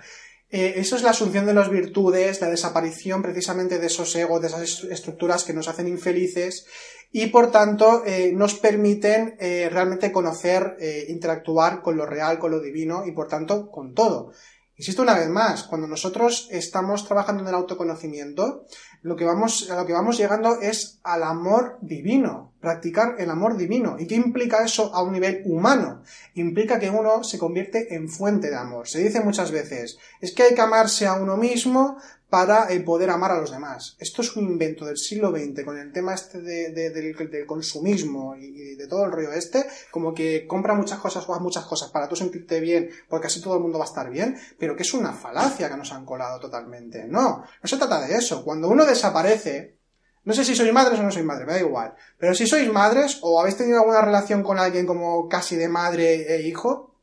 Eh, 0.50 0.76
eso 0.78 0.96
es 0.96 1.04
la 1.04 1.10
asunción 1.10 1.46
de 1.46 1.54
las 1.54 1.70
virtudes, 1.70 2.40
la 2.40 2.50
desaparición 2.50 3.22
precisamente 3.22 3.80
de 3.80 3.88
esos 3.88 4.16
egos, 4.16 4.42
de 4.42 4.48
esas 4.48 4.84
estructuras 4.86 5.44
que 5.44 5.54
nos 5.54 5.68
hacen 5.68 5.88
infelices 5.90 6.66
y 7.12 7.28
por 7.28 7.52
tanto 7.52 8.04
eh, 8.06 8.32
nos 8.34 8.56
permiten 8.56 9.36
eh, 9.40 9.68
realmente 9.70 10.12
conocer, 10.12 10.78
interactuar 11.10 11.82
con 11.82 11.98
lo 11.98 12.06
real, 12.06 12.40
con 12.40 12.52
lo 12.52 12.62
divino 12.62 13.06
y 13.06 13.12
por 13.12 13.28
tanto 13.28 13.70
con 13.70 13.94
todo. 13.94 14.32
Insisto 14.80 15.02
una 15.02 15.18
vez 15.18 15.28
más, 15.28 15.64
cuando 15.64 15.88
nosotros 15.88 16.50
estamos 16.52 17.04
trabajando 17.04 17.42
en 17.42 17.50
el 17.50 17.56
autoconocimiento, 17.56 18.66
lo 19.02 19.16
que 19.16 19.26
vamos, 19.26 19.72
a 19.72 19.76
lo 19.76 19.88
que 19.88 19.94
vamos 19.94 20.20
llegando 20.20 20.62
es 20.62 21.00
al 21.02 21.24
amor 21.24 21.80
divino, 21.82 22.54
practicar 22.60 23.16
el 23.18 23.32
amor 23.32 23.58
divino. 23.58 23.96
¿Y 23.98 24.06
qué 24.06 24.14
implica 24.14 24.64
eso 24.64 24.94
a 24.94 25.02
un 25.02 25.14
nivel 25.14 25.42
humano? 25.46 26.04
Implica 26.36 26.80
que 26.80 26.92
uno 26.92 27.24
se 27.24 27.40
convierte 27.40 27.96
en 27.96 28.08
fuente 28.08 28.52
de 28.52 28.56
amor. 28.56 28.88
Se 28.88 29.00
dice 29.00 29.22
muchas 29.22 29.50
veces, 29.50 29.98
es 30.22 30.32
que 30.32 30.44
hay 30.44 30.54
que 30.54 30.62
amarse 30.62 31.08
a 31.08 31.16
uno 31.16 31.38
mismo 31.38 31.98
para 32.30 32.72
eh, 32.72 32.80
poder 32.82 33.10
amar 33.10 33.32
a 33.32 33.40
los 33.40 33.52
demás. 33.52 33.96
Esto 34.00 34.22
es 34.22 34.36
un 34.36 34.46
invento 34.46 34.86
del 34.86 34.98
siglo 34.98 35.32
XX 35.32 35.64
con 35.64 35.78
el 35.78 35.94
tema 35.94 36.14
este 36.14 36.42
del, 36.42 37.46
consumismo 37.46 38.36
y, 38.36 38.76
de 38.76 38.88
todo 38.88 39.06
el 39.06 39.12
rollo 39.12 39.32
este, 39.32 39.66
como 39.92 40.14
que 40.14 40.46
compra 40.46 40.74
muchas 40.74 41.00
cosas 41.00 41.28
o 41.28 41.34
haz 41.34 41.42
muchas 41.42 41.66
cosas 41.66 41.90
para 41.90 42.10
tú 42.10 42.16
sentirte 42.16 42.60
bien, 42.60 42.90
porque 43.08 43.28
así 43.28 43.42
todo 43.42 43.56
el 43.56 43.62
mundo 43.62 43.80
va 43.80 43.86
a 43.86 43.88
estar 43.88 44.10
bien, 44.10 44.38
pero 44.60 44.76
que 44.76 44.84
es 44.84 44.94
una 44.94 45.14
falacia 45.14 45.70
que 45.70 45.78
nos 45.78 45.94
han 45.94 46.06
colado 46.06 46.40
totalmente. 46.40 47.06
No, 47.06 47.44
no 47.62 47.68
se 47.68 47.78
trata 47.78 48.06
de 48.06 48.16
eso. 48.16 48.44
Cuando 48.44 48.68
uno 48.68 48.86
desaparece, 48.86 49.78
no 50.26 50.34
sé 50.34 50.44
si 50.44 50.54
sois 50.54 50.74
madres 50.74 51.00
o 51.00 51.04
no 51.04 51.12
sois 51.12 51.26
madres, 51.26 51.48
me 51.48 51.54
da 51.54 51.60
igual, 51.60 51.94
pero 52.18 52.36
si 52.36 52.46
sois 52.46 52.70
madres 52.70 53.20
o 53.22 53.40
habéis 53.40 53.56
tenido 53.56 53.80
alguna 53.80 54.02
relación 54.02 54.44
con 54.44 54.60
alguien 54.60 54.86
como 54.86 55.30
casi 55.30 55.56
de 55.56 55.70
madre 55.70 56.36
e 56.36 56.42
hijo, 56.42 56.94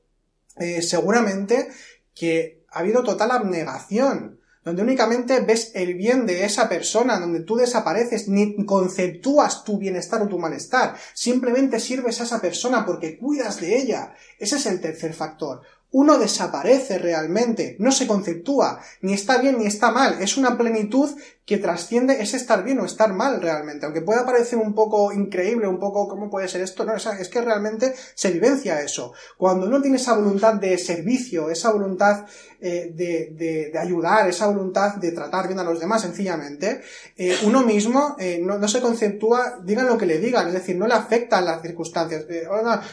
eh, 0.57 0.83
seguramente 0.83 1.71
que 2.15 2.65
ha 2.69 2.81
habido 2.81 3.03
total 3.03 3.31
abnegación 3.31 4.44
donde 4.65 4.83
únicamente 4.83 5.41
ves 5.41 5.73
el 5.75 5.95
bien 5.95 6.27
de 6.27 6.45
esa 6.45 6.69
persona, 6.69 7.21
donde 7.21 7.41
tú 7.41 7.57
desapareces, 7.57 8.29
ni 8.29 8.65
conceptúas 8.65 9.65
tu 9.65 9.79
bienestar 9.79 10.23
o 10.23 10.29
tu 10.29 10.39
malestar, 10.39 10.97
simplemente 11.13 11.81
sirves 11.81 12.21
a 12.21 12.25
esa 12.25 12.41
persona 12.41 12.87
porque 12.87 13.19
cuidas 13.19 13.61
de 13.61 13.77
ella. 13.77 14.15
Ese 14.39 14.57
es 14.57 14.67
el 14.67 14.81
tercer 14.81 15.13
factor 15.13 15.63
uno 15.95 16.19
desaparece 16.19 16.99
realmente, 16.99 17.77
no 17.79 17.93
se 17.93 18.09
conceptúa, 18.09 18.81
ni 19.01 19.15
está 19.15 19.39
bien 19.39 19.59
ni 19.59 19.67
está 19.67 19.93
mal, 19.93 20.21
es 20.21 20.37
una 20.37 20.59
plenitud 20.59 21.09
que 21.47 21.59
trasciende 21.59 22.21
ese 22.21 22.37
estar 22.37 22.65
bien 22.65 22.81
o 22.81 22.85
estar 22.85 23.13
mal 23.13 23.41
realmente, 23.41 23.87
aunque 23.87 24.01
pueda 24.01 24.27
parecer 24.27 24.59
un 24.59 24.75
poco 24.75 25.13
increíble, 25.13 25.69
un 25.69 25.79
poco 25.79 26.09
cómo 26.09 26.29
puede 26.29 26.49
ser 26.49 26.63
esto, 26.63 26.85
no, 26.85 26.97
es 26.97 27.29
que 27.29 27.41
realmente 27.41 27.95
se 28.15 28.33
vivencia 28.33 28.81
eso. 28.81 29.13
Cuando 29.37 29.67
uno 29.67 29.81
tiene 29.81 29.99
esa 29.99 30.15
voluntad 30.15 30.55
de 30.55 30.79
servicio, 30.79 31.49
esa 31.49 31.71
voluntad 31.71 32.27
eh, 32.61 32.91
de, 32.93 33.71
de, 33.73 33.79
ayudar, 33.79 34.29
esa 34.29 34.49
voluntad 34.49 34.97
de 34.97 35.13
tratar 35.13 35.47
bien 35.47 35.61
a 35.61 35.65
los 35.65 35.79
demás 35.79 36.03
sencillamente, 36.03 36.81
eh, 37.17 37.37
uno 37.45 37.63
mismo 37.63 38.17
eh, 38.19 38.41
no, 38.43 38.59
no, 38.59 38.67
se 38.67 38.81
conceptúa, 38.81 39.61
digan 39.63 39.87
lo 39.87 39.97
que 39.97 40.07
le 40.07 40.19
digan, 40.19 40.49
es 40.49 40.55
decir, 40.55 40.77
no 40.77 40.89
le 40.89 40.95
afectan 40.95 41.45
las 41.45 41.63
circunstancias, 41.63 42.25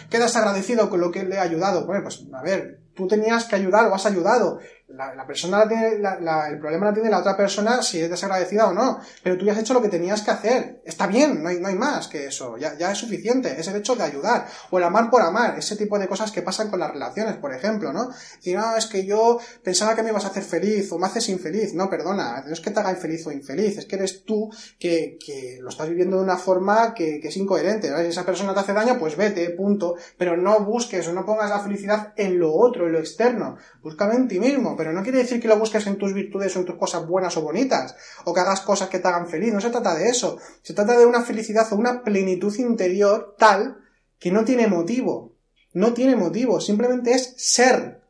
quedas 0.09 0.35
agradecido 0.35 0.87
con 0.87 0.99
lo 0.99 1.09
que 1.09 1.23
le 1.23 1.39
ha 1.39 1.43
ayudado, 1.43 1.87
bueno, 1.87 2.03
pues 2.03 2.21
a 2.31 2.43
ver, 2.43 2.81
tú 2.95 3.07
tenías 3.07 3.45
que 3.45 3.55
ayudar 3.55 3.87
o 3.87 3.95
has 3.95 4.05
ayudado. 4.05 4.59
La, 4.93 5.15
la 5.15 5.25
persona 5.25 5.67
tiene, 5.67 5.97
la- 5.99 6.47
el 6.49 6.59
problema 6.59 6.87
la 6.87 6.93
tiene 6.93 7.09
la 7.09 7.19
otra 7.19 7.35
persona 7.37 7.81
si 7.81 7.99
es 8.01 8.09
desagradecida 8.09 8.67
o 8.67 8.73
no. 8.73 8.99
Pero 9.23 9.37
tú 9.37 9.45
ya 9.45 9.53
has 9.53 9.59
hecho 9.59 9.73
lo 9.73 9.81
que 9.81 9.89
tenías 9.89 10.21
que 10.21 10.31
hacer. 10.31 10.81
Está 10.85 11.07
bien, 11.07 11.41
no 11.41 11.49
hay, 11.49 11.59
no 11.59 11.67
hay 11.67 11.75
más 11.75 12.07
que 12.07 12.25
eso. 12.27 12.57
Ya, 12.57 12.77
ya 12.77 12.91
es 12.91 12.97
suficiente. 12.97 13.55
Es 13.59 13.67
el 13.67 13.75
hecho 13.77 13.95
de 13.95 14.03
ayudar. 14.03 14.47
O 14.69 14.77
el 14.77 14.83
amar 14.83 15.09
por 15.09 15.21
amar. 15.21 15.57
Ese 15.57 15.75
tipo 15.75 15.97
de 15.99 16.07
cosas 16.07 16.31
que 16.31 16.41
pasan 16.41 16.69
con 16.69 16.79
las 16.79 16.91
relaciones, 16.91 17.35
por 17.37 17.53
ejemplo, 17.53 17.93
¿no? 17.93 18.09
Y 18.43 18.53
no, 18.53 18.75
es 18.75 18.85
que 18.87 19.05
yo 19.05 19.39
pensaba 19.63 19.95
que 19.95 20.03
me 20.03 20.09
ibas 20.09 20.25
a 20.25 20.29
hacer 20.29 20.43
feliz 20.43 20.91
o 20.91 20.97
me 20.99 21.07
haces 21.07 21.29
infeliz. 21.29 21.73
No, 21.73 21.89
perdona. 21.89 22.43
No 22.45 22.53
es 22.53 22.59
que 22.61 22.71
te 22.71 22.79
haga 22.79 22.91
infeliz 22.91 23.25
o 23.27 23.31
infeliz. 23.31 23.77
Es 23.77 23.85
que 23.85 23.95
eres 23.95 24.23
tú 24.25 24.49
que, 24.79 25.17
que 25.25 25.57
lo 25.61 25.69
estás 25.69 25.89
viviendo 25.89 26.17
de 26.17 26.23
una 26.23 26.37
forma 26.37 26.93
que, 26.93 27.19
que 27.21 27.29
es 27.29 27.37
incoherente. 27.37 27.89
¿vale? 27.91 28.03
Si 28.05 28.09
esa 28.11 28.25
persona 28.25 28.53
te 28.53 28.59
hace 28.59 28.73
daño, 28.73 28.97
pues 28.99 29.15
vete, 29.17 29.49
punto. 29.51 29.95
Pero 30.17 30.37
no 30.37 30.59
busques 30.61 31.07
o 31.07 31.13
no 31.13 31.25
pongas 31.25 31.49
la 31.49 31.59
felicidad 31.59 32.13
en 32.15 32.39
lo 32.39 32.53
otro, 32.53 32.87
en 32.87 32.93
lo 32.93 32.99
externo. 32.99 33.57
Búscalo 33.81 34.13
en 34.13 34.27
ti 34.27 34.39
mismo. 34.39 34.75
Pero 34.81 34.93
no 34.93 35.03
quiere 35.03 35.19
decir 35.19 35.39
que 35.39 35.47
lo 35.47 35.59
busques 35.59 35.85
en 35.85 35.99
tus 35.99 36.11
virtudes 36.11 36.55
o 36.55 36.59
en 36.59 36.65
tus 36.65 36.75
cosas 36.75 37.05
buenas 37.07 37.37
o 37.37 37.43
bonitas. 37.43 37.95
O 38.25 38.33
que 38.33 38.39
hagas 38.39 38.61
cosas 38.61 38.89
que 38.89 38.97
te 38.97 39.07
hagan 39.07 39.27
feliz. 39.27 39.53
No 39.53 39.61
se 39.61 39.69
trata 39.69 39.93
de 39.93 40.09
eso. 40.09 40.39
Se 40.63 40.73
trata 40.73 40.97
de 40.97 41.05
una 41.05 41.21
felicidad 41.21 41.71
o 41.71 41.75
una 41.75 42.03
plenitud 42.03 42.51
interior 42.57 43.35
tal 43.37 43.77
que 44.17 44.31
no 44.31 44.43
tiene 44.43 44.65
motivo. 44.65 45.35
No 45.73 45.93
tiene 45.93 46.15
motivo. 46.15 46.59
Simplemente 46.59 47.11
es 47.11 47.35
ser. 47.37 48.01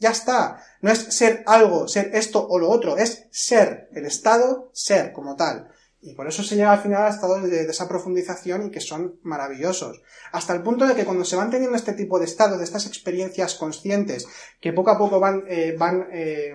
Ya 0.00 0.10
está. 0.10 0.64
No 0.82 0.90
es 0.90 0.98
ser 0.98 1.44
algo, 1.46 1.86
ser 1.86 2.10
esto 2.12 2.44
o 2.44 2.58
lo 2.58 2.70
otro. 2.70 2.96
Es 2.96 3.28
ser. 3.30 3.88
El 3.92 4.04
estado, 4.04 4.72
ser 4.72 5.12
como 5.12 5.36
tal. 5.36 5.70
Y 6.00 6.14
por 6.14 6.28
eso 6.28 6.42
se 6.42 6.56
llega 6.56 6.72
al 6.72 6.82
final 6.82 7.04
a 7.04 7.08
estados 7.08 7.42
de, 7.42 7.64
de 7.64 7.70
esa 7.70 7.88
profundización 7.88 8.66
y 8.66 8.70
que 8.70 8.80
son 8.80 9.18
maravillosos. 9.22 10.02
Hasta 10.32 10.54
el 10.54 10.62
punto 10.62 10.86
de 10.86 10.94
que 10.94 11.04
cuando 11.04 11.24
se 11.24 11.36
van 11.36 11.50
teniendo 11.50 11.76
este 11.76 11.94
tipo 11.94 12.18
de 12.18 12.26
estados, 12.26 12.58
de 12.58 12.64
estas 12.64 12.86
experiencias 12.86 13.54
conscientes, 13.54 14.26
que 14.60 14.72
poco 14.72 14.90
a 14.90 14.98
poco 14.98 15.18
van, 15.18 15.44
eh, 15.48 15.74
van 15.78 16.06
eh, 16.12 16.54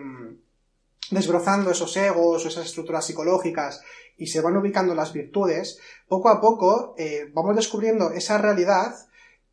desbrozando 1.09 1.71
esos 1.71 1.95
egos 1.97 2.45
o 2.45 2.47
esas 2.47 2.67
estructuras 2.67 3.05
psicológicas 3.05 3.81
y 4.15 4.27
se 4.27 4.41
van 4.41 4.55
ubicando 4.57 4.93
las 4.93 5.11
virtudes, 5.11 5.79
poco 6.07 6.29
a 6.29 6.39
poco 6.39 6.93
eh, 6.97 7.29
vamos 7.33 7.55
descubriendo 7.55 8.11
esa 8.11 8.37
realidad 8.37 8.95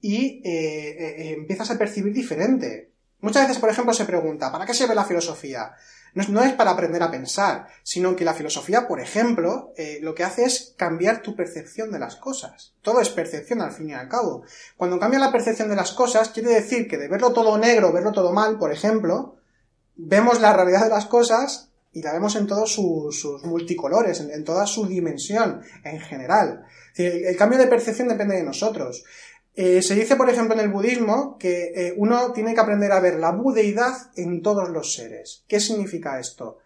y 0.00 0.42
eh, 0.44 1.32
empiezas 1.32 1.70
a 1.70 1.78
percibir 1.78 2.12
diferente. 2.12 2.92
Muchas 3.20 3.48
veces, 3.48 3.58
por 3.58 3.70
ejemplo, 3.70 3.92
se 3.94 4.04
pregunta, 4.04 4.52
¿para 4.52 4.64
qué 4.64 4.74
sirve 4.74 4.94
la 4.94 5.04
filosofía? 5.04 5.72
No 6.26 6.42
es, 6.42 6.52
para 6.54 6.72
aprender 6.72 7.02
a 7.02 7.10
pensar, 7.10 7.68
sino 7.82 8.16
que 8.16 8.24
la 8.24 8.34
filosofía, 8.34 8.88
por 8.88 9.00
ejemplo, 9.00 9.72
eh, 9.76 9.98
lo 10.02 10.14
que 10.14 10.24
hace 10.24 10.44
es 10.44 10.74
cambiar 10.76 11.22
tu 11.22 11.36
percepción 11.36 11.92
de 11.92 11.98
las 11.98 12.16
cosas. 12.16 12.74
Todo 12.82 13.00
es 13.00 13.10
percepción 13.10 13.62
al 13.62 13.72
fin 13.72 13.90
y 13.90 13.94
al 13.94 14.08
cabo. 14.08 14.42
Cuando 14.76 14.98
cambia 14.98 15.20
la 15.20 15.30
percepción 15.30 15.68
de 15.68 15.76
las 15.76 15.92
cosas, 15.92 16.30
quiere 16.30 16.50
decir 16.50 16.88
que 16.88 16.98
de 16.98 17.08
verlo 17.08 17.32
todo 17.32 17.56
negro, 17.58 17.92
verlo 17.92 18.12
todo 18.12 18.32
mal, 18.32 18.58
por 18.58 18.72
ejemplo, 18.72 19.36
vemos 19.94 20.40
la 20.40 20.52
realidad 20.52 20.84
de 20.84 20.90
las 20.90 21.06
cosas 21.06 21.70
y 21.92 22.02
la 22.02 22.12
vemos 22.12 22.36
en 22.36 22.46
todos 22.46 22.72
sus, 22.72 23.44
multicolores, 23.44 24.20
en, 24.20 24.44
toda 24.44 24.66
su 24.66 24.86
dimensión, 24.86 25.62
en 25.84 26.00
general. 26.00 26.64
El 26.96 27.36
cambio 27.36 27.58
de 27.58 27.66
percepción 27.66 28.08
depende 28.08 28.36
de 28.36 28.42
nosotros. 28.42 29.04
Eh, 29.54 29.82
se 29.82 29.94
dice, 29.94 30.16
por 30.16 30.30
ejemplo, 30.30 30.54
en 30.54 30.60
el 30.60 30.70
budismo 30.70 31.36
que 31.38 31.72
eh, 31.74 31.94
uno 31.96 32.32
tiene 32.32 32.54
que 32.54 32.60
aprender 32.60 32.92
a 32.92 33.00
ver 33.00 33.16
la 33.16 33.32
budeidad 33.32 33.92
en 34.16 34.42
todos 34.42 34.68
los 34.68 34.94
seres. 34.94 35.44
¿Qué 35.48 35.58
significa 35.58 36.20
esto? 36.20 36.58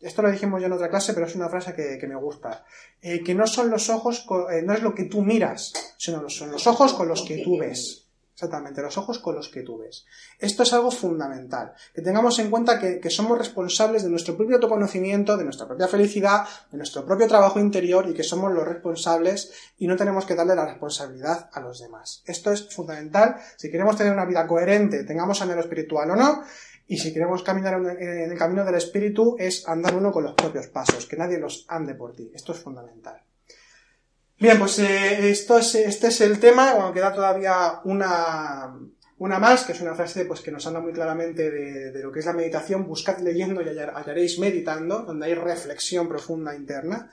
Esto 0.00 0.20
lo 0.20 0.30
dijimos 0.30 0.60
ya 0.60 0.66
en 0.66 0.74
otra 0.74 0.90
clase, 0.90 1.14
pero 1.14 1.26
es 1.26 1.34
una 1.34 1.48
frase 1.48 1.74
que, 1.74 1.96
que 1.98 2.06
me 2.06 2.16
gusta. 2.16 2.64
Eh, 3.00 3.22
que 3.24 3.34
no 3.34 3.46
son 3.46 3.70
los 3.70 3.88
ojos, 3.88 4.26
no 4.64 4.74
es 4.74 4.82
lo 4.82 4.94
que 4.94 5.04
tú 5.04 5.22
miras, 5.22 5.72
sino 5.96 6.28
son 6.28 6.52
los 6.52 6.66
ojos 6.66 6.92
con 6.92 7.08
los 7.08 7.22
que 7.22 7.38
tú 7.38 7.58
ves. 7.58 8.05
Exactamente, 8.36 8.82
los 8.82 8.98
ojos 8.98 9.18
con 9.18 9.34
los 9.34 9.48
que 9.48 9.62
tú 9.62 9.78
ves. 9.78 10.04
Esto 10.38 10.62
es 10.62 10.72
algo 10.74 10.90
fundamental. 10.90 11.72
Que 11.94 12.02
tengamos 12.02 12.38
en 12.38 12.50
cuenta 12.50 12.78
que, 12.78 13.08
somos 13.08 13.38
responsables 13.38 14.02
de 14.02 14.10
nuestro 14.10 14.36
propio 14.36 14.56
autoconocimiento, 14.56 15.38
de 15.38 15.44
nuestra 15.44 15.66
propia 15.66 15.88
felicidad, 15.88 16.46
de 16.70 16.76
nuestro 16.76 17.06
propio 17.06 17.28
trabajo 17.28 17.58
interior 17.58 18.06
y 18.06 18.12
que 18.12 18.22
somos 18.22 18.52
los 18.52 18.68
responsables 18.68 19.54
y 19.78 19.86
no 19.86 19.96
tenemos 19.96 20.26
que 20.26 20.34
darle 20.34 20.54
la 20.54 20.66
responsabilidad 20.66 21.48
a 21.50 21.60
los 21.60 21.80
demás. 21.80 22.22
Esto 22.26 22.52
es 22.52 22.68
fundamental. 22.68 23.36
Si 23.56 23.70
queremos 23.70 23.96
tener 23.96 24.12
una 24.12 24.26
vida 24.26 24.46
coherente, 24.46 25.04
tengamos 25.04 25.40
anhelo 25.40 25.62
espiritual 25.62 26.10
o 26.10 26.16
no, 26.16 26.42
y 26.86 26.98
si 26.98 27.14
queremos 27.14 27.42
caminar 27.42 27.80
en 27.98 28.30
el 28.32 28.36
camino 28.36 28.66
del 28.66 28.74
espíritu, 28.74 29.34
es 29.38 29.66
andar 29.66 29.96
uno 29.96 30.12
con 30.12 30.24
los 30.24 30.34
propios 30.34 30.66
pasos, 30.66 31.06
que 31.06 31.16
nadie 31.16 31.38
los 31.38 31.64
ande 31.68 31.94
por 31.94 32.14
ti. 32.14 32.30
Esto 32.34 32.52
es 32.52 32.58
fundamental. 32.58 33.22
Bien, 34.38 34.58
pues 34.58 34.78
eh, 34.80 35.30
esto 35.30 35.58
es, 35.58 35.74
este 35.74 36.08
es 36.08 36.20
el 36.20 36.38
tema. 36.38 36.74
Bueno, 36.74 36.92
queda 36.92 37.14
todavía 37.14 37.80
una, 37.84 38.76
una 39.18 39.38
más, 39.38 39.64
que 39.64 39.72
es 39.72 39.80
una 39.80 39.94
frase 39.94 40.26
pues, 40.26 40.42
que 40.42 40.52
nos 40.52 40.66
habla 40.66 40.80
muy 40.80 40.92
claramente 40.92 41.50
de, 41.50 41.90
de 41.90 42.02
lo 42.02 42.12
que 42.12 42.20
es 42.20 42.26
la 42.26 42.34
meditación. 42.34 42.86
Buscad 42.86 43.18
leyendo 43.20 43.62
y 43.62 43.68
hallaréis 43.68 44.38
meditando, 44.38 45.00
donde 45.00 45.26
hay 45.26 45.34
reflexión 45.34 46.06
profunda 46.06 46.54
interna. 46.54 47.10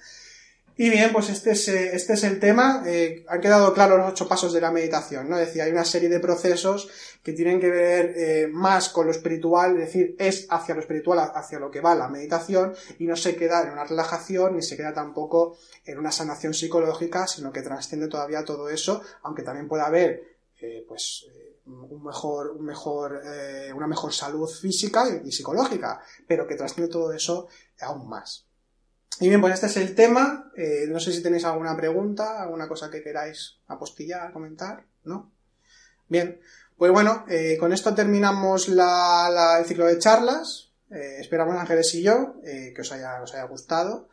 Y 0.76 0.89
bien, 0.89 1.11
pues 1.13 1.30
este 1.30 1.51
es, 1.51 1.67
este 1.67 2.13
es 2.13 2.24
el 2.24 2.39
tema. 2.39 2.84
Eh, 2.88 3.24
han 3.28 3.41
quedado 3.41 3.74
claros 3.74 3.99
los 3.99 4.09
ocho 4.09 4.28
pasos 4.28 4.53
de 4.53 4.61
la 4.61 4.71
meditación, 4.71 5.30
¿no? 5.30 5.38
Es 5.38 5.47
decir, 5.47 5.61
hay 5.61 5.71
una 5.71 5.86
serie 5.86 6.09
de 6.09 6.19
procesos 6.19 6.89
que 7.21 7.34
tienen 7.34 7.59
que 7.59 7.69
ver 7.69 8.13
eh, 8.15 8.47
más 8.51 8.89
con 8.89 9.05
lo 9.05 9.11
espiritual, 9.11 9.78
es 9.78 9.86
decir, 9.86 10.15
es 10.17 10.47
hacia 10.49 10.74
lo 10.74 10.82
espiritual, 10.82 11.32
hacia 11.36 11.59
lo 11.59 11.69
que 11.69 11.80
va 11.80 11.93
la 11.93 12.09
meditación, 12.09 12.74
y 12.97 13.05
no 13.05 13.15
se 13.15 13.36
queda 13.36 13.61
en 13.63 13.71
una 13.71 13.84
relajación, 13.84 14.55
ni 14.55 14.63
se 14.63 14.76
queda 14.76 14.93
tampoco 14.93 15.57
en 15.86 15.99
una 15.99 16.11
sanación 16.11 16.55
psicológica, 16.55 17.28
sino 17.28 17.53
que 17.53 17.61
trasciende 17.61 18.07
todavía 18.07 18.43
todo 18.43 18.67
eso, 18.69 19.01
aunque 19.21 19.43
también 19.43 19.67
puede 19.67 19.84
haber, 19.84 20.24
eh, 20.59 20.84
pues, 20.88 21.28
un 21.65 22.03
mejor, 22.03 22.51
un 22.51 22.65
mejor, 22.65 23.21
eh, 23.24 23.71
una 23.74 23.88
mejor 23.88 24.11
salud 24.11 24.49
física 24.49 25.05
y, 25.07 25.30
y 25.30 25.32
psicológica, 25.32 26.01
pero 26.28 26.45
que 26.45 26.55
trasciende 26.55 26.91
todo 26.91 27.13
eso 27.13 27.47
aún 27.80 28.09
más. 28.09 28.47
Y 29.20 29.30
bien, 29.30 29.41
pues 29.41 29.53
este 29.53 29.68
es 29.68 29.78
el 29.78 29.95
tema. 29.95 30.51
Eh, 30.55 30.86
no 30.88 30.99
sé 30.99 31.11
si 31.11 31.22
tenéis 31.22 31.45
alguna 31.45 31.76
pregunta, 31.76 32.41
alguna 32.41 32.68
cosa 32.68 32.89
que 32.89 33.03
queráis 33.03 33.57
apostillar, 33.68 34.32
comentar, 34.32 34.86
¿no? 35.03 35.32
Bien, 36.09 36.39
pues 36.78 36.91
bueno, 36.91 37.26
eh, 37.30 37.57
con 37.59 37.74
esto 37.74 37.93
terminamos 37.93 38.68
la, 38.70 39.57
el 39.59 39.66
ciclo 39.66 39.86
de 39.86 39.99
charlas. 39.99 40.72
Eh, 40.89 41.18
esperamos 41.20 41.55
Ángeles 41.55 41.93
y 41.95 42.03
yo 42.03 42.36
que 42.43 42.82
os 42.82 42.91
haya, 42.91 43.22
os 43.22 43.34
haya 43.34 43.45
gustado. 43.45 44.09